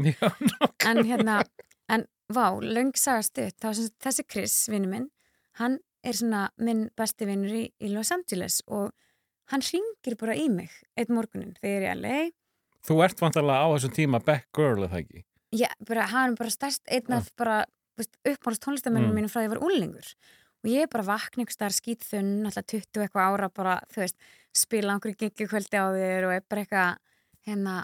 [0.89, 1.41] en hérna,
[1.89, 5.09] en vá, löng saga stutt, þá sem þessi Chris, vinnu minn,
[5.61, 8.89] hann er svona minn besti vinnur í, í Los Angeles og
[9.53, 12.21] hann ringir bara í mig einn morgunin þegar ég er LA
[12.81, 15.21] Þú ert vantarlega á þessum tíma back girl, eða ekki?
[15.53, 17.59] Já, bara, hann er bara stærst einn af bara
[18.25, 19.17] uppáhalds tónlistamennum Mm.
[19.19, 20.07] mínum frá því ég var úlingur
[20.61, 24.17] og ég er bara vakna ykkur starf skýtþunn alltaf 20 eitthvað ára bara, þú veist
[24.53, 26.97] spila einhverju giggi kvöldi á þér og er bara eitthvað
[27.47, 27.75] hérna,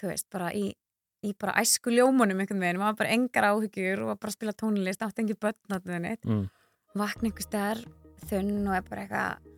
[0.00, 0.64] þú veist, bara í,
[1.22, 5.22] í bara æsku ljómunum einhvern veginn, maður bara engar áhyggjur og bara spila tónlist, átti
[5.22, 5.76] engi börn
[6.26, 6.48] Mm.
[6.96, 7.84] vakna ykkur starf
[8.26, 9.54] þunn og er bara eitthvað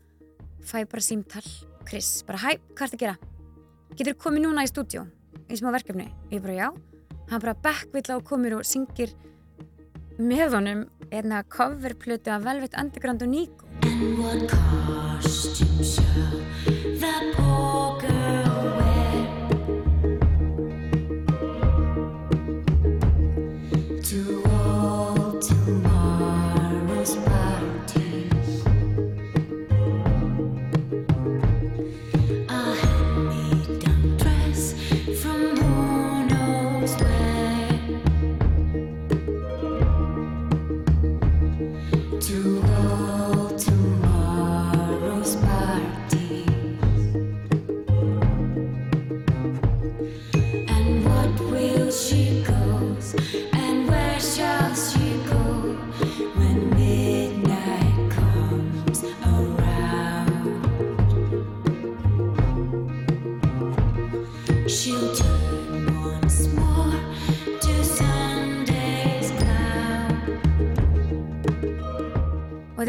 [0.68, 1.46] fæ bara símtal,
[1.88, 3.16] Chris, bara hæ, hvað ertu að gera?
[3.96, 5.06] Getur komið núna í stúdjó
[5.48, 6.10] í smá verkefni?
[6.30, 6.68] Ég bara já
[7.30, 9.12] hann bara backvilla og komir og syngir
[10.18, 10.80] með honum
[11.14, 13.68] einna coverplötu af Velvet Underground og Nico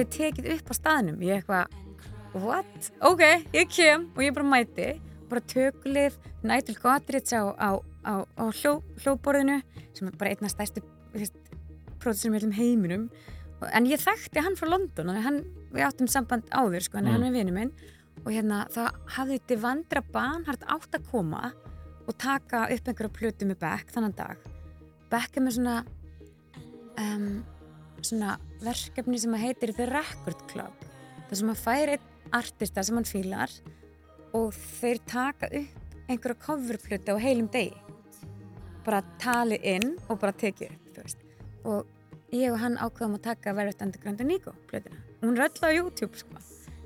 [0.03, 1.77] er tekið upp á staðnum ég eitthvað,
[2.34, 2.89] what?
[3.01, 3.23] ok,
[3.55, 4.89] ég kem og ég bara mæti
[5.30, 7.69] bara tökulið, nætul Godrits á, á,
[8.05, 9.59] á, á hljó, hljóborðinu
[9.93, 10.81] sem er bara einna stærstu
[11.99, 13.07] pródusum í öllum heiminum
[13.76, 15.41] en ég þekkti hann frá London hann,
[15.73, 17.13] við áttum samband áður sko, hann, Mm.
[17.13, 17.71] hann er vinur minn
[18.26, 21.51] og hérna það hafði þetta vandra banhart átt að koma
[22.07, 24.38] og taka upp einhverja plötu með Beck þannan dag
[25.11, 25.77] Beck er með svona
[26.99, 27.43] um,
[28.07, 30.88] svona verkefni sem að heitir The Record Club
[31.30, 33.53] það sem að færi einn artista sem hann fílar
[34.38, 37.73] og þeir taka upp einhverja coverplötu á heilum degi
[38.85, 43.81] bara talið inn og bara tekið upp og ég og hann ákveðum að taka Velvet
[43.85, 46.38] Underground og Nico plötuna hún er öll á YouTube sko.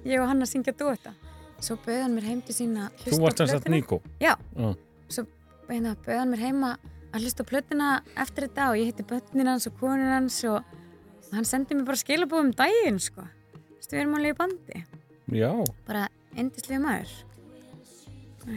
[0.06, 1.14] ég og hann að syngja duetta
[1.64, 3.70] svo bauð hann mér heim til sín að Þú varst þess að.
[3.72, 4.02] Níko.
[4.20, 4.74] Já, Já.
[5.08, 5.26] svo
[5.70, 6.72] hérna, bauð hann mér heima
[7.14, 10.64] að hlusta plötuna eftir þetta og ég hitti börnin hans og konur hans og
[11.34, 13.24] hann sendi mér bara skilabóð um daginn sko.
[13.24, 14.84] Þú veist, við erum alveg í bandi
[15.40, 15.52] Já.
[15.88, 16.08] bara
[16.38, 17.14] endislega maður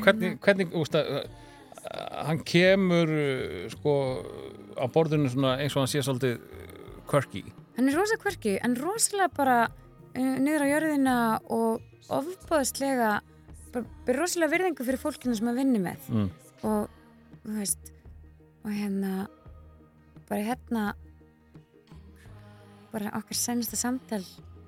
[0.03, 3.93] Hvernig, hvernig, úst að, uh, hann kemur, uh, sko,
[4.75, 7.45] á borðinu svona eins og hann sé svolítið uh, quirky.
[7.77, 11.17] hann er rosa kvörki en rosalega bara uh, niður á jörðina
[11.55, 13.13] og ofbáðslega
[13.75, 13.87] bara,
[14.19, 16.29] rosalega virðingu fyrir fólkinu sem að vinni með Mm.
[16.67, 16.89] og
[17.45, 17.93] þú veist
[18.67, 19.29] og hérna
[20.27, 20.85] bara hérna
[22.93, 24.23] bara okkar senasta samtal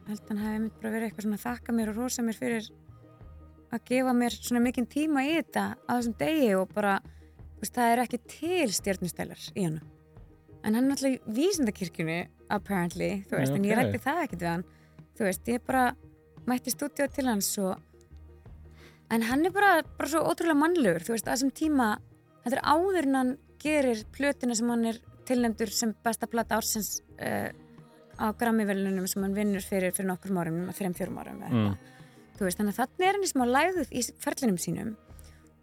[0.09, 2.70] held hann hafi mynd bara verið eitthvað svona að þakka mér og rosa mér fyrir
[3.74, 6.97] að gefa mér svona mikinn tíma í þetta á þessum degi og bara
[7.61, 9.78] veist, það er ekki til stjörnustælar í hann
[10.65, 12.20] en hann er náttúrulega í vísindakirkjunni
[12.53, 14.65] apparently, þú veist, en ég rætti það ekkert við hann.
[15.19, 15.85] Þú veist, ég bara
[16.49, 17.77] mætti stúdíu til hans og
[19.12, 21.89] en hann er bara, bara svo ótrúlega mannlegur þú veist, að þessum tíma
[22.45, 23.32] þetta er áður en hann
[23.62, 27.51] gerir plötuna sem hann er tilnefndur sem besta plata ársins uh,
[28.19, 31.77] á Grammy-velunum sem hann vinnur fyrir fyrir nokkur árum, fyrir fjórum árum Mm.
[32.47, 34.93] veist, þannig að þannig er hann í smá lægðuð í ferlinum sínum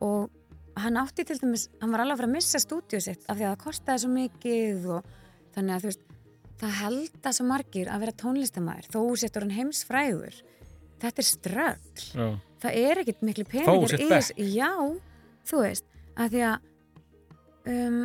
[0.01, 0.29] og
[0.75, 3.45] hann átti til dæmis, hann var alveg að fara að missa stúdíu sitt af því
[3.45, 5.05] að það kostaði svo mikið og
[5.55, 6.03] þannig að þú veist
[6.59, 10.35] það held að svo margir að vera tónlistamæður þó settur hann heimsfrægur.
[10.99, 12.03] Þetta er strögl.
[12.15, 12.27] Já.
[12.63, 14.35] það er ekkit miklu peningar í þessu.
[14.55, 14.71] Já,
[15.45, 16.69] þú veist að því að
[17.71, 17.97] um,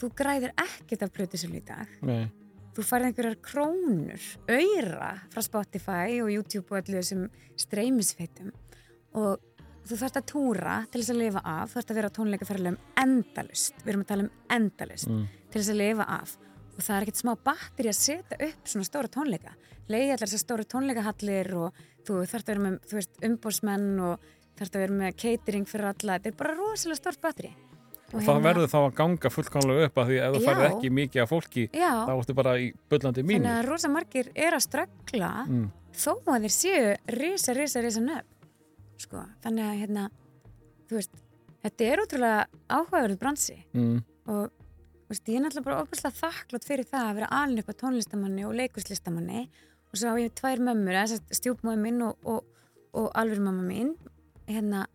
[0.00, 1.96] þú græðir ekkert af plötusölu í dag.
[2.02, 2.30] Nei.
[2.76, 7.24] Þú færð einhverjar krónur auðra frá Spotify og YouTube og allir þessum
[7.58, 8.52] streymisfeitum
[9.18, 9.40] og
[9.88, 12.78] þú þarfst að túra til þess að lifa af, þú þarfst að vera á tónleikaferðilegum
[13.02, 15.24] endalust, við erum að tala um endalust Mm.
[15.50, 16.36] til þess að lifa af.
[16.76, 19.54] Og það er ekkert smá batteri að setja upp svona stóra tónleika,
[19.90, 24.28] leiði allar þessar stóra tónleikahallir og þú þarfst að vera með þú veist, umbósmenn og
[24.60, 27.50] þarfst að vera með catering fyrir alla, þetta er bara rosalega stórt batteri
[28.14, 30.68] Og það verður þá að ganga fullkomlega upp að því ef þú Já.
[30.70, 31.90] ekki mikið af fólki Já.
[32.08, 33.44] þá ertu bara í bullandi mínu.
[33.44, 35.66] Þannig að rosa margir er að ströggla Mm.
[35.94, 38.26] þó að þeir séu risa, risa, risa nöfn.
[38.98, 40.08] Sko, þannig að hérna,
[40.88, 41.10] þú veist,
[41.64, 44.02] þetta er útrúlega áhugaverð bransi Mm.
[44.26, 44.50] og
[45.08, 48.44] veist, ég er náttúrulega bara opaslega þakklátt fyrir það að vera alin upp á tónlistamanni
[48.46, 49.48] og leikurslistamanni
[49.90, 52.44] og svo á ég tvær mömmur, þess að stjúpmóði minn og, og,
[52.94, 53.94] og alveg mamma mín,
[54.46, 54.86] hérna,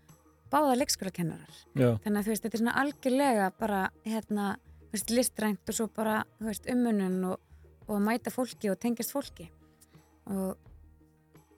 [0.56, 1.60] báða leikskólakennarar.
[1.76, 4.48] Þannig að þú veist, þetta er svona algjörlega bara hérna,
[4.88, 8.80] þú veist, listrænt og svo bara, þú veist, ummunun og, og að mæta fólki og
[8.82, 9.50] tengjast fólki.
[10.32, 10.56] Og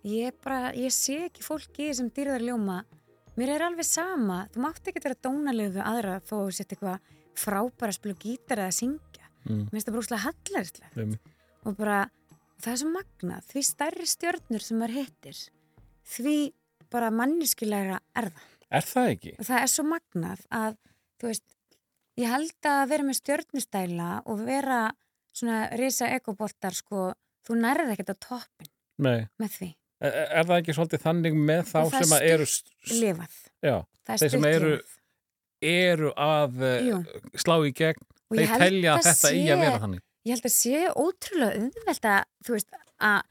[0.07, 2.81] ég bara, ég sé ekki fólki þessum dýrðar ljóma
[3.37, 7.91] mér er alveg sama, þú mátt ekki vera dónalegu aðra þó þú sett eitthvað frábæra
[7.91, 9.25] að spila gítar eða að syngja.
[9.47, 9.59] Mm.
[9.61, 11.33] mér finnst það bara úslega hallaristlegt Einmitt.
[11.63, 11.99] og bara,
[12.63, 13.45] það er svo magnað.
[13.51, 15.41] Því stærri stjörnur sem maður hittir
[16.07, 16.37] því
[16.91, 19.33] bara manniskilega er það Er það ekki?
[19.47, 20.77] það er svo magnað að
[21.21, 21.45] þú veist,
[22.19, 24.79] ég held að vera með stjörnustæla og vera
[25.37, 27.11] svona risa ekoboltar sko,
[27.47, 29.27] þú nærði ekkert á toppin Nei.
[29.39, 32.45] með því, Er, er það ekki svolítið þannig með þá Og sem að eru
[33.01, 33.75] lifað já,
[34.05, 34.97] það er Þeir sem stutt eru- lifað.
[35.71, 36.97] eru að Jú.
[36.99, 38.03] uh, slá í gegn
[38.35, 41.63] þeir telja að að þetta eigi að sé- vera þannig ég held að sé ótrúlega
[41.63, 42.69] auðvelt að þú veist,
[42.99, 43.21] að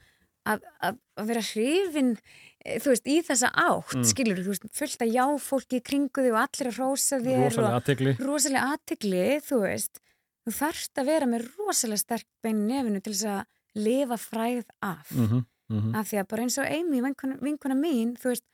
[0.47, 2.46] að, að, að vera hrifin eh,
[2.83, 4.07] þú veist, í þessa átt, Mm.
[4.11, 7.43] skilur þú veist, fullt að já fólki í kringu þig og allir að rósa þér
[7.47, 10.01] rosalega aðtegli rosalega aðtigli, þú veist
[10.47, 13.45] þú þarft að vera með rosalega sterk bein í nefinu til þess að
[13.77, 15.95] lifa fræð af mm -hmm, mm -hmm.
[15.95, 18.45] af því að bara eins og Amy, vinkona, mín þú veist,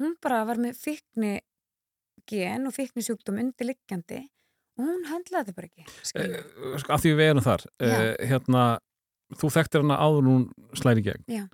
[0.00, 1.40] hún bara var með fíkni
[2.26, 4.28] gen og fíkni sjúkdóm undirliggjandi
[4.78, 6.78] og hún höndlaði þetta bara ekki skilur.
[6.78, 8.78] sko, af því við erum þar uh, hérna,
[9.34, 11.48] þú þekktir hana áður hún slæri gegn Já.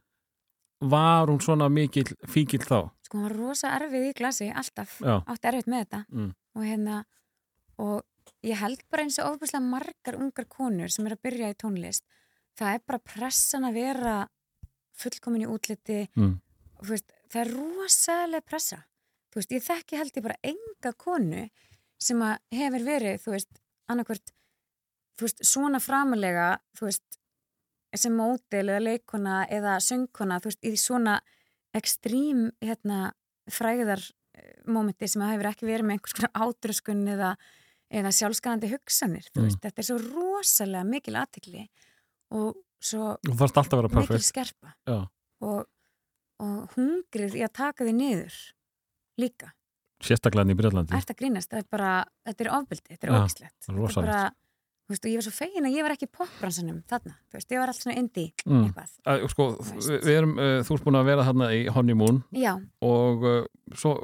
[0.90, 5.16] Var hún svona mikill fíkill þá sko hún var rosa erfið í glasi alltaf, Já.
[5.26, 6.30] átti erfið með þetta Mm.
[6.54, 7.04] og hérna
[7.78, 8.02] og
[8.44, 12.04] ég held bara eins og ofbúslega margar ungar konur sem er að byrja í tónlist
[12.58, 14.16] það er bara pressan að vera
[14.94, 16.34] fullkomin í útliti mm.
[16.78, 18.80] og, veist, það er rosalega pressa
[19.32, 21.48] þú veist, ég þekki held ég bara enga konu
[21.98, 24.32] sem að hefur verið þú veist, annarkvört
[25.18, 26.48] þú veist, svona framalega
[26.78, 27.18] þú veist,
[28.00, 31.18] sem mótil eða leikona eða söngkona þú veist, í svona
[31.74, 33.12] ekstrím hérna,
[33.50, 34.02] fræðar
[34.38, 34.54] eh,
[35.10, 37.32] sem hefur ekki verið með einhvers konar átröskun eða,
[37.90, 39.48] eða sjálfskæðandi hugsanir, þú Mm.
[39.48, 41.66] veist, þetta er svo rosalega mikil aðtikli
[42.34, 43.34] og svo þú
[44.00, 44.74] mikil skerpa.
[45.44, 45.66] Og,
[46.40, 48.38] og hungrið í að taka þið niður
[49.20, 49.52] líka,
[50.04, 51.50] sérstaklega í Breitlandi að grínast?
[51.50, 51.90] Það er bara,
[52.26, 54.43] þetta er ofbeldi, þetta er ógislegt þetta er bara, þú
[54.92, 57.60] veist, ég var svo fegin að ég var ekki í popbransanum þarna, þú veist, ég
[57.62, 58.64] var alltaf svona indie Mm.
[58.68, 59.46] eitthvað, Að, sko,
[60.04, 62.52] við, erum, uh, þú ert búin að vera þarna í Honeymoon já,
[62.84, 63.94] og uh, svo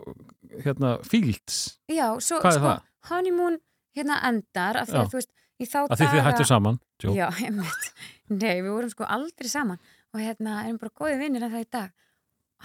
[0.65, 2.81] hérna Fields, já svo, hvað er sko, það?
[3.11, 3.59] honeymoon
[3.97, 7.13] hérna endar, af því að þú veist í þá Að því þið hættu saman Jó.
[7.17, 7.87] Já, einmitt.
[8.29, 9.79] Nei, við vorum sko aldrei saman
[10.13, 11.93] og hérna erum bara góði vinnir en það í dag.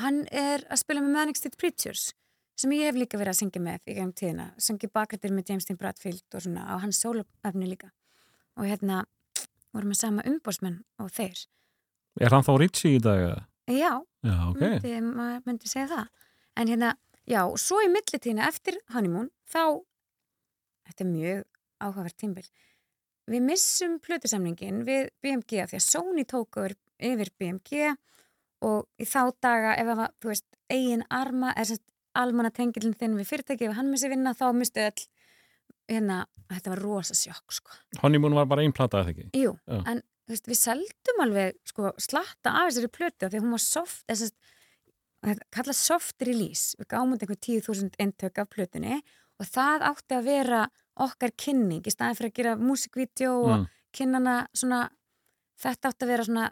[0.01, 2.09] Hann er að spila með Manic Street Preachers
[2.59, 4.45] sem ég hef líka verið að syngja með í gegnum tíðina.
[4.59, 7.91] Syngi bakrættir með James Dean Bradfield og svona á hans sólöfni líka.
[8.55, 9.03] Og hérna
[9.75, 11.41] vorum við sama umbósmenn og þeir.
[12.23, 13.41] Er hann þá Ritchie í dag?
[13.67, 13.91] Já,
[14.23, 16.07] Já, ok myndi, maður myndi segja það.
[16.55, 16.93] En hérna,
[17.27, 19.81] já, svo í millitíðina eftir honeymoon, þá,
[20.87, 21.41] þetta er mjög
[21.83, 22.45] áhugavert tímbil,
[23.27, 27.89] við missum plötusamningin við BMG af því að Sony tók yfir- BMG
[28.63, 31.83] og í þá daga ef það var, þú veist, eigin arma, eða sem
[32.15, 35.03] almanna tengilin þinn við fyrirtæki, ef hann missi vinna, þá mistu öll,
[35.89, 37.71] hérna, þetta var rosa sjokk, sko.
[38.01, 39.29] Honeymoon var bara einn plata, eða ekki?
[39.37, 39.81] Jú, Já.
[39.91, 44.31] en veist, við seldum alveg sko, slatta af þessari plötu því hún var soft þess
[45.25, 48.99] að kalla soft release við gáum út einhver 10.000 eintök af plötunni
[49.39, 50.63] og það átti að vera
[51.05, 53.65] okkar kynning í staðin fyrir að gera músikvídeó og Mm.
[53.95, 54.89] kynnana svona
[55.61, 56.45] þetta átti að vera svona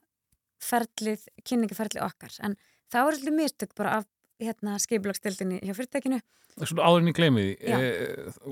[0.63, 2.55] ferlið, kynningaferlið okkar en
[2.91, 4.05] það voru svolítið mistök bara af
[4.47, 6.19] hérna, skipulagsstildinni hjá fyrirtækinu.
[6.61, 7.13] Svona áðurinn í
[7.57, 7.77] e,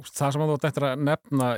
[0.09, 1.49] það sem að þú ætti eftir að nefna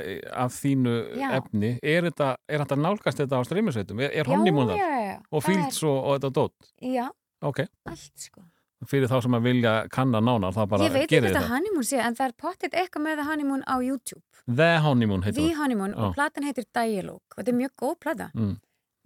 [0.44, 1.28] af þínu Já.
[1.38, 4.02] efni, er þetta, er þetta nálgast þetta á streymisveitum?
[4.04, 5.14] Er, er Honeymoon já.
[5.30, 6.68] Og Það er- Fields og, og þetta dót?
[6.84, 7.06] Já,
[7.40, 8.44] ok, allt sko.
[8.84, 10.20] Fyrir þá sem að vilja kanna
[10.52, 11.48] það bara ég veit ekki þetta.
[11.48, 14.20] honeymoon sé en það er pottit eitthvað með honeymoon á YouTube.
[14.44, 17.94] The Honeymoon heitir The það honeymoon og platan heitir Dialogue og þetta er mjög góð
[18.04, 18.30] plata.
[18.36, 18.54] Mm.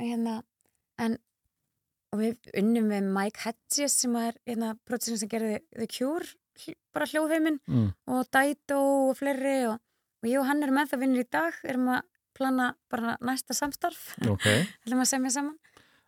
[0.03, 0.43] hérna,
[0.99, 1.19] en
[2.15, 6.29] og við unnum við Mike Hedges sem er hérna producerinn sem gerði The Cure
[6.95, 7.89] bara hljóðheiminn mm.
[8.11, 8.79] og Dido
[9.11, 9.77] og fleiri og,
[10.23, 12.07] og ég og hann erum með það vinnur í dag erum að
[12.39, 14.47] plana bara næsta samstarf ok,
[14.87, 15.55] ætlum að semja saman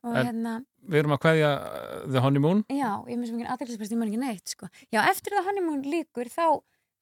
[0.00, 0.54] og En- hérna,
[0.88, 4.20] við erum að kveðja uh, The Honeymoon já, ég svo mikið aðeinsprest, ég man ekki
[4.22, 4.68] neitt, sko.
[4.88, 6.46] Já, eftir það honeymoon líkur, þá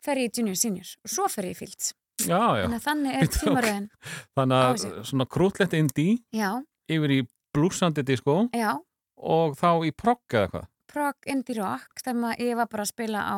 [0.03, 1.93] fer ég junior senior og svo fer ég fields.
[2.25, 3.87] já, já, Þannig að þannig er tímaröðin.
[4.35, 6.51] þannig að svona krútlegt indie Já,
[6.91, 7.21] yfir í
[7.55, 8.73] blúsandi disco já,
[9.19, 10.69] og þá í progg eða hvað?
[10.89, 13.37] Prog indie rock, þar maður ég var bara að spila á,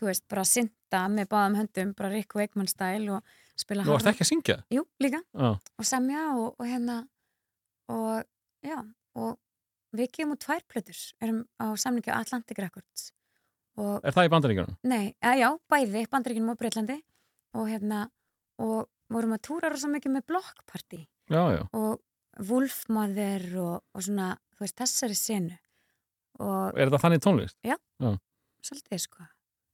[0.00, 3.94] þú veist, bara að synda með báðum höndum, bara Rick Wakeman style og spila Þú
[3.94, 4.58] varst ekki að syngja?
[4.74, 6.98] Jú, líka, Já, og semja og, og hérna,
[7.92, 8.26] og
[8.66, 8.80] já,
[9.20, 9.38] og
[9.96, 13.10] við gefum út tvær plötur, erum á samlingi á Atlantic Records
[13.80, 14.76] og er það í bandaríkjunum?
[14.90, 16.98] Nei, að já, bæði, Bandaríkinum og Breitlandi
[17.56, 18.00] og hérna,
[18.60, 21.00] og vorum að túra rosa mikið með blokkparti
[21.78, 22.00] og
[22.50, 25.58] Wolfmother og, og svona, þú veist, þessari senu.
[26.40, 27.56] Og er það þannig tónlist?
[28.60, 29.24] svolítið sko.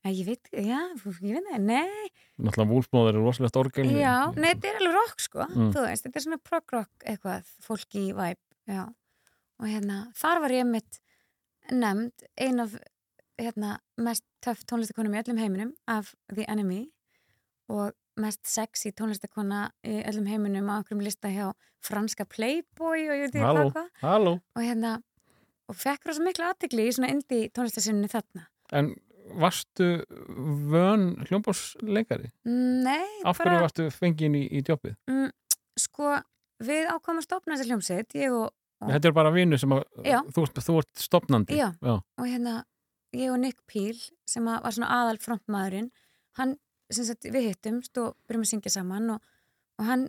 [0.06, 2.10] Já, ég veit, já, ég veit það, nei.
[2.38, 5.72] Náttúrulega Wolfmóður er rosalegt orgel Já, nei, þetta er alveg rock sko Mm.
[5.74, 8.38] þú veist, þetta er svona prog-rock eitthvað fólki í væp,
[8.70, 8.84] já.
[9.58, 11.00] Og hérna, þar var ég mitt
[11.72, 12.76] nefnd, ein af
[13.40, 16.84] hérna, mest töff tónlistakonum í öllum heiminum af The Enemy.
[17.68, 17.90] Og
[18.20, 21.50] mest sexy tónlistakona í öllum heiminum á einhverjum lista hjá
[21.84, 24.92] franska Playboy og ég veit ekki hvað hvað og hérna,
[25.68, 28.94] og fekk rosa miklu aðtegli í svona indie tónlistasinnu þarna En
[29.38, 30.02] varstu
[30.70, 32.30] vön hljómbásleikari?
[32.46, 34.96] Nei, Af hverju varstu fengin í, í djópið?
[35.10, 35.30] mm,
[35.78, 36.16] sko,
[36.62, 38.52] við ákvæmum að stopna þessi hljómsveit, ég og,
[38.86, 39.84] Þetta er bara vinnu sem að
[40.36, 41.70] þú, þú ert stopnandi Já.
[41.80, 41.94] Já.
[41.96, 42.58] og hérna
[43.16, 43.96] ég og Nick Peel
[44.28, 45.90] sem var svona aðal frontmaðurinn
[46.36, 46.56] hann,
[46.94, 49.32] sagt, við hittumst og byrjum að syngja saman og,
[49.80, 50.06] og hann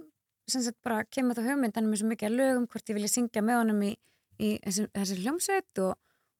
[0.47, 2.99] sem sagt bara kemur það hugmynd hann er með svo mikið að lögum hvort ég
[2.99, 3.91] vilja syngja með honum í,
[4.39, 5.93] í þessi, hljómsveit og,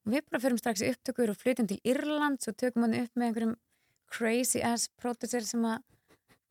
[0.05, 3.14] og við bara förum strax í upptökur og flytjum til Írland og tökum hann upp
[3.18, 3.55] með einhverjum
[4.07, 5.81] crazy ass producer sem að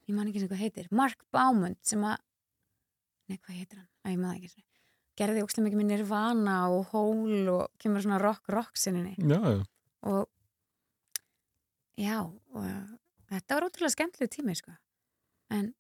[0.07, 2.19] ég man ekki sem hvað heitir, Mark Baumund sem að
[3.31, 4.67] nei hvað heitir hann, að ég maður ekki svona
[5.17, 9.15] gerði ókslega mikið með Nirvana og Hole og kemur svona rock rock sinni.
[10.07, 10.27] Og
[11.97, 12.65] já og
[13.31, 14.75] þetta var ótrúlega skemmtilegu tími sko.
[15.51, 15.73] En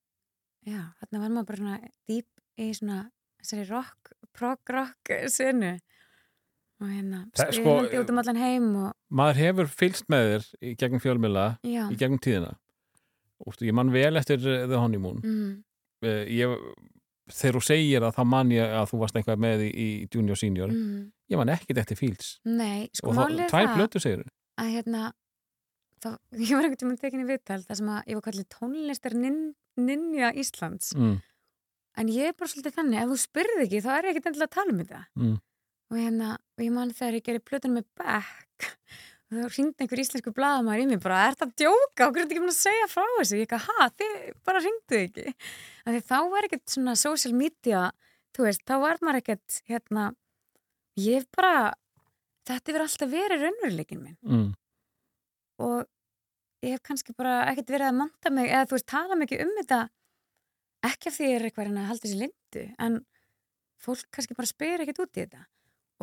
[0.66, 1.78] já, þarna var maður bara
[2.08, 2.28] dýp
[2.62, 3.00] í svona
[3.42, 5.74] þessari rock, prog rock senu
[6.80, 10.48] og hérna er sko- spilandi út um allan heim og Maður hefur fylst með þér
[10.60, 12.54] í gegnum fjölmila já, í gegnum tíðina.
[13.46, 15.18] Ústu, Ég man vel eftir uh, The Honeymoon.
[15.24, 15.64] Mm,
[16.04, 16.56] uh, ég,
[17.26, 20.38] Þegar þú segir að þá man ég að þú varst eitthvað með í, í Junior
[20.38, 20.70] Senior.
[20.70, 22.28] Mm, Ég man ekkit eftir Fields.
[22.46, 24.20] Nei, sko og það, tvær það plötu segir
[24.62, 25.00] að hérna
[26.04, 29.40] það, ég var einhvern tímann tekinni viðtal þar sem að ég var kallið tónlistar nin,
[29.80, 30.92] ninja Íslands.
[30.96, 31.18] Mm,
[32.02, 34.50] en ég er bara svolítið þannig, ef þú spyrði ekki þá er ég ekkert endilega
[34.50, 35.02] að tala um þetta.
[35.20, 35.36] Mm.
[35.86, 38.66] og hérna, og ég man þegar ég gerði plötunum með Beck
[39.26, 42.26] og þá ringdi einhver íslensku blaðamæður í mig bara, er þetta að djóka, okkur er
[42.26, 43.38] þetta ekki búin að segja frá þessu?
[43.38, 45.34] Ég eitthvað, ha, þið bara ringdu ekki?
[45.86, 47.82] Af því þá var ekkert svona social media,
[48.34, 50.06] þú veist, þá var maður ekkert hérna,
[50.98, 51.56] ég bara
[52.46, 54.16] þetta hefur alltaf verið raunveruleikin minn.
[54.26, 54.46] Mm.
[55.62, 55.86] Og
[56.64, 59.52] ég hef kannski bara ekkert verið að manta mig eða þú veist, tala mikið um
[59.60, 59.80] þetta.
[60.86, 62.98] Ekki af því ég er eitthvað að reyna að halda þessi lindu en
[63.82, 65.42] fólk kannski bara spyr ekkert út í þetta.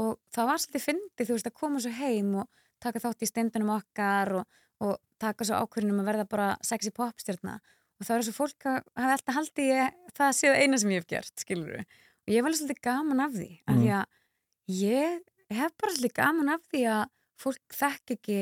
[0.04, 3.30] Og það var svolítið fyndið, þú veist, að koma svo heim og taka þátt í
[3.30, 7.60] stendunum okkar og, og taka svo ákvörðunum að verða bara sexy popstjörna
[8.00, 11.04] og það er svo fólk að hafa alltaf haldið ég, það séð eina sem ég
[11.04, 15.22] hef gert, skilur og ég var svolítið gaman af því af því að ég
[15.60, 17.04] hef bara svolítið gaman af því að
[17.44, 18.40] fólk þekk ekki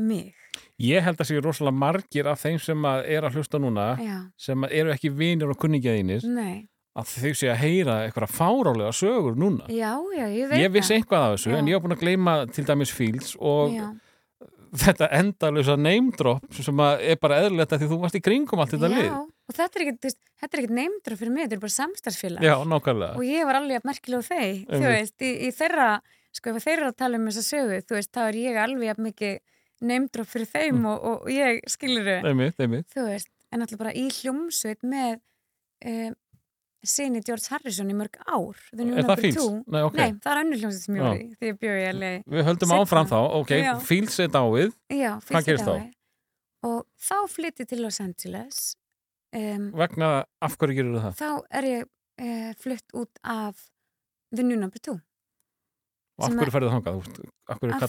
[0.00, 0.34] mig.
[0.80, 4.16] Ég held að sé rosalega margir af þeim sem að er að hlusta núna já,
[4.40, 6.66] sem eru ekki vinir og kunningjaðinir nei,
[6.96, 9.68] að þau sé að heyra eitthvað fárálega sögur núna.
[9.68, 11.58] Já, já, ég veit Ég vissi eitthvað af þessu Já.
[11.60, 13.90] en ég var búin að gleyma til dæmis Fields og já,
[14.80, 18.74] þetta endalösa name drop sem er bara eðlilegt að því þú varst í kringum allt
[18.74, 19.04] þetta lið.
[19.10, 22.44] já, og þetta er ekkert, þú er ekkert neymdra fyrir mig, þetta er bara samstarfsfélag.
[22.48, 23.16] Já, nákvæmlega.
[23.20, 24.90] Og ég var alveg að merkilega á þeir þú Einmitt.
[24.96, 25.88] veist, í, í þeirra
[26.30, 28.92] sko ef þeir eru að tala um þessa sögu þú veist, þá er ég alveg
[28.94, 29.38] að mikið
[29.80, 30.86] neymdra fyrir þeim Mm.
[30.86, 31.60] og, og ég
[32.24, 35.20] Einmitt, einmitt þú veist, en alltaf bara í hljómsveit með
[35.86, 36.14] um,
[36.84, 39.36] sinni George Harrison í mörg ár The New Er Number Fields?
[39.40, 39.62] Two.
[39.68, 42.46] Nei, ok Nei, það er önnur hljómsveit sem ég í því ég bjóði LA Við
[42.48, 43.52] höldum áfram þá, ok.
[43.88, 45.74] Fields er dáið Já, Hvað fyrst í gerist þá?
[45.74, 45.90] dái.
[46.70, 48.62] Og þá flytti til Los Angeles
[49.36, 50.10] um, vegna,
[50.44, 51.20] af hverju gerur það?
[51.20, 51.30] þá
[51.60, 53.66] er ég uh, flutt út af
[54.36, 54.96] The New Number Two
[56.20, 56.98] Og af hverju ferðu þangað?
[57.48, 57.88] Af hverju Af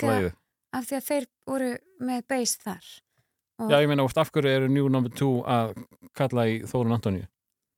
[0.73, 1.69] af því að þeir voru
[1.99, 2.85] með base þar
[3.61, 5.73] og Já, ég meina, veist, af hverju eru New Number 2 að
[6.17, 7.27] kalla í Þórun Antoníu?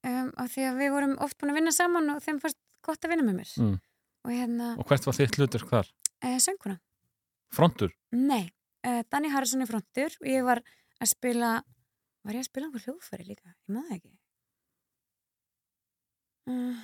[0.08, 3.04] um, af því að við vorum oft búin að vinna saman og þeim fannst gott
[3.06, 3.78] að vinna með mér Mm.
[4.26, 5.88] og hérna, Og hvert var þitt hlutur þar?
[6.24, 6.80] uh, sönguna
[7.54, 7.92] Frontur?
[8.12, 8.50] Nei,
[8.88, 10.62] uh, Danny Harrison er frontur og ég var
[11.02, 11.64] að spila
[12.24, 13.50] var ég að spila á hljóðfæri líka?
[13.68, 14.14] Ég maður ekki
[16.48, 16.80] uh,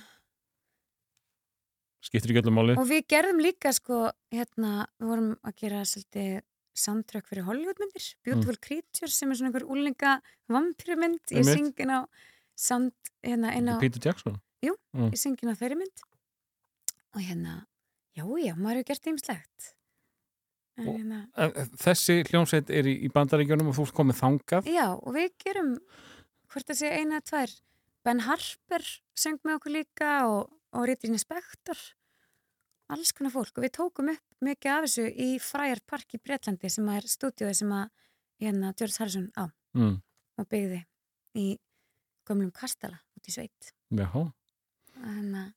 [2.00, 2.76] Skiptir ekki öllum máli?
[2.80, 6.40] og við gerðum líka sko hérna, við vorum að gera svolítið
[6.80, 10.14] soundtrack fyrir Hollywoodmyndir Beautiful Creatures sem er svona einhver úlinga
[10.48, 11.58] vampirumynd, ég Einmitt.
[11.58, 12.00] syng inn á
[12.56, 14.40] sound, hérna á Peter Jackson?
[14.64, 15.10] Jú, Mm.
[15.12, 16.00] ég syng inn á þeirri mynd
[17.14, 17.66] og hérna
[18.16, 19.74] já, já, maður hefur gert ýmslegt
[20.80, 21.18] hérna
[21.76, 24.70] Þessi hljómsveit er í, í bandaríkjunum og þú komið þangað?
[24.72, 25.74] Já, og við gerum
[26.50, 27.54] hvort það sé eina eða tvær
[28.08, 28.86] Ben Harper
[29.20, 31.78] söng með okkur líka og, og Ritrinni Spektor
[32.90, 36.70] alls konar fólk og við tókum upp mikið af þessu í Friar Park í Breitlandi
[36.72, 37.88] sem er stúdíóið sem að
[38.42, 40.00] hérna George Harrison á Mm.
[40.40, 40.80] og byggði
[41.38, 41.44] í
[42.26, 44.08] gömlum kastala út í sveit Já.
[44.96, 45.52] Þannig að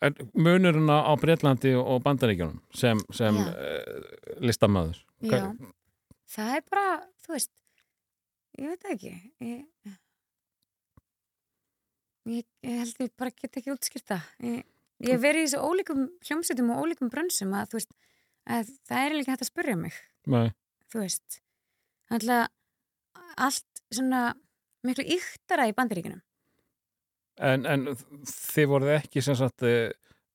[0.00, 5.00] En munurina á Breitlandi og bandaríkjunum sem, sem uh, listamæður?
[5.26, 5.40] Já,
[6.30, 6.84] það er bara,
[7.26, 7.50] þú veist,
[8.62, 9.10] ég veit ekki.
[9.42, 9.64] Ég,
[12.28, 14.20] ég, ég held ég bara get ekki útskýrta.
[14.44, 14.62] Ég,
[15.04, 17.92] ég hef verið í þessu ólíkum hljómsveitum og ólíkum brönsum að, þú veist,
[18.48, 19.98] að það er líka hægt að spyrja mig,
[20.28, 20.48] Nei.
[20.92, 21.40] þú veist.
[22.08, 22.48] Þannig
[23.38, 24.22] allt svona
[24.86, 26.22] miklu yktara í bandaríkinum.
[27.38, 27.86] En, en
[28.26, 29.90] þið voruð ekki sem sagt uh,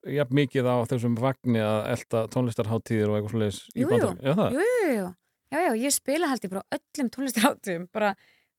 [0.07, 3.89] jafn mikið á þessum vagni að elda tónlistarháttíðir og eitthvað svoleiðis í Jú, jú.
[3.91, 4.63] bandaríkjunum?
[4.93, 5.09] Já.
[5.53, 8.13] Já, já, ég spila held ég bara öllum tónlistarhátum, bara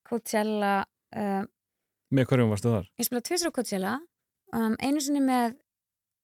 [0.06, 0.74] Coachella,
[1.16, 1.40] uh,
[2.14, 2.84] Með hverjum varstu þar?
[3.00, 3.92] Ég spilaði tvisar á Coachella,
[4.54, 5.56] um, einu sinni með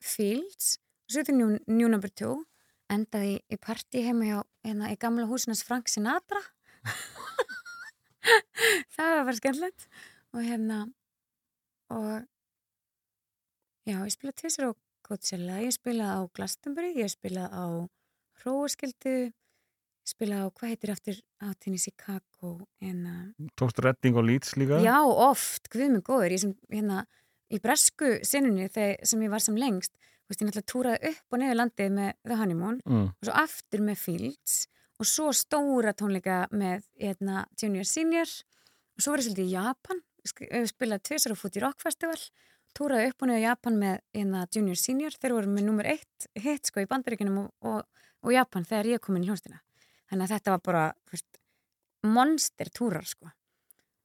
[0.06, 0.76] Fields,
[1.08, 2.30] og svo til New, New Number 2,
[2.94, 4.36] endaði í, partí heima hjá,
[4.66, 6.42] hérna, í gamla húsinans Frank Sinatra.
[8.94, 9.88] það var bara skemmtilegt.
[10.30, 10.78] Og hérna,
[11.90, 12.22] og
[13.82, 14.72] já, ég spilaði tvisar á
[15.10, 17.66] Coachella, ég spilaði á Glastonbury, ég spilaði á
[18.44, 24.24] Hróaskildu, ég spilaði á, hvað heitir aftur átíðin í Chicago, en að Tókst Redding og
[24.28, 24.78] Leeds líka?
[24.84, 27.04] Já, oft, guð mig góður, ég sem, hérna,
[27.52, 31.34] í bresku sinunni þegar sem ég var sem lengst, þú veist, ég náttúrulega túraði upp
[31.36, 33.08] og niður landið með The Honeymoon Mm.
[33.10, 34.58] og svo aftur með Fields
[35.00, 40.00] og svo stóra tónleika með hérna, Junior Senior og svo var ég svolítið í Japan,
[40.50, 42.20] eh, spilaði tvisar og fút í Rock Festival,
[42.76, 46.66] túraði upp og niður Japan með hérna, Junior Senior, þeir voru með nummer eitt hit
[46.70, 47.84] sko í bandaríkinum og, og,
[48.22, 49.58] og Japan þegar ég kom inn í hljónstina.
[50.10, 51.39] Þannig að þetta var bara, veist,
[52.06, 53.28] monster túrar sko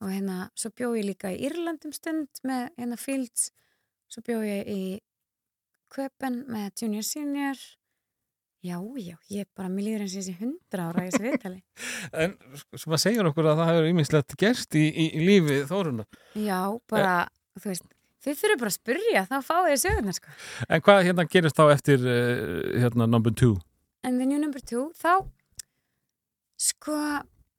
[0.03, 3.49] og hérna, svo bjó ég líka í Írlandum stund með hérna Fields
[4.11, 4.81] svo bjó ég í
[5.95, 7.59] Köpen með Junior Senior
[8.65, 11.59] já, já, ég bara mér líður eins og þessi hundra ára í þessi viðtali
[12.25, 12.33] En
[12.75, 16.05] sem að segja okkur að það hefur ýmislegt gerst í, í, í lífi Þóruna.
[16.35, 16.59] já,
[16.91, 17.13] bara,
[17.61, 17.87] þú veist
[18.25, 20.35] þið þurfum bara að spyrja, þá fáið þið sögurnar sko
[20.67, 23.55] En hvað hérna gerist þá eftir uh, hérna number two?
[24.05, 25.23] en the new number two, þá
[26.61, 26.97] sko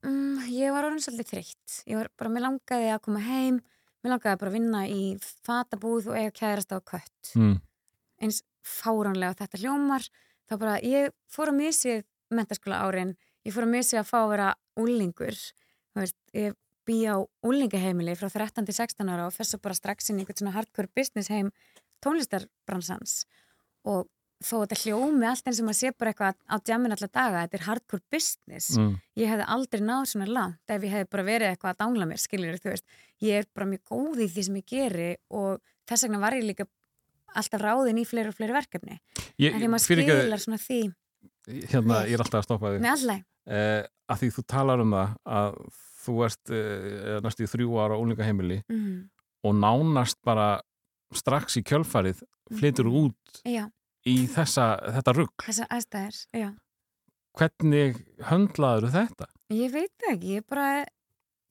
[0.07, 1.79] um, ég var orðin svolítið þreytt.
[1.85, 3.61] Ég var bara, mér langaði að koma heim
[4.03, 5.01] mér langaði bara að vinna í
[5.45, 7.33] fatabúð og eiga kærast á kött.
[7.35, 7.57] Mm.
[8.23, 10.05] eins fáránlega þetta hljómar.
[10.47, 12.03] Þá bara, ég fór að misið
[12.33, 13.15] mentaskóla árin,
[13.47, 15.37] ég fór að misið að fá að vera úlingur
[15.97, 16.55] þú veist, ég
[16.87, 20.23] bý á úlingaheimili frá 13 til 16 ára og fer svo bara strax inn í
[20.23, 21.49] einhvern svona hardcore business heim
[22.05, 23.25] tónlistarbransans.
[23.87, 24.07] Og
[24.43, 27.57] þó þetta hljómi allt eins og maður sé bara eitthvað á djamin allar daga, þetta
[27.57, 28.67] er hardcore business.
[28.77, 28.91] Mm.
[29.17, 32.21] ég hefði aldrei náð svona langt ef ég hefði bara verið eitthvað að dangla mér,
[32.21, 32.85] skiljur þú veist,
[33.25, 36.45] ég er bara mjög góð í því sem ég geri og þess vegna var ég
[36.45, 36.67] líka
[37.37, 38.99] alltaf ráðin í fleiri og fleiri verkefni.
[39.41, 40.79] Ég, en því maður skilar svona því
[41.71, 43.79] hérna, ég er alltaf að stoppa allæg, Uh,
[44.11, 45.53] að því þú talar um það að
[46.03, 48.97] þú ert uh, næstu í þrjú ára úlingaheimili mm,
[49.47, 50.47] og nánast bara
[51.15, 52.19] strax í kjölfarið
[52.59, 52.97] flytur Mhm.
[53.05, 53.63] út já,
[54.07, 54.67] í þessa,
[54.97, 55.45] þetta rugg.
[55.47, 56.49] þessar aðstæðir já,
[57.37, 57.99] Hvernig
[58.31, 59.27] höndlaður þetta?
[59.53, 60.85] ég veit ekki ég bara,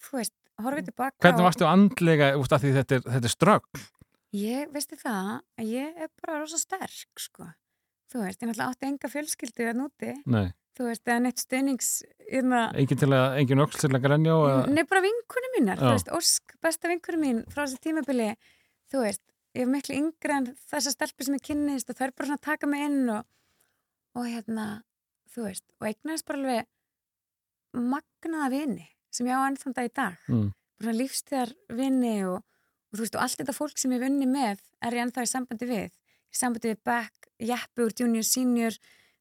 [0.02, 0.34] þú veist,
[0.64, 3.82] horfið tilbaka Hvernig varstu andlega, úst, að því þetta er, þetta er strögg?
[4.36, 5.30] ég, veistu það,
[5.60, 7.46] að ég er bara rosa sterk, sko
[8.12, 11.88] þú veist, ég náttúrulega átti enga fjölskyldu að núti, Nei, þú veist, eða neitt stöðnings
[12.26, 14.68] hérna, engin til að, engin öll til að grenja og.
[14.74, 15.94] Nei, bara vinkunum mínar, þú Já.
[15.96, 18.28] veist, Ósk, besta vinkunum mín frá þessi tímabili,
[18.92, 19.22] þú veist,
[19.56, 22.68] ég er miklu yngri en þessa stelpi sem ég kynnist og þær bara svona taka
[22.70, 23.24] mig inn og,
[24.16, 24.66] og hérna,
[25.32, 26.68] þú veist, og eignaðist bara alveg
[27.76, 30.50] magnaða vini sem ég á ennþann dag í dag, Mm.
[30.78, 32.42] bara svona lífstíðar vini og,
[32.92, 35.24] og þú veist, og allt þetta fólk sem ég hef unni með er ég ennþá
[35.24, 35.90] í sambandi við,
[36.32, 38.76] í sambandi við Beck, Jeppi úr Junior Senior,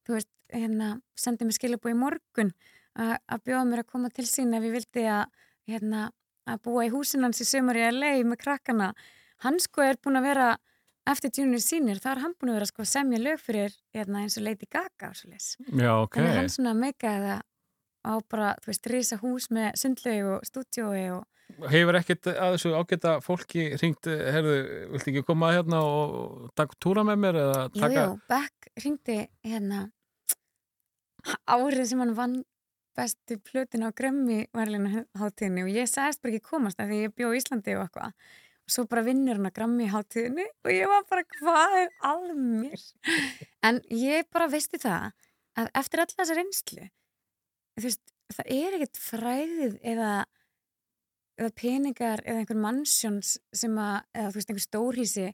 [0.05, 2.51] þú veist, hérna sendið mér skilabú í morgun
[2.95, 5.25] að að bjóða mér að koma til sín ef ég vildi að
[5.67, 6.11] hérna,
[6.45, 8.91] að búa í húsin hans í sömur í LA með krakkana
[9.43, 10.47] hann sko er búin að vera
[11.05, 14.39] eftir Junior Senior, þá er hann búin að vera sko semja lög fyrir hérna, eins
[14.39, 15.11] og Lady Gaga.
[15.13, 16.17] Já, ok.
[16.17, 17.43] Þannig að hann svona meikaði það
[18.05, 21.23] á bara, þú veist, risa hús með sundlaug og stúdjói og
[21.69, 24.55] Hefur ekkert að þessu ágæta fólki ringt, herðu,
[24.95, 28.05] viltu ekki koma hérna og taka túra með mér eða Jú, taka...
[28.07, 29.83] jú, Beck ringdi hérna
[31.45, 32.35] árið sem hann vann
[32.97, 37.15] bestu plötin á Grammy varlinu hátíðinni og ég sagðist bara ekki komast af því ég
[37.15, 38.33] bjó í Íslandi og eitthvað
[38.67, 42.85] svo bara vinnur hann á Grammy hátíðinni og ég var bara hvað er að mér
[43.69, 45.11] en ég bara veisti það
[45.61, 46.87] að eftir alltaf þessa reynslu
[47.75, 50.11] þú veist, það er ekkert fræðið eða
[51.35, 55.25] eða peningar eða einhver mannsjóns sem að, eða þú veist, einhver stórhísi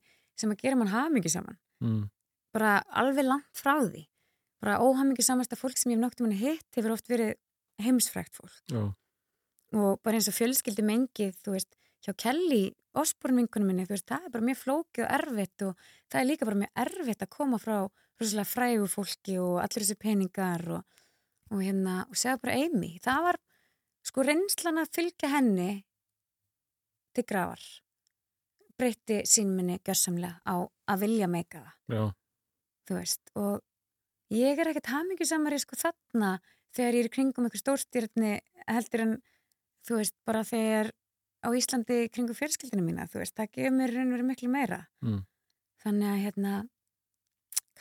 [0.42, 2.10] sem að gera mann hamingi saman Mm.
[2.54, 4.04] bara alveg langt frá því
[4.62, 7.32] bara óhamingi samasta fólk sem ég hef nokkuð manni hitt hefur oft verið
[7.82, 8.84] heimsfrækt fólk Já.
[9.74, 14.34] og bara eins og fjölskyldi mengið þú veist, hjá Kelly Osborn-vinkunum minni, veist, það er
[14.34, 17.76] bara mjög flókið og erfitt og það er líka bara mjög erfitt að koma frá
[18.20, 21.00] rosalega frægu fólki og allir þessi peningar og,
[21.54, 23.40] og hérna, og segja bara Amy, það var
[24.12, 25.70] sko reynslan að fylgja henni
[27.16, 27.64] til grafar
[28.82, 30.56] breytti sínminni gjörsamlega á
[30.92, 32.04] að vilja meika það Já.
[32.88, 36.32] þú veist, og ég er ekkert hamingjusamari sko þarna
[36.76, 38.34] þegar ég er í kringum einhver stórstyrni
[38.66, 39.14] heldur en,
[39.88, 40.92] þú veist, bara þegar
[41.42, 44.52] á Íslandi í kringum fjölskyldinu mína, þú veist, það gefur mér raun og verið miklu
[44.54, 44.80] meira.
[45.06, 45.20] Mm.
[45.82, 46.54] Þannig að, hérna,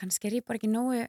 [0.01, 1.05] kannski er ég bara ekki nógu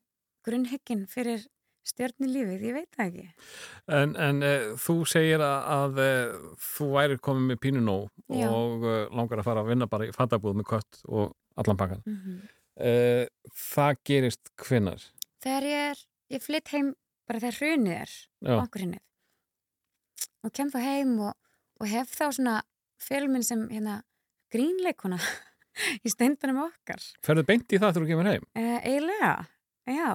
[0.46, 1.44] grunnhyggin fyrir
[1.86, 3.46] stjörni lífið, ég veit það ekki.
[3.90, 8.46] En, en uh, þú segir að, að uh, þú væri komið með pínu nóg Já.
[8.52, 12.04] og uh, langar að fara að vinna bara í fattabúð með kött og allan pakkan.
[12.08, 12.42] Mm
[12.80, 15.02] Uh, það gerist hvinnar.
[15.44, 15.98] Þegar ég er,
[16.32, 16.94] ég flytt heim
[17.28, 18.54] bara þegar hrunið er, Já.
[18.56, 19.02] bankurinnið
[20.42, 21.34] og kem þá heim og,
[21.82, 22.56] og hef þá svona
[23.02, 24.00] filmin sem hérna
[24.54, 25.18] grínleikuna
[26.06, 28.44] í steindunum okkar Ferðu beint í það þegar þú kemur heim?
[28.54, 29.32] uh, eiginlega,
[29.90, 30.10] já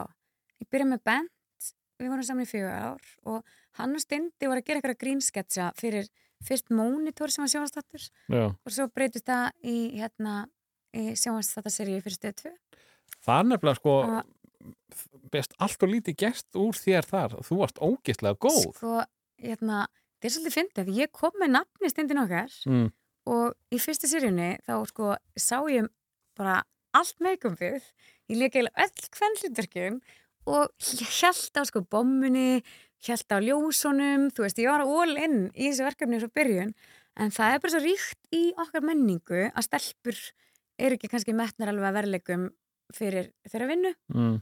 [0.62, 4.62] ég byrja með Bent, við vorum saman í fjögur ár og hann og Steindi voru
[4.62, 6.08] að gera eitthvað grínsketsa fyrir
[6.48, 8.44] fyrst Monitor sem var sjónvastattur Já.
[8.54, 10.36] og svo breytist það í hérna
[10.98, 12.56] í sjónvastattaseríu fyrir stöð 2
[13.28, 14.34] Það er nefnilega sko Og-
[15.34, 17.34] best allt og lítið gert úr þér þar.
[17.44, 18.70] Þú varst ógeðslega góð.
[18.78, 18.94] sko,
[19.44, 19.82] hérna,
[20.18, 22.92] þetta er svolítið fyndið ég kom með nafni Steindin okkar Mm.
[23.28, 25.88] og í fyrstu seríunni þá sko sá ég
[26.38, 26.64] bara
[26.94, 27.82] allt meikumpið,
[28.30, 30.02] ég leik eiginlega öll kvennlutverkin
[30.48, 30.72] og
[31.22, 32.64] held á sko bommunni
[33.08, 36.72] held á ljósunum, þú veist, ég var all in í þessu verkefni frá byrjun
[37.18, 40.18] en það er bara svo ríkt í okkar menningu að stelpur
[40.80, 42.48] eru ekki kannski metnar alveg að verleikum
[42.94, 44.42] fyrir þeirra vinnu Mm.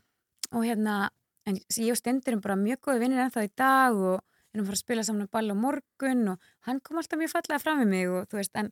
[0.53, 1.09] og hérna,
[1.47, 4.21] en ég og Stendur erum bara mjög góði vinnir ennþá í dag og
[4.55, 7.61] erum að fara að spila saman ball á morgun og hann kom alltaf mjög fallega
[7.63, 8.71] fram með mig og þú veist, en,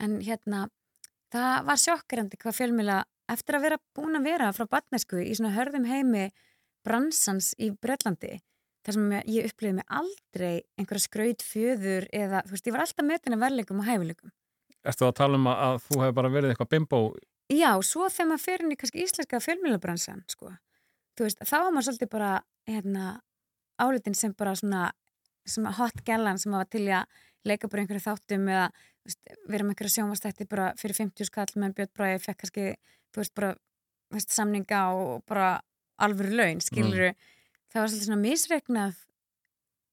[0.00, 0.66] en hérna
[1.32, 2.98] það var sjokkrandi hvað fjölmjöla
[3.30, 6.28] eftir að vera búin að vera frá batnesku í svona hörðum heimi
[6.86, 8.38] bransans í Bretlandi
[8.86, 13.04] þar sem ég- upplifði mig aldrei einhverja skraut fjöður eða, þú veist, ég var alltaf
[13.06, 14.32] metin að verleikum og hæfileikum
[14.88, 17.00] Erstu að tala um að, þú hefur bara verið eitthvað bimbo?
[17.52, 20.54] Já, svo þegar maður fer inn í kannski íslenska fjölmjölabransan, sko.
[21.18, 22.30] Þú veist, þá var maður svolítið bara,
[22.70, 23.10] hérna,
[23.76, 24.86] álitin sem bara svona,
[25.50, 28.68] sem hot gellan sem var til að leika bara einhverju þáttum eða,
[29.06, 32.66] veist, vera með einhverju sjónvastætti bara fyrir 50 skall meðan Björn Bræði fekk kannski,
[33.14, 33.52] þú veist, bara,
[34.14, 35.52] veist, samninga og bara
[36.00, 37.12] alvöru laun, skilur
[37.70, 38.96] Það var svolítið svona misregnað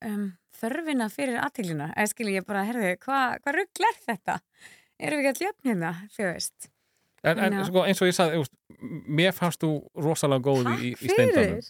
[0.08, 0.24] um,
[0.58, 4.38] þörfina fyrir aðtílina, eða skilur ég bara, herðu, hvað hva rugl er þetta?
[4.98, 6.70] Erum við ekki að jöfn hérna, þú veist?
[7.28, 8.42] En, en sko, eins og ég sagði,
[9.20, 9.72] mér fannst þú
[10.02, 11.62] rosalega góð í, í steindanum.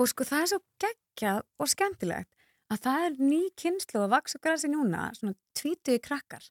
[0.00, 2.30] Og sko það er svo geggjað og skemmtilegt
[2.72, 6.46] að það er ný kynslu að vaks og grasi núna, svona tvítuði krakkar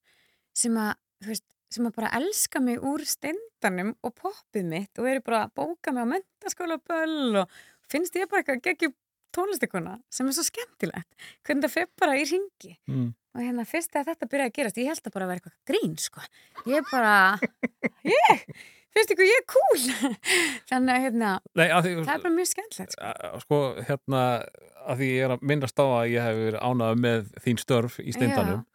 [0.57, 0.93] sem að,
[1.23, 5.45] þú veist, sem að bara elska mig úr steindanum og poppið mitt og eru bara
[5.45, 7.61] að bóka mig á mentaskóla böll og
[7.91, 8.97] finnst ég bara eitthvað geggjum
[9.31, 11.15] tónlistikona sem er svo skemmtilegt.
[11.47, 12.75] Hvernig það fer bara í ringi.
[12.91, 13.09] Mm.
[13.31, 15.93] Og hérna fyrst að þetta byrjaði að gerast, ég held að bara vera eitthvað grín,
[16.03, 16.23] sko.
[16.67, 17.13] Ég bara,
[18.03, 18.41] ég,
[18.95, 19.85] finnst ykkur ég cool.
[20.71, 23.31] Þannig að hérna, Nei, að því, það er bara mjög skemmtilegt, sko.
[23.45, 24.23] sko, hérna,
[24.85, 27.97] að því ég er að minnast á að ég hef verið ánað með þín störf
[28.03, 28.65] í steindanum.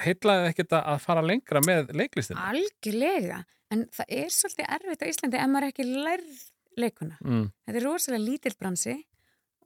[0.00, 2.46] Heitlaði ekkert að fara lengra með leiklistina?
[2.52, 3.42] Algjörlega,
[3.74, 6.44] en það er svolítið erfitt á Íslandi ef maður ekki lærð
[6.78, 7.16] leikuna.
[7.24, 7.48] Mm.
[7.66, 8.94] Þetta er rosalega lítill bransi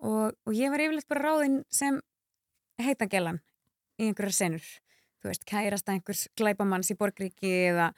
[0.01, 2.01] og, og ég var yfirleitt bara ráðinn sem
[2.83, 3.43] heitagellan
[4.01, 4.73] í einhverjar senur.
[5.23, 7.93] Þú veist, kærasta einhvers glæpamanns í Borgríki eða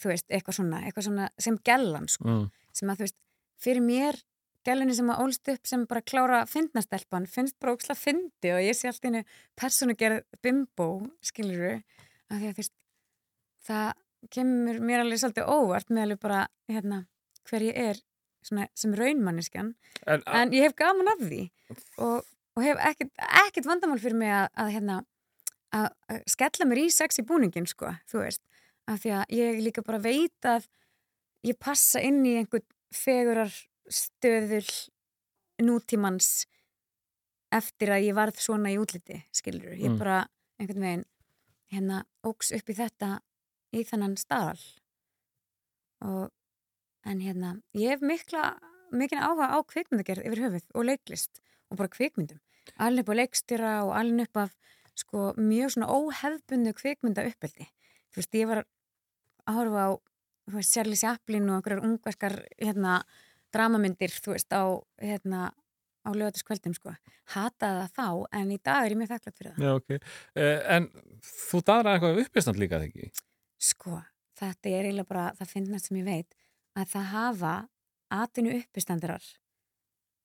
[0.00, 2.28] þú veist, eitthvað svona, eitthvað svona sem gellan, sko.
[2.28, 2.44] Mm.
[2.76, 3.18] Sem að þú veist,
[3.62, 4.20] fyrir mér
[4.66, 8.76] gælunni sem að ólst upp sem bara klára fyndnastelpan, finnst bara óksla fyndi og ég
[8.78, 9.24] sé allt einu
[9.58, 10.88] persónu gerð bimbo,
[11.24, 11.80] skilur
[12.30, 12.74] af því að þú veist,
[13.66, 13.88] það
[14.32, 17.00] kemur mér alveg svolítið óvart með alveg bara, hérna,
[17.50, 18.02] hver ég er
[18.46, 19.72] svona, sem raunmanneskjan
[20.06, 21.42] En, en ég hef gaman af því
[21.98, 23.10] og, og hef ekkert,
[23.42, 25.00] ekkert vandamál fyrir mig að, að hérna
[25.74, 28.42] að, að skella mér í sexi búningin sko, þú veist,
[28.92, 30.66] af því að ég líka bara veit að
[31.46, 33.52] ég passa inn í einhvern fegurar
[33.90, 34.68] stöðul
[35.62, 36.44] nútímans
[37.52, 39.98] eftir að ég varð svona í útliti, skilur ég Mm.
[39.98, 40.28] bara
[40.58, 41.04] einhvern veginn
[41.72, 43.20] hérna óks upp í þetta
[43.72, 44.60] í þannan staðal
[46.02, 46.30] og
[47.04, 48.58] en hérna, ég hef mikla
[48.92, 51.40] mikinn áhuga á kvikmyndagerð yfir höfuð og leiklist
[51.70, 52.40] og bara kvikmyndum.
[52.78, 54.56] Alveg upp á leikstýra og alveg upp af
[54.94, 57.66] sko mjög svona óhefbundu kvikmynda uppeldi
[58.12, 58.64] þú veist, ég var
[59.48, 59.90] að horfa á
[60.66, 63.00] Charlie Chaplin og einhverjar ungverskar hérna,
[63.54, 64.64] dramamyndir þú veist, á
[65.02, 65.50] hérna
[66.02, 66.94] á lögataskvöldum sko,
[67.34, 70.08] hataði það þá en í dag er ég mjög þakklátt fyrir það Já, ok.
[70.34, 70.88] Uh, en
[71.28, 73.28] þú daðraði eitthvað uppistand líka, þegar ekki?
[73.62, 74.00] Sko,
[74.40, 76.36] þetta er eiginlega bara það finnast sem ég veit
[76.74, 77.54] að það hafa
[78.12, 79.30] atvinnu uppistandarar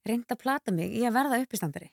[0.08, 1.92] reynd að plata mig í að verða uppistandari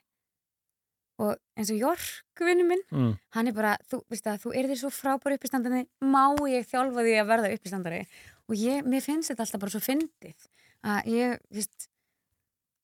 [1.23, 3.19] og eins og Jork vinnu minn, Mm.
[3.36, 7.15] hann er bara þú að þú er því svo frábær uppistandari má ég þjálfa því
[7.20, 8.01] að verða uppistandari
[8.49, 10.49] og ég, mér finnst þetta alltaf bara svo fyndið
[10.85, 11.89] að ég, veist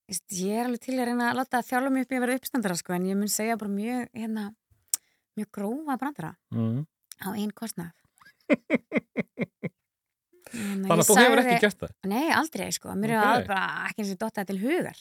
[0.09, 2.39] veist, ég er alveg til að reyna að láta þjálfa mig upp í að verða
[2.41, 4.55] uppistandara sko en ég mun segja bara mjög hérna,
[5.37, 6.87] mjög grófa brandara Mm.
[7.23, 7.91] á einn kostnað
[10.51, 11.91] Þannig Þannig að þú hefur ekki gert það?
[12.11, 13.29] Nei, aldrei sko, mér er Ok.
[13.31, 13.47] okay.
[13.47, 14.99] bara ekki eins og dotta til hugar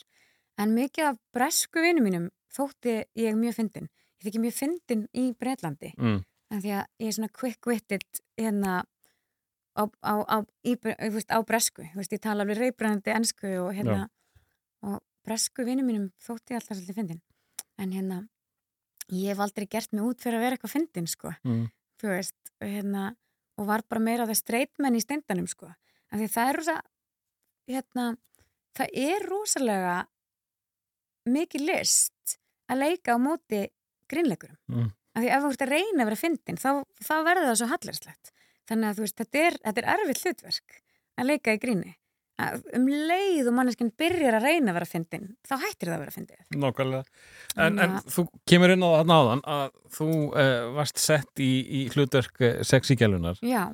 [0.59, 3.89] en mikið af bresku vinum mínum þótti ég mjög fyndin.
[4.19, 6.23] Ég þykki mjög fyndin í Breitlandi Mm.
[6.51, 8.83] en því að ég er svona quick-witted hérna
[9.77, 11.85] á, á, á, í, veist, á bresku.
[11.95, 14.09] Veist, ég tala alveg reybrænandi ensku og hérna
[14.83, 17.21] og bresku vinum mínum þótti ég alltaf svolítið fyndin.
[17.77, 18.27] En hérna
[19.11, 21.33] ég hef aldrei gert mig út fyrir að vera eitthvað fyndin sko.
[21.43, 21.69] Mm.
[22.01, 23.15] veist, og hérna
[23.59, 26.75] og var bara meira það streitmenn í steindanum sko, af því það er rosa
[27.69, 28.05] hérna,
[28.77, 29.95] það er rosalega
[31.29, 32.38] mikið list
[32.69, 33.61] að leika á móti
[34.09, 34.89] grínleikurum Mm.
[35.15, 36.69] af því ef þú ert að reyna að vera fyndin þá,
[37.03, 38.31] þá verður það svo hallarslegt
[38.69, 40.77] þannig að veist, þetta er, þetta er erfitt hlutverk
[41.19, 41.95] að leika í gríni
[42.39, 46.03] Að um leið og manneskinn byrjar að reyna að vera fyndin þá hættir það að
[46.05, 47.03] vera fyndið Nákvæmlega.
[47.59, 49.65] En, en þú kemur inn á það náðan að
[49.97, 53.41] þú uh, varst sett í, í hlutverk uh, sexíkjælunar.
[53.43, 53.65] já,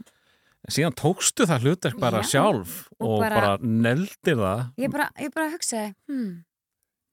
[0.66, 4.66] Síðan tókstu það hlutverk bara Já, sjálf og, og bara, bara- neldir það.
[4.82, 6.32] ég bara, ég bara hugsaði hmm,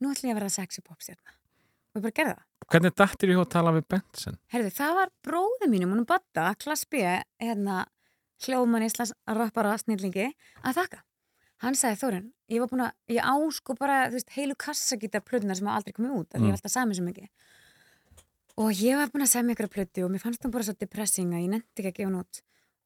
[0.00, 1.36] nú ætlum ég að vera sexy pop stjarna
[1.92, 4.36] og ég bara gerði það Hvernig dættir ég að tala við Benson?
[4.54, 7.02] Herði, það var bróði mínum, hún batta, klass B,
[7.42, 7.80] hérna,
[8.46, 10.28] hljóðmann Íslands rappara snillingi,
[10.64, 11.00] að þakka.
[11.62, 15.22] Hann sagði Þórun, ég var búin að, ég á sko bara, þú veist, heilu kassagítar
[15.26, 16.46] plötunar sem hafa aldrei komið út, af því Mm.
[16.46, 17.28] ég var alltaf samið svo mikið.
[18.62, 20.74] Og ég var búin að segja mig ykkur plötu og mér fannst hann bara svo
[20.78, 22.40] depressing að ég nefndi ekki að gefa hann út.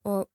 [0.07, 0.27] Og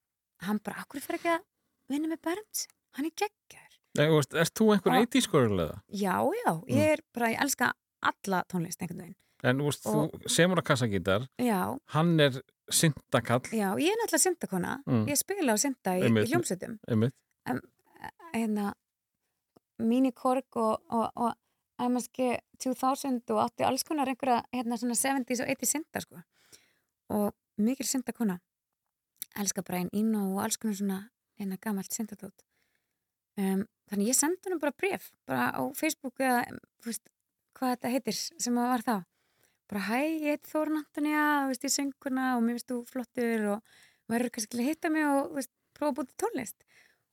[0.47, 1.44] hann bara, akkur fyrir ekki að
[1.93, 2.65] vinna með Bernd?
[2.99, 3.70] Hann er geggjar.
[3.99, 5.05] Nei, þú veist, ert þú einhver Já.
[5.07, 5.78] 80s skorlega?
[5.93, 7.73] Já, já, ég er bara, ég elska
[8.03, 9.16] alla tónlist einhvern veginn.
[9.43, 14.23] En veist, Og- þú semur að kassagítar, Já, hann er syndakall, já, ég er náttúrulega
[14.23, 14.83] syndakona.
[14.87, 15.07] Mm.
[15.09, 16.79] Ég spila á synda í, í hljómsveitum.
[16.89, 17.15] einmitt.
[18.35, 18.73] hérna
[19.83, 21.35] Minikorg og, og, og
[21.91, 26.20] MSG 2000 og átti alls konar einhverja hérna svona 70s og 80s synda sko
[27.12, 28.39] og mikil syndakona
[29.41, 30.99] elska bara einn ín og alls konar svona
[31.41, 32.45] hérna gamalt syndadót
[33.39, 36.45] um, þannig ég sendi hann bara bref bara á Facebook eða
[36.87, 37.03] veist,
[37.62, 38.94] hvað þetta heitir sem það var þá.
[39.70, 43.76] Bara hæ, ég heit Þórun Antonija veist, ég sönguna og mér veist þú flottur og
[44.10, 46.66] verður kannski að hitta mig og veist, prófa að til tónlist.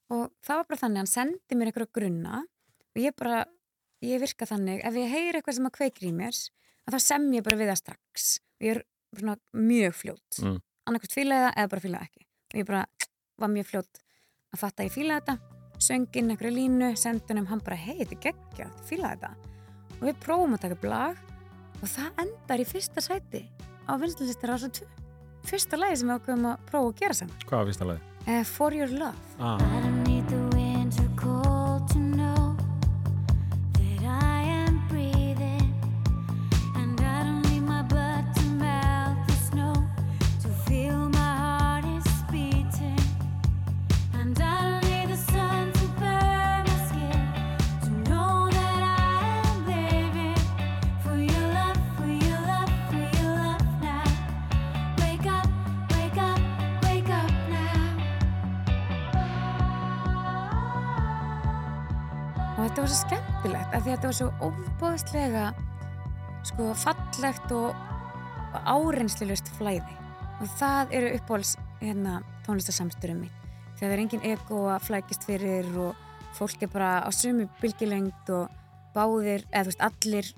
[0.10, 3.44] Og það var bara þannig, hann sendi mér einhverja grunna og ég bara,
[4.04, 6.40] ég virka þannig ef ég heyri eitthvað sem að kveikir í mér
[6.90, 8.32] að þá sem ég bara við það strax.
[8.58, 10.42] Og ég er svona mjög fljót.
[10.42, 10.58] Mm.
[10.90, 12.26] annarkvæmt fílaði það eða bara fílaði ekki.
[12.50, 12.82] Og ég bara
[13.40, 14.02] var mjög fljót
[14.50, 15.56] að fatta að ég fílaði þetta.
[15.80, 19.59] Sönginn einhverju línu, sendunum, hann bara hei, þetta geggjað, ég fílaði þetta
[20.00, 21.22] og við prófum að taka upp lag
[21.80, 23.44] og það endar í fyrsta sæti
[23.90, 24.88] á vinslistar ása 2
[25.50, 28.02] fyrsta lagi sem við ákveðum að prófa að gera saman Hvað var fyrsta lagi?
[28.28, 29.99] uh, For Your Love Ah.
[63.50, 65.46] Skemmtilegt af því að þetta var svo óbóðslega
[66.50, 69.96] sko fallegt og áreynslilust flæði
[70.40, 73.34] og það eru uppbóls hérna tónlistarsamstörum mín
[73.80, 76.06] þegar það er engin ego að flækist fyrir og
[76.38, 78.48] fólk er bara á sumu bylgilengt og
[78.96, 80.30] báðir, eða þú veist, allir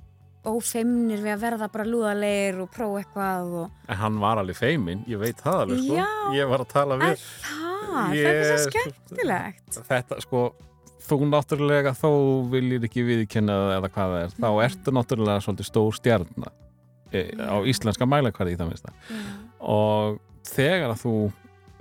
[0.48, 5.04] ófeimnir við að verða bara lúðalegir og prófa eitthvað og En hann var alveg feiminn,
[5.08, 6.00] ég veit það alveg sko.
[6.00, 6.08] Já.
[6.40, 10.44] Ég var að tala við það, þetta er svo Ég- skemmtilegt Þetta sko,
[11.08, 12.10] þú náttúrulega þó
[12.52, 14.64] viljir ekki viðkenna það eða hvað það er, þá Mhm.
[14.68, 16.52] ertu náttúrulega svolítið stór stjarnar
[17.12, 18.94] e, á íslenska mælakvarði í það minnsta
[19.60, 21.14] og þegar að þú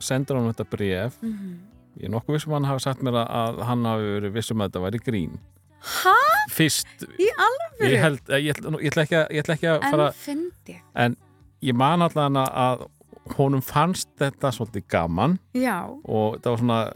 [0.01, 1.59] sendur hann þetta bref Mhm.
[2.01, 4.59] ég er nokkuð vissum að hann hafi sagt mér að- að hann hafi verið vissum
[4.61, 5.39] að þetta væri grín
[5.81, 6.15] Hæ?
[6.51, 6.87] fyrst,
[7.19, 7.91] Í alvöru?
[7.91, 10.81] ég held ég, ætla- ég ætla ekki að, ég ætla ekki að En fara fyndi
[10.95, 11.17] en
[11.63, 12.89] ég man allan að
[13.37, 16.93] honum fannst þetta svolítið gaman Já, og það var svona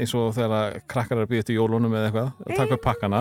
[0.00, 3.20] eins og þegar krakkar er að býða eftir jólunum eða eitthvað að taka upp pakkana.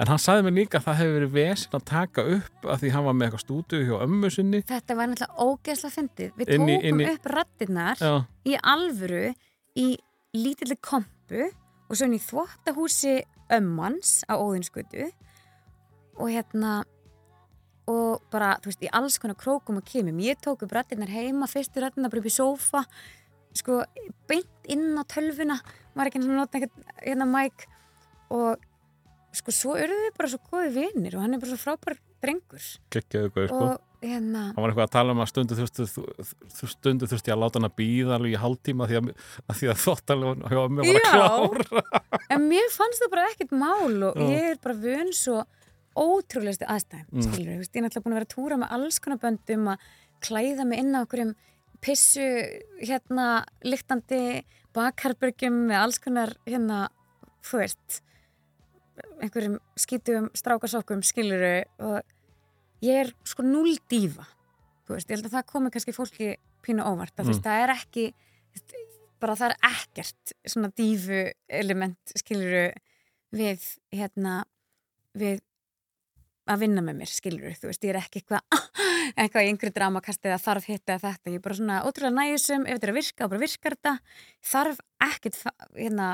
[0.00, 2.90] En hann sagði mér líka að það hefur verið vesen að taka upp að því
[2.94, 4.60] hann var með eitthvað stúdíu hjá ömmu sinni.
[4.70, 6.30] Þetta var náttúrulega ógeðslega fyndið.
[6.38, 8.12] Við Inn í- tókum inn í- upp rattirnar já,
[8.46, 9.34] í alvöru
[9.76, 9.86] í
[10.34, 11.42] lítilli kompu
[11.90, 13.16] og svo inn í þvóttahúsi
[13.52, 15.10] ömmans á Óðinskutu
[16.16, 16.84] og hérna
[17.90, 20.20] og bara, þú veist, í alls konar krókum og kemum.
[20.22, 22.84] Ég tók upp rattirnar heima, fyrstu rattirnar bara upp í sófa
[23.52, 23.82] sko,
[24.30, 25.58] beint inn á tölvuna
[25.98, 27.66] var ekki og nota einhvern hérna mæk
[28.32, 28.68] og
[29.36, 32.66] sko, svo eru við bara svo góði vinir og hann er bara svo frábær drengur.
[32.94, 33.62] Geggjaðu gauð sko.
[33.72, 34.42] Og hérna.
[34.52, 35.86] Hann var eitthvað að tala um að stundu þurftu
[36.72, 39.08] stundu þurfti að láta hann að býða alveg í hálftíma því að,
[39.48, 41.82] að því að þóttalegu hjá ömmu var að klára
[42.36, 45.42] En mér fannst það bara ekkert mál og ég er bara vön svo
[45.98, 47.24] ótrúlegustu aðstæðum, Mm.
[47.26, 47.58] skilur.
[47.60, 49.82] Ég er náttúrulega búin að vera að túra með alls konar böndum að
[50.24, 51.34] klæða mig inn á okkurum
[51.82, 52.24] pissu,
[52.80, 54.42] hérna, lyktandi
[54.76, 56.86] bakarbyrgjum með alls konar, hérna,
[57.44, 57.98] þú veist,
[59.22, 64.26] einhverjum skítugum strákasokkum, skilur við, og ég er sko null dífa,
[64.86, 66.32] þú veist, ég held að það komi kannski fólki
[66.62, 68.06] pínu óvart, þú veist, það er ekki,
[69.22, 71.22] bara það er ekkert svona dífu
[71.62, 72.66] element skiluru
[73.32, 74.42] við hérna
[75.18, 75.40] við
[76.50, 78.42] að vinna með mér skiluru, þú veist, ég er ekki eitthvað
[79.22, 82.66] eitthvað í einhverju dramakasti eða þarf hitt eða þetta, ég er bara svona ótrúlega næjusum
[82.66, 83.94] ef þetta er að virka, bara virkar þetta
[84.52, 86.08] þarf ekkert fa- hérna,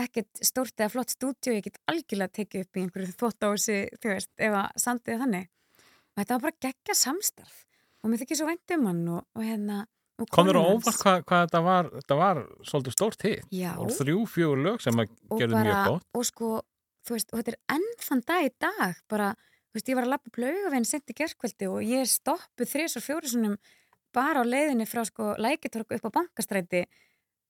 [0.00, 4.30] ekkert stórt eða flott stúdíu ég get algjörlega tekið upp í einhverju þvóttási þú veist,
[4.40, 5.48] ef að sandið þannig.
[6.10, 7.58] Og þetta var bara geggja samstarf
[8.00, 9.82] og mér þykir svo vænt um hann og, og hérna
[10.20, 13.44] og komður á óvart hvað, hvað þetta var þetta var svolítið stórt hitt
[13.80, 16.06] og þrjú, fjögur lög sem að og gerðu mjög gott.
[16.16, 16.48] og sko,
[17.08, 19.28] þú veist, og þetta er enn þann dag í dag, bara,
[19.70, 23.06] þú veist, ég var að lappa blögaveginn sent í gerkveldi og ég stoppuð þrjus og
[23.06, 23.58] fjórisunum
[24.14, 26.86] bara á leiðinni frá sko lækitorku upp á bankastræti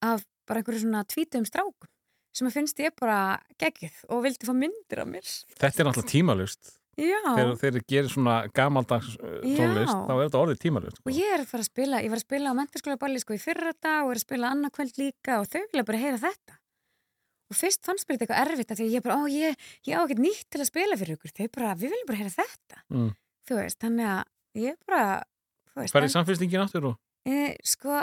[0.05, 1.89] af bara einhverju svona tvítum strákum
[2.31, 5.25] sem að finnst ég bara geggjuð og vildi fá myndir af mér.
[5.57, 9.55] þetta er náttúrulega tímalust Já, þegar þeir gerir svona gamaldags uh, Já.
[9.57, 11.07] tónlist þá er þetta orðið tímalust sko.
[11.07, 13.41] og ég er að fara að spila, ég var að spila á mentarskólaballi sko í
[13.41, 16.57] fyrra dag og er að spila annað kvöld líka og þau vilja bara heyra þetta.
[17.51, 20.23] Og fyrst fannst mér þetta eitthvað erfitt því ég bara, ó, ég, ég á ekkert
[20.23, 21.35] nýtt til að spila fyrir ykkur.
[21.35, 22.81] Þau bara, við viljum bara heyra þetta.
[22.95, 23.11] Mm.
[23.49, 24.23] Þú veist, þannig að
[24.61, 25.05] ég bara,
[25.73, 28.01] þú hvað er samfélstingin áttur og e, sko,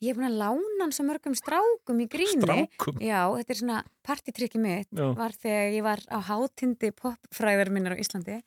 [0.00, 2.44] ég er búin að lána hann svo mörgum strákum í gríni.
[2.44, 5.06] strákum Já, þetta er svona partitrykki mitt Já.
[5.18, 8.40] var þegar ég var á hátindi popfræðar minnar á Íslandi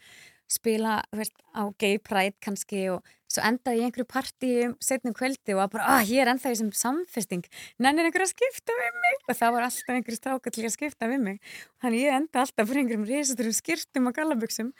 [0.52, 3.04] spila, veist, á gay pride kannski og
[3.34, 6.42] svo endaði ég einhverju partí um setnum kvöldi og var bara, ah, ég er í
[6.44, 7.46] þessum samfesting,
[7.82, 9.22] nennir einhver að skipta við mig?
[9.28, 11.40] Og það var alltaf einhverju stráka til að skipta við mig,
[11.82, 14.74] þannig ég enda alltaf fyrir einhverjum risaturum skirtum og gallabuxum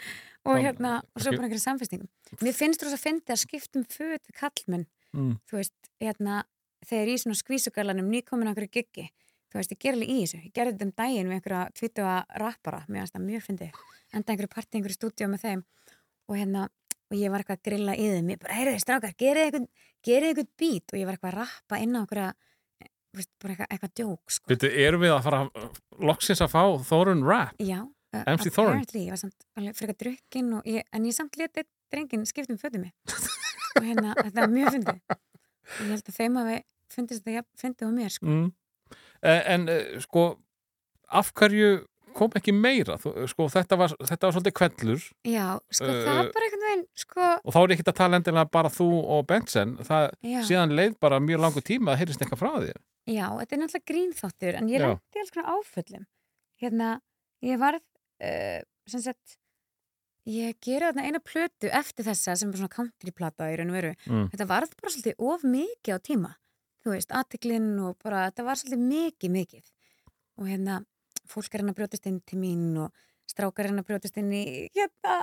[0.46, 2.12] og hérna, og svo bara einhverju samfestingum.
[2.44, 5.34] Mér finnst þú svo að fyndi að skiptum föt við kallmenn mm.
[5.50, 6.44] þú veist, hérna,
[6.88, 9.10] þegar í svona skvísugalanum nýkomin á einhverju giggi
[9.54, 12.16] þú veist, ég ger alveg í þessu, ég gerði þetta um daginn með einhverja tvítuga
[12.42, 13.82] rappara, mér finnst það mjög fyndið.
[14.14, 15.64] Enda einhverju partí, einhverju stúdíu með þeim.
[16.30, 16.68] Og hérna,
[17.12, 19.68] og ég var eitthvað að grilla í þeim, ég bara, heyrðu þið strákar, gerið eitthvað
[20.04, 20.94] gerið eitthvað beat?
[20.94, 22.30] Og ég var eitthvað að rappa inn á einhverja,
[22.84, 25.68] þú veist, bara eitthvað, eitthvað djók, sko, Veitu, erum við að fara uh,
[26.10, 28.80] loksins að fá Þórun Rap já uh, MC Thorne?
[28.80, 32.26] apparently, ég var samt alveg fyrir eitthvað drukkin og ég, en ég samt letið drengin
[32.30, 32.94] skiptum fötum mig
[33.78, 35.00] og hérna, þetta var mjög fyndið.
[35.64, 36.60] Og ég held að þeim hafi
[36.94, 38.30] fundist þetta, ja, fyndið á mér, sko.
[38.30, 38.50] Mm.
[39.24, 40.28] Eh, en eh, sko
[41.14, 41.84] af hverju
[42.14, 42.98] kom ekki meira?
[43.02, 46.84] Þú, sko, þetta, var, þetta var svolítið kvellur Já, sko Uh, það bara einhvern veginn,
[47.04, 49.78] sko, og þá er ekki að tala endilega bara þú og Benson.
[49.88, 52.78] Það já, síðan leið bara mjög langu tíma að heyrist eitthvað frá þér
[53.10, 56.06] já, þetta er náttúrulega grínþáttur, en ég lendi alls konar áföllum.
[56.64, 56.92] Hérna,
[57.44, 57.84] ég varð,
[58.24, 59.38] uh, sem sagt,
[60.30, 63.94] ég gera þarna eina plötu eftir þessa sem er svona countryplata í raun og veru.
[64.08, 64.30] mm.
[64.32, 66.32] Þetta varð bara svolítið of mikið á tíma,
[66.84, 69.66] þú veist, aðtiklinn og bara, þetta var svolítið mikið, mikið.
[70.42, 70.82] Og hérna,
[71.30, 72.92] fólk er hann að brjótast inn til mín og
[73.30, 74.44] strákar er hann að brjótast inn í
[74.76, 75.20] hérna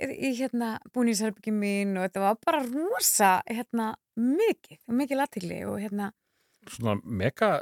[0.00, 6.10] í hérna búnísherbyggjum mín og þetta var bara rosa hérna mikið, mikið latigli og hérna
[6.68, 7.54] Svona mega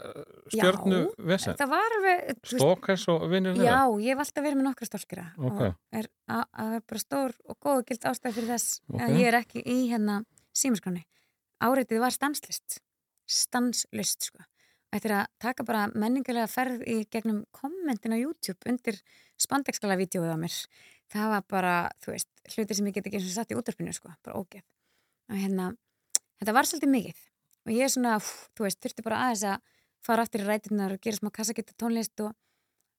[0.51, 1.55] stjörnu vesen.
[1.59, 5.61] það var alveg Stókers og vinnir Já, ég hef alltaf verið með nokkra stálkera Ok.
[5.69, 9.03] og er, að, er bara stór og góð og gild ástæð fyrir þess Ok.
[9.05, 10.17] að ég er ekki í hérna
[10.59, 11.05] símaskráni.
[11.63, 12.81] Áreitið var stanslist,
[13.29, 14.45] stanslist sko.
[14.95, 18.97] Eftir að taka bara menningulega ferð í gegnum kommentin á YouTube undir
[19.41, 20.55] spandexkala vídeoið á mér.
[21.13, 21.75] Það var bara,
[22.05, 24.65] þú veist, hluti sem ég get ekki eins og satt í útvarpinu sko, bara ógeð.
[25.29, 25.71] Og hérna,
[26.41, 27.25] þetta var svolítið mikið
[27.69, 30.95] og ég er svona, úf, þú veist, þurfti bara aðeins að fara aftur í rætunar
[30.95, 32.33] og gera smá kassagetta tónlist og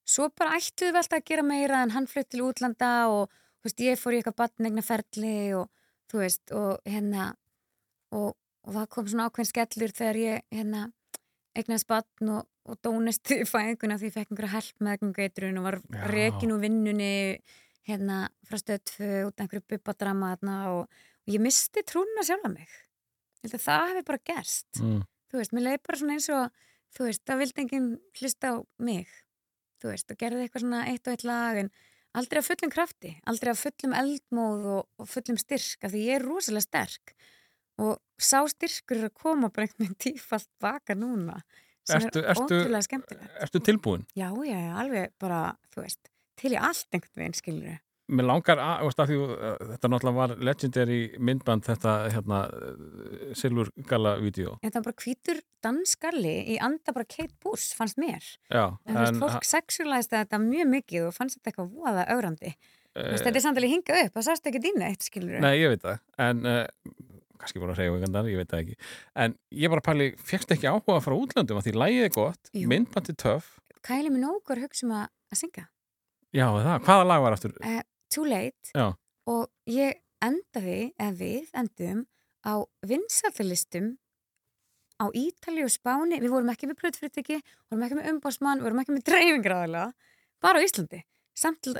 [0.06, 3.68] svo bara ættuðu við alltaf að gera meira en hann flutt til útlanda og þú
[3.68, 5.70] veist, ég fór í eitthvað batnegna ferli og
[6.10, 7.32] þú veist, og hérna
[8.14, 8.36] og,
[8.66, 10.86] og það kom svona ákveðin skellur þegar ég hérna
[11.58, 15.66] eignast batn og, og dónist í fæðinguna því ég fekk einhverja help með eitrun og
[15.66, 15.78] var
[16.12, 17.12] rekin úr vinnunni
[17.88, 22.68] hérna frá stöðtfu út af einhverju bubbadrama þarna og, og ég misti trúna mig.
[23.40, 24.82] Held að það hefði bara gerst.
[24.82, 25.00] Mm.
[25.30, 26.62] þú veist, mér leið bara svona eins og
[26.96, 29.10] þú veist, það vildi enginn hlusta á mig
[29.80, 31.70] þú veist, og gerði eitthvað svona eitt og eitt lag en
[32.20, 36.18] aldrei af fullum krafti aldrei af fullum eldmóð og, og fullum styrk af því ég
[36.18, 37.14] er rosalega sterk
[37.80, 41.40] og sá styrkur að koma bara einhvern veginn tífalt baka núna
[41.88, 43.36] sem Ertu- er ótrúlega skemmtilegt.
[43.40, 44.06] Ertu tilbúin?
[44.14, 47.78] já, já, alveg bara, þú veist til í allt einhvern veginn, skilur
[48.10, 52.40] Mér langar að, að því, uh, þetta náttúrulega var legendary myndband þetta hérna
[53.38, 54.56] Silfur Gala vídeo.
[54.64, 58.18] en það var bara hvítur danskalli í anda bara Kate Bush, fannst mér.
[58.50, 62.06] Já, en veist, fólk sexualæst þetta mjög mikið og fannst þetta eitthvað voða
[62.90, 65.52] Þú veist, þetta er samt alveg hingað upp, það sást ekki dýna eitt, skilur Nei,
[65.60, 66.64] ég veit það, en uh,
[67.40, 68.76] kannski bara hreyfingandar, ég veit það ekki.
[69.24, 69.34] En
[69.64, 73.56] ég bara pæli, fegst ekki áhuga frá útlöndum að því lægið er gott, myndbandi töff.
[73.86, 75.66] Kæli minn ógur hugsa um að, að syngja.
[76.36, 77.56] Já, það, hvaða lag var aftur?
[77.64, 77.80] uh,
[78.12, 78.74] Too Late.
[78.76, 78.86] Já.
[79.30, 82.04] og ég endaði, eða við endum
[82.44, 82.54] á
[82.86, 83.94] vinsallalistum
[85.00, 86.18] á Ítali og Spáni.
[86.20, 87.38] Við vorum ekki með plötfyrirtæki,
[87.70, 89.86] vorum ekki með umbásmann vorum ekki með dreifingraðalega
[90.44, 91.00] bara á Íslandi.
[91.40, 91.70] Samt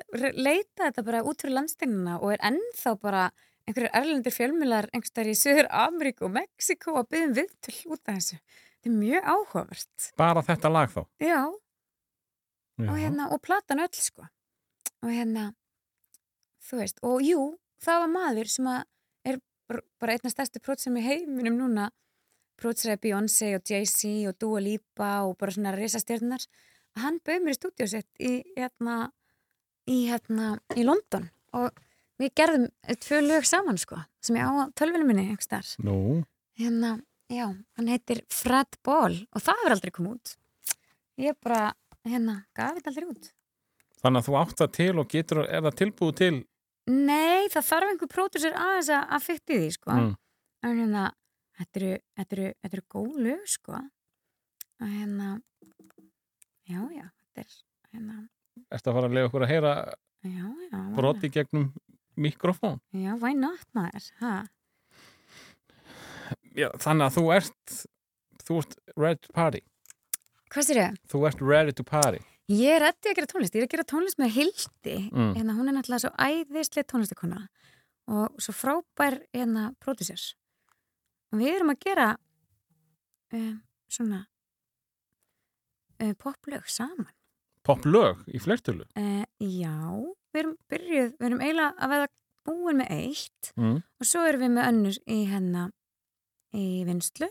[0.40, 3.26] leita þetta bara út fyrir landsteinina og er ennþá bara
[3.68, 8.38] einhverjir erlendir fjölmilar einhverstaðar í Söður Ameríku og Mexiko að byggðum viðtöl út af þessu.
[8.80, 10.10] Þetta er mjög áhugavert.
[10.16, 11.00] Bara þetta lag þá?
[11.20, 11.40] já,
[12.80, 12.88] Já.
[12.90, 14.24] og hérna, og platan öll sko.
[15.04, 15.50] Og hérna
[16.64, 17.42] þú veist, og jú,
[17.84, 18.82] það var maður sem að
[19.24, 21.90] er bara- einna stærstu prótsum í heiminum núna.
[22.60, 26.42] Prótsræði Beyoncé og Jay-Z og Dua Lipa og bara svona risastjörnar
[26.96, 29.10] að hann bauð mér í stúdíósett í hérna
[29.88, 31.30] í hérna, í London.
[31.56, 31.72] Og
[32.20, 32.66] við gerðum
[33.04, 35.24] tvö lög saman sko, sem ég á tölvinu minni
[35.84, 36.22] Nú,
[36.60, 36.98] hérna
[37.30, 40.32] já, hann heitir Fred Ball og það hefur aldrei komið út.
[41.20, 41.70] Ég bara,
[42.08, 43.30] hérna, gaf þetta aldrei út.
[44.00, 46.34] Þannig að þú átt það til og getur, er það tilbúið til?
[46.90, 49.96] Nei, það þarf einhver pródusir aðeins að, að fykti því, sko.
[49.96, 50.12] mm.
[50.64, 51.06] En hérna,
[51.60, 53.80] þetta eru, þetta eru, þetta eru góð lög, sko.
[54.80, 55.30] Og hérna,
[56.64, 57.58] já, já, þetta er,
[57.92, 58.20] hérna,
[58.70, 59.74] Ertu að fara að leiða okkur að heyra
[60.96, 61.70] broti gegnum
[62.16, 62.80] mikrofón?
[62.92, 64.34] Já, why not, maður, ha?
[66.56, 67.76] Já, þannig að þú ert
[68.46, 69.60] þú ert ready to party
[70.50, 70.96] Hvað sér ég?
[71.10, 73.84] þú ert ready to party Ég er reddi að gera tónlist, ég er að gera
[73.86, 75.34] tónlist með Hildi, Mm.
[75.36, 77.44] hérna, hún er náttúrulega svo æðislega tónlistakona
[78.10, 80.32] og svo frábær, hérna, pródusers.
[81.30, 82.08] Og við erum að gera
[83.32, 84.24] um, svona
[86.02, 87.06] um, poplög saman.
[87.62, 89.78] poplög í flertölu Uh, já,
[90.30, 92.08] við erum byrjuð, við erum eiginlega að veða
[92.48, 93.78] búin með eitt mm.
[94.00, 95.72] og svo erum við með önnur í hennar
[96.56, 97.28] í vinslu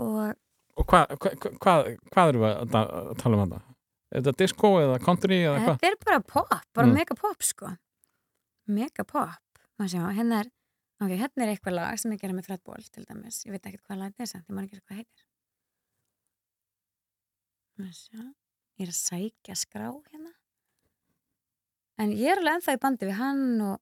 [0.00, 0.36] og
[0.80, 1.74] og hvað hva, hva,
[2.12, 3.60] hvað erum við að, tala um þetta?
[4.10, 5.76] Er þetta disco eða country eða hvað?
[5.82, 6.96] þetta er bara pop, bara Mm.
[6.98, 7.74] mega pop sko
[8.66, 10.50] mega pop maður sjá, hérna er,
[11.00, 13.80] ok, hérna er eitthvað lag sem ég gera með Ball til dæmis ég veit ekki
[13.84, 15.26] hvað lag þetta er samt, ég man ekki hvað heitir
[17.80, 18.20] maður sjá
[18.80, 20.32] ég er að sækja skrá hérna
[22.00, 23.78] en ég er alveg ennþá í bandi við hann og,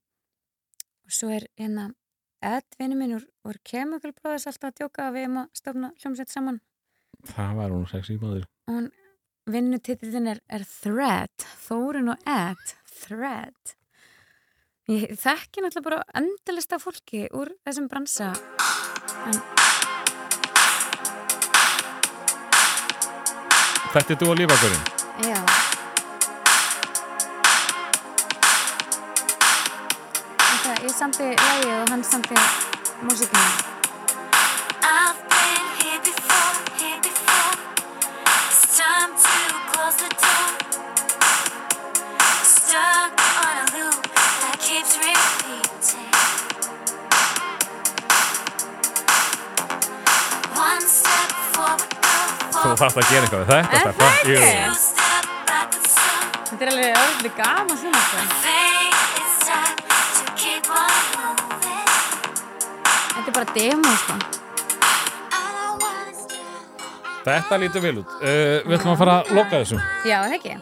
[1.06, 1.92] og svo er hérna
[2.38, 5.88] Ed, vinnu minn úr, úr Chemical Brothers alltaf að djóka að við erum að stofna
[5.98, 6.60] hljómsveit saman.
[7.32, 8.44] Það var hún sexy maður.
[8.70, 8.86] Hún
[9.50, 13.74] vinnutitillin er, er Thread Þórun og Ed Thread.
[14.88, 18.30] Ég þekki náttúrulega bara endalista fólki úr þessum bransa
[19.28, 19.42] en
[23.92, 24.84] þetta er þú að lífa hverjum
[25.26, 25.47] já
[30.98, 32.34] samti lægi og hann samti
[33.02, 33.50] músikina
[34.82, 37.54] I've been here before, here before.
[38.48, 39.38] It's time to
[39.70, 40.50] close the door.
[42.54, 43.12] Stuck
[43.46, 44.02] on a loop
[44.42, 46.12] that keeps repeating.
[50.66, 52.16] One step forward, go
[52.52, 52.64] forward.
[52.64, 53.68] Þú þarfst að gera eitthvað við þetta?
[56.50, 58.16] Þetta er alveg öll gaman svona sko.
[58.18, 58.57] þetta
[63.38, 64.14] bara demo sko.
[67.28, 68.14] Þetta lítur vel út.
[68.22, 69.78] Uh, við ætlum að fara að loka þessu.
[70.08, 70.54] Já, það ekki.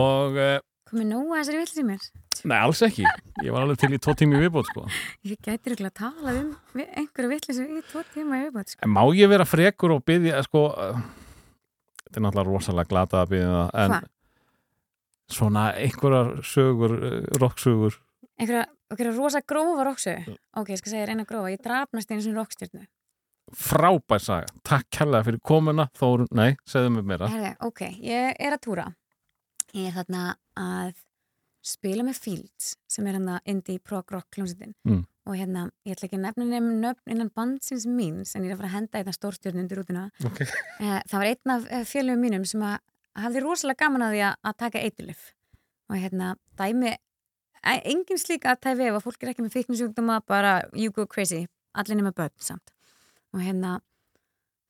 [0.00, 0.56] Og, uh,
[0.90, 2.08] Komið nóg að þessari vill í mér.
[2.50, 3.04] nei, alls ekki.
[3.44, 4.84] Ég var alveg til í tvo tími viðbót, sko.
[5.28, 8.90] Ég gæti rúglega að tala um einhverju vittlis í tvo tíma viðbót sko.
[8.90, 11.00] Má ég vera frekur og byggja, sko, uh,
[12.04, 14.00] þetta er náttúrulega rosalega glata að byggja það, en Hva?
[15.30, 16.96] svona einhverjar sögur,
[17.38, 18.00] rocksögur,
[18.40, 20.36] Einhverja, einhverja rosa grófa roksögu.
[20.56, 21.50] Ok, ég skal segja þér eina grófa.
[21.52, 22.86] Ég drafnast einu svona rockstjörnu.
[23.50, 24.46] frábær saga.
[24.62, 27.28] Takk kærlega fyrir komuna, Þórun, nei, segðu mér meira.
[27.32, 28.84] Herði, ok, ég er að túra.
[29.74, 30.20] Ég er þarna
[30.56, 30.92] að
[31.66, 35.02] spila með Fields sem er hérna indie prog rock kljómsveitin Mm.
[35.26, 38.54] og hérna, ég ætla ekki að nefna nefn nöfn innan bandsins míns en ég er
[38.54, 40.06] að fara að henda einna stórstjörn undir rútuna.
[40.24, 40.40] Ok.
[40.80, 42.78] Eh, Það var einn af eh, félögum mínum sem að
[43.18, 45.26] hafði rosalega gaman að því að, að taka eitilif
[45.90, 46.94] og hérna, dæmi
[47.62, 51.46] engin slík að tæfi ef að fólk er ekki með fíknisjúkdóma, bara you go crazy.
[51.76, 52.72] Allir nema börn samt.
[53.34, 53.78] Og hérna,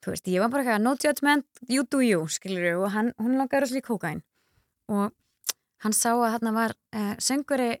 [0.03, 3.37] þú veist, ég var bara eitthvað no judgment, you do you, skilur og hann, hún
[3.39, 4.21] langaði rosalega í kókain
[4.91, 5.13] og
[5.81, 7.71] hann sá að þarna var uh, sönguri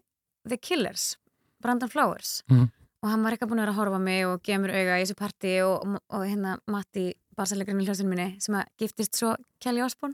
[0.47, 1.17] The Killers
[1.61, 2.41] Brandon Flowers.
[2.49, 2.71] Mhm.
[3.01, 5.03] og hann var eitthvað búin að vera að horfa mig og gefa mér auga í
[5.03, 7.05] þessu parti og, og, og hérna Matti,
[7.37, 10.13] barsalegrinn í hljóðsinu minni sem að giftist svo Kelly Osbourne.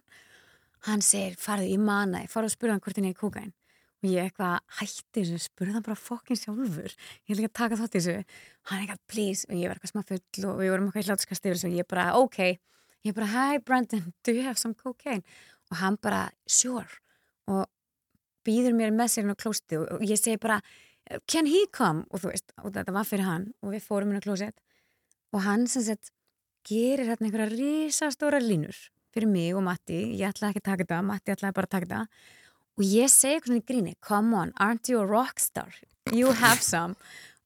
[0.88, 3.52] Hann segir, farðu í mana farðu og spurðu hann hvort henni er kókain
[3.98, 7.78] og ég eitthvað hætti þessu, spurðu hann bara fokkin sjálfur, ég ætla ekki að taka
[7.80, 8.40] þátt í þessu.
[8.70, 11.48] Hann eitthvað, please, og ég var eitthvað smá full og við vorum eitthvað í hlátskast
[11.48, 11.72] yfir þessu.
[11.72, 12.40] Og ég bara, ok.
[13.08, 15.26] Ég bara, hi Brandon, do you have some cocaine?
[15.72, 17.02] Og hann bara, sure.
[17.50, 17.66] Og
[18.48, 20.60] býður mér með sér inn á klósti og og ég segi bara,
[21.26, 22.06] can he come?
[22.12, 24.62] Og þú veist, og þetta var fyrir hann og við fórum inn á klósett.
[25.34, 26.14] Og hann sem sagt
[26.68, 28.76] gerir hérna einhverja risastóra línur
[29.16, 31.88] fyrir mig og Matti, ég ætlaði ekki að taka þetta Matti ætlaði bara að taka
[31.88, 32.37] þetta
[32.78, 35.74] og ég segi eitthvað í gríni, come on, aren't you a rockstar
[36.14, 36.96] you have some.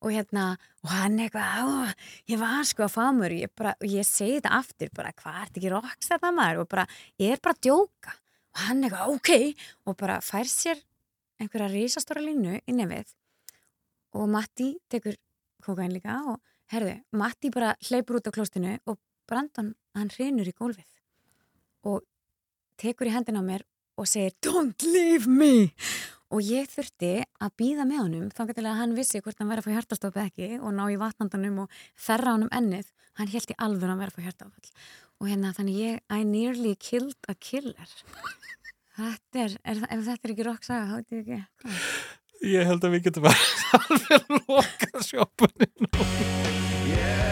[0.01, 1.91] Og hérna, og hann eitthvað
[2.29, 3.35] ég var sko að fá mér.
[3.57, 6.85] Bara, og ég segi þetta aftur, bara hvað ert ekki rockstar það maður, og bara,
[7.21, 8.15] ég er bara að djóka.
[8.51, 9.59] Og hann eitthvað, ok.
[9.85, 10.81] Og bara fær sér
[11.41, 13.13] einhverja risastóra línu í nefið.
[14.17, 15.15] Og Matti tekur
[15.63, 16.41] kókain líka og
[16.73, 18.97] herðu, Matti bara hleypur út á klóstinu og
[19.29, 20.89] Brandon, hann hrinur í gólfið.
[21.85, 22.01] Og
[22.81, 23.67] tekur í hendina á mér
[23.99, 25.71] og segir Don't leave me.
[26.31, 29.65] Og ég þurfti að býða með honum þá til að hann vissi hvort hann verið
[29.65, 32.87] að fá hjartastofið ekki og ná í vatnandanum og þerra honum ennið,
[33.19, 34.71] hann held í alveg að hann verið að fá hjartastofið
[35.21, 37.99] og hérna þannig ég I nearly killed a killer.
[38.95, 41.43] Þetta er, er ef þetta er ekki rock saga, þá veit ég ekki.
[41.61, 41.77] Hvað
[42.41, 43.37] Ég held að við getum bara
[43.77, 47.30] alveg lokað sjópunni nú.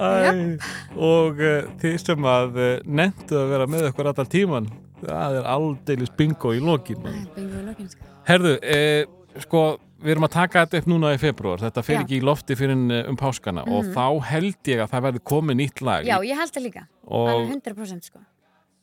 [0.00, 0.58] Æ,
[0.96, 4.68] og uh, þið sem að uh, nefndu að vera með okkur allar tíman
[5.02, 8.08] það er aldeilis bingo í lokin bingo í lokin, sko.
[8.28, 9.62] Herðu, uh, sko
[10.00, 12.78] við erum að taka þetta upp núna í februar þetta fer ekki í lofti fyrir
[13.10, 13.66] um páskana.
[13.68, 13.92] Og Mhm.
[13.92, 16.04] þá held ég að það verði komið nýtt lag.
[16.08, 18.18] Já, ég held það líka, og 100% sko.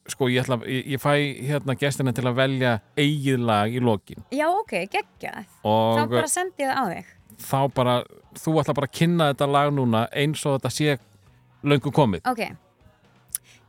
[0.08, 1.16] Sko ég, ætla, ég, ég fæ
[1.50, 4.22] hérna gestina til að velja eigið lag í lokin.
[4.32, 5.50] Já, ok, geggjað.
[5.66, 7.06] Þá og bara sendi ég það á þig
[7.38, 7.98] þá bara
[8.38, 10.98] þú ætla bara að kynna þetta lag núna eins og þetta sé
[11.64, 12.22] löngu komið.
[12.30, 12.44] Ok,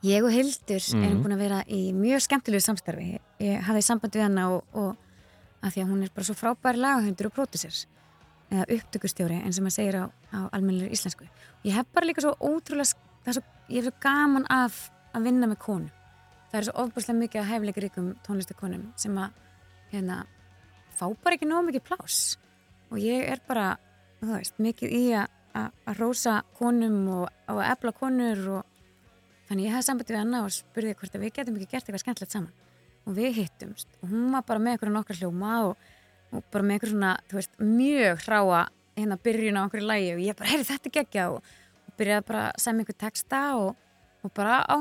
[0.05, 1.05] ég og Hildur Mhm.
[1.05, 3.13] erum búin að vera í mjög skemmtilegu samstarfi.
[3.15, 4.97] Ég, ég hafði samband við hana og, og
[5.63, 7.87] að því að hún er bara svo frábæri lagahundur og pródusers
[8.51, 11.27] eða upptökustjóri eins og maður segir á, á almennilega íslensku.
[11.65, 15.23] Ég hef bara líka svo ótrúlega það er svo, ég hef svo gaman af að
[15.25, 15.91] vinna með konu
[16.53, 19.31] það er svo ofbúrslega mikið að hæfleika ríkum tónlistakonum sem að
[19.93, 20.25] hérna,
[20.97, 22.37] fá bara ekki nóg mikið pláss
[22.89, 23.75] og ég er bara,
[24.21, 28.75] þú veist, mikið í að rósa konum og, og efla konur og
[29.49, 32.05] þannig ég hafði sambandi við hana og spurði hvort að við getum ekki gert eitthvað
[32.05, 32.67] skemmtilegt saman.
[33.09, 35.87] Og við hittumst og hún var bara með eitthvað nokkra hljóma og,
[36.33, 38.63] og bara með eitthvað svona, þú veist, mjög hráa
[38.99, 41.53] hérna byrjun á í lægi og ég bara, heyrði þetta geggja og,
[41.89, 43.71] og byrjaði bara að semja einhver texta og,
[44.27, 44.77] og bara á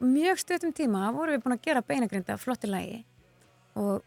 [0.00, 3.00] mjög stöðum tíma vorum við búin að gera beinagrinda flotti lægi
[3.80, 4.04] og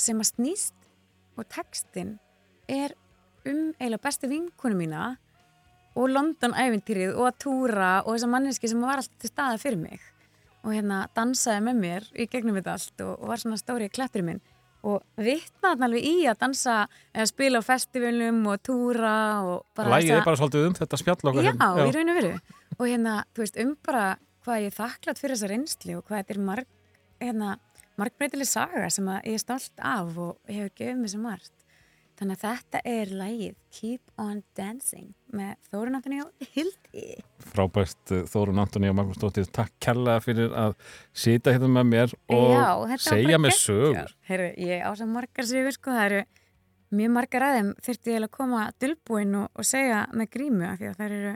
[0.00, 0.88] sem að snýst
[1.36, 2.16] og textin
[2.68, 2.94] er
[3.46, 5.14] um eiginlega bestu vinkonu mína
[5.96, 10.00] og London-ævintýrið og að túra og þessa manneski sem var alltaf til staða fyrir mig.
[10.66, 14.24] Og hérna dansaði með mér í gegnum þetta allt og, og var svona stóri klettur
[14.26, 14.40] minn.
[14.86, 16.74] Og þarna alveg í að dansa
[17.14, 19.14] eða spila á festivalum og túra
[19.46, 21.86] og bara Lægið þessa- er bara svolítið um þetta spjall okkar Já, hérna.
[21.86, 22.32] í raun og veru.
[22.78, 24.04] Og hérna, þú veist, um bara
[24.44, 26.66] hvað ég er þakklátt fyrir þessa reynsli og hvað þetta er marg,
[27.20, 27.56] hérna,
[27.96, 31.52] margbreytileg saga sem ég er stolt af og hefur gefið mér sem margt
[32.16, 37.04] þannig að þetta er lægið Keep on Dancing með Þórun Antoni og Hildi.
[37.52, 40.76] Frábært uh, Þórun Antoni og Magnús Dóttir Takk kærlega fyrir að
[41.16, 43.58] sita hérna með mér og Já, segja geggjað.
[43.60, 44.14] sögur.
[44.30, 46.22] Heyrðu, ég á svo margar sögur sko, það eru
[46.96, 50.90] mjög margar aðeim þurfti ég að koma dulbúinn og, og segja með grímu af því
[50.92, 51.34] að það eru,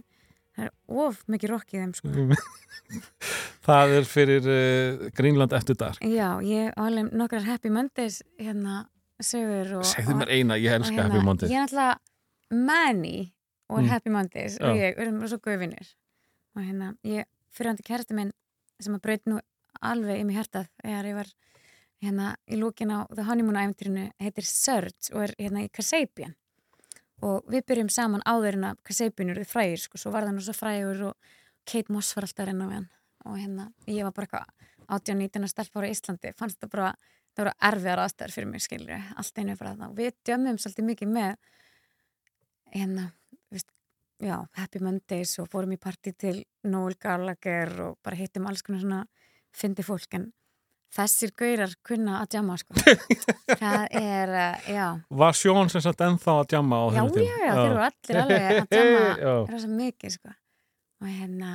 [0.57, 2.15] það eru of mikið rokk í þeim sko.
[3.67, 8.81] Það er fyrir uh, Greenland eftir dag Já, ég á alveg nokkrar Happy Mondays hérna
[9.27, 11.51] sögur og, Segðu mér eina, ég elska Happy Mondays.
[11.53, 12.01] Ég er alltaf
[12.51, 13.33] Manny
[13.71, 13.89] og Mm.
[13.89, 15.91] Happy Mondays og ég erum svo góði vinnir
[16.57, 17.25] og hérna, ég
[17.55, 18.33] fyrir hann til kærasti minn
[18.81, 19.39] sem að braut nú
[19.81, 21.31] alveg í mig hærtað þegar ég var
[22.03, 26.35] hérna í lúkin á The Honeymoon æfintýrinu heitir Surge og er hérna í Kasabian.
[27.23, 30.45] Og við byrjum saman áður en að Kasabian eru frægir sko, svo var það nú
[30.47, 31.15] svo frægur og
[31.69, 32.89] Kate Moss var alltaf að renna við hann.
[33.29, 34.47] Og hérna, ég var bara eitthvað
[34.91, 36.95] 18-19 að stelpa ára í Íslandi, fannst þetta bara
[37.35, 40.89] það voru erfiðar aðstæður fyrir mig skilur allt einu bara það og við djömmum svolítið
[40.91, 41.33] mikið með
[42.75, 43.07] hérna,
[44.21, 48.85] já, Happy Mondays og fórum í partí til Noel Gallagher og bara hittum alls konar
[48.85, 49.01] svona
[49.57, 50.31] fyndi fólk en
[50.95, 52.75] þessir gaurar kunna að djama sko.
[53.61, 54.87] Það er, uh, já.
[55.23, 57.45] Var Sjón sem sagt ennþá að djamma á já, þessum já, tíma?
[57.45, 60.35] já, þeir eru allir alveg að djama rosa mikið sko.
[61.01, 61.53] Og hérna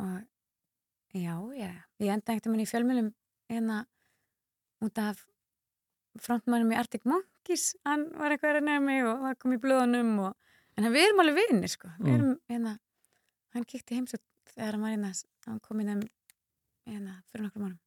[0.00, 0.18] og
[1.16, 1.72] já, já,
[2.04, 3.10] ég enda einhvern veginn í fjölmjölum
[3.50, 3.80] hérna
[4.84, 5.24] út af
[6.20, 10.14] frontmannum í Arctic Monkeys hann var eitthvað að reyna mig og það kom í blöðunum
[10.26, 10.32] og,
[10.76, 11.92] en við erum alveg vinir sko.
[11.98, 12.16] Við Mm.
[12.16, 12.72] erum, hérna,
[13.54, 14.22] hann kíkti heimsut
[14.54, 15.12] þegar hann var hérna,
[15.46, 16.02] hann kom í þeim
[16.88, 17.78] hérna, fyrir nokkur mánum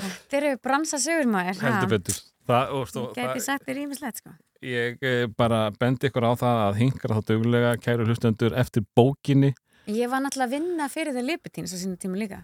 [0.00, 1.58] Þetta eru bransa sögur maður.
[1.60, 1.68] Ha?
[1.68, 2.20] Heldur betur.
[2.48, 4.30] Það, og, og, Ég gæti sagt þér ímislegt sko.
[4.64, 9.52] Ég eh, bara bendi ykkur á það að hingra þá duglega kæru hlustendur eftir bókinni.
[9.90, 12.40] Ég var náttúrulega að vinna fyrir það Libertines á sínum tíma líka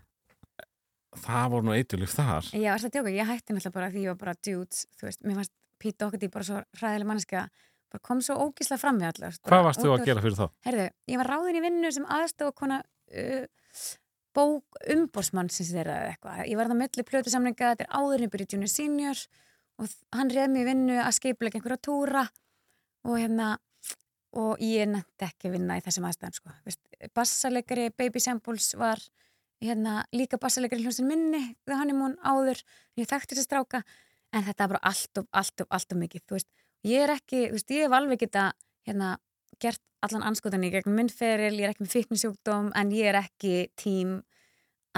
[1.16, 4.12] Það voru nú eitulíf þar Já, er það djóka, ég hætti náttúrulega bara því ég
[4.12, 7.46] var bara dudes, þú veist, mér fannst Pete Doherty bara svo hræðileg manneska
[7.88, 10.46] bara kom svo ógíslega fram við allar Hvað varst þú að gera fyrir þá?
[10.66, 13.46] Herðu, ég var ráðin í vinnu sem aðstofa kona uh,
[14.36, 16.42] bók umbórsmannsins þeirra eða eitthvað.
[16.46, 19.22] Ég var það milli plötu samlinga, þetta er áður en ég byrja junior senior
[19.78, 22.24] og hann reð mig í vinnu að skeipilega einhverja túra
[23.06, 23.54] og hérna
[24.38, 26.54] og ég nefndi ekki að vinna í þessum aðstæðum sko.
[29.58, 32.60] Hérna, líka bassaleikari hljómsinn minni þegar hann er mún áður
[32.98, 33.82] ég þekkti þessi stráka
[34.30, 36.48] en þetta er bara allt og allt og allt og mikið þú veist,
[36.86, 38.44] ég er ekki, þú veist, ég hef alveg geta
[38.86, 39.16] hérna,
[39.58, 43.54] gert allan anskotan í gegn minnferil, ég er ekki með fíknisjúkdóm en ég er ekki
[43.80, 44.20] tím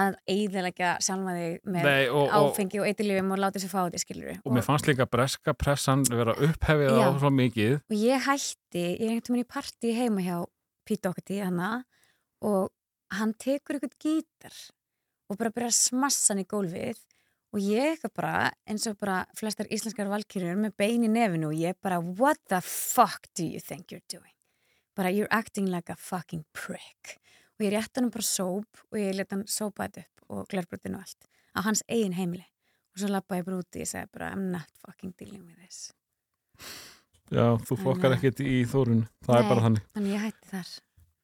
[0.01, 3.79] að eiðilega sjálfa þig með Nei, og, og, áfengi og eitilífum og láta sér fá
[3.81, 7.07] þetta skilur og mér fannst líka breska pressan vera upphefið á Já.
[7.21, 7.73] svo mikið.
[7.89, 10.37] Og ég hætti, ég einhvern veginn í partí heima hjá
[10.87, 11.71] Pete Doherty hana
[12.45, 12.71] og
[13.17, 14.57] hann tekur einhvern gítar
[15.29, 16.99] og bara byrjar að smassa hann í gólfið
[17.51, 18.35] og ég eitthvað bara,
[18.69, 22.61] eins og bara flestar íslenskar valkyrjur með bein í nefinu og ég bara, what the
[22.63, 24.31] fuck do you think you're doing?
[24.95, 27.17] Bara, you're acting like a fucking prick.
[27.59, 30.99] Og ég rétti hann bara sóp og ég let hann sópa þetta upp og glerbrutinu
[30.99, 32.47] og allt á hans eigin heimili.
[32.95, 35.59] Og svo lappa ég bara úti og ég segi bara, I'm not fucking dealing with
[35.59, 35.91] this.
[37.31, 39.49] Já, þú fokkar ekkert í þórun það er Nei.
[39.51, 40.71] bara þannig þannig ég hætti þar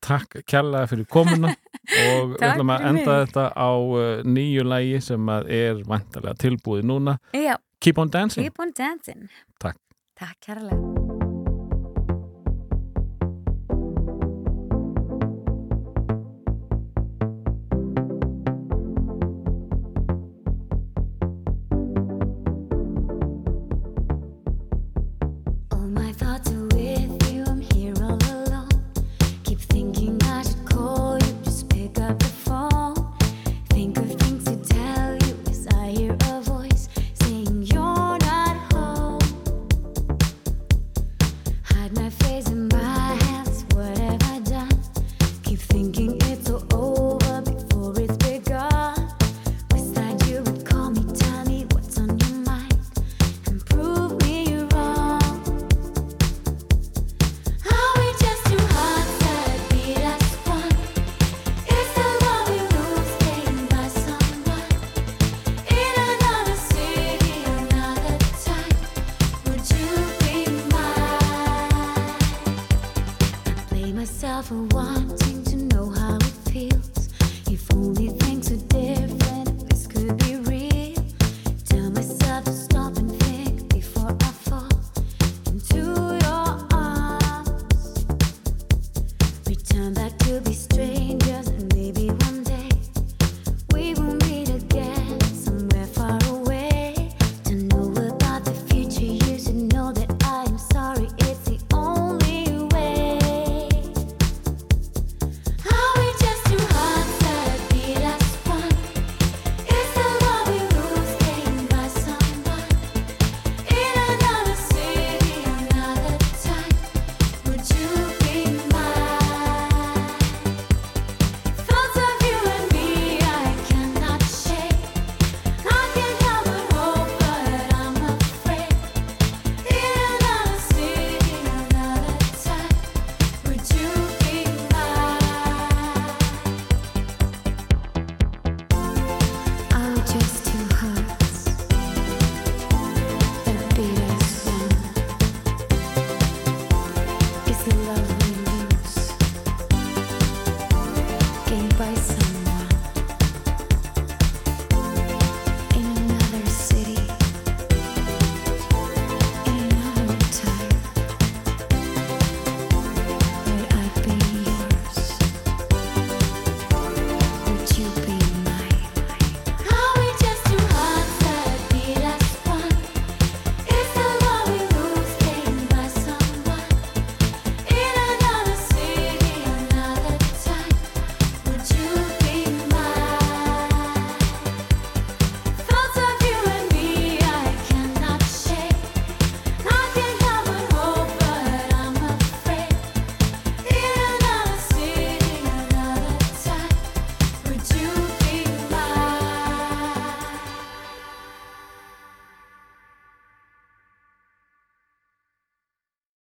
[0.03, 1.53] Takk kærlega fyrir komuna
[2.03, 3.09] og við ætlum að enda mig.
[3.27, 7.17] þetta á uh, nýju lægi sem er vantarlega tilbúið núna.
[7.33, 8.43] Já, Keep on Dancing.
[8.47, 9.27] Keep on dancing.
[9.61, 9.77] Takk.
[10.17, 11.06] Takk kærlega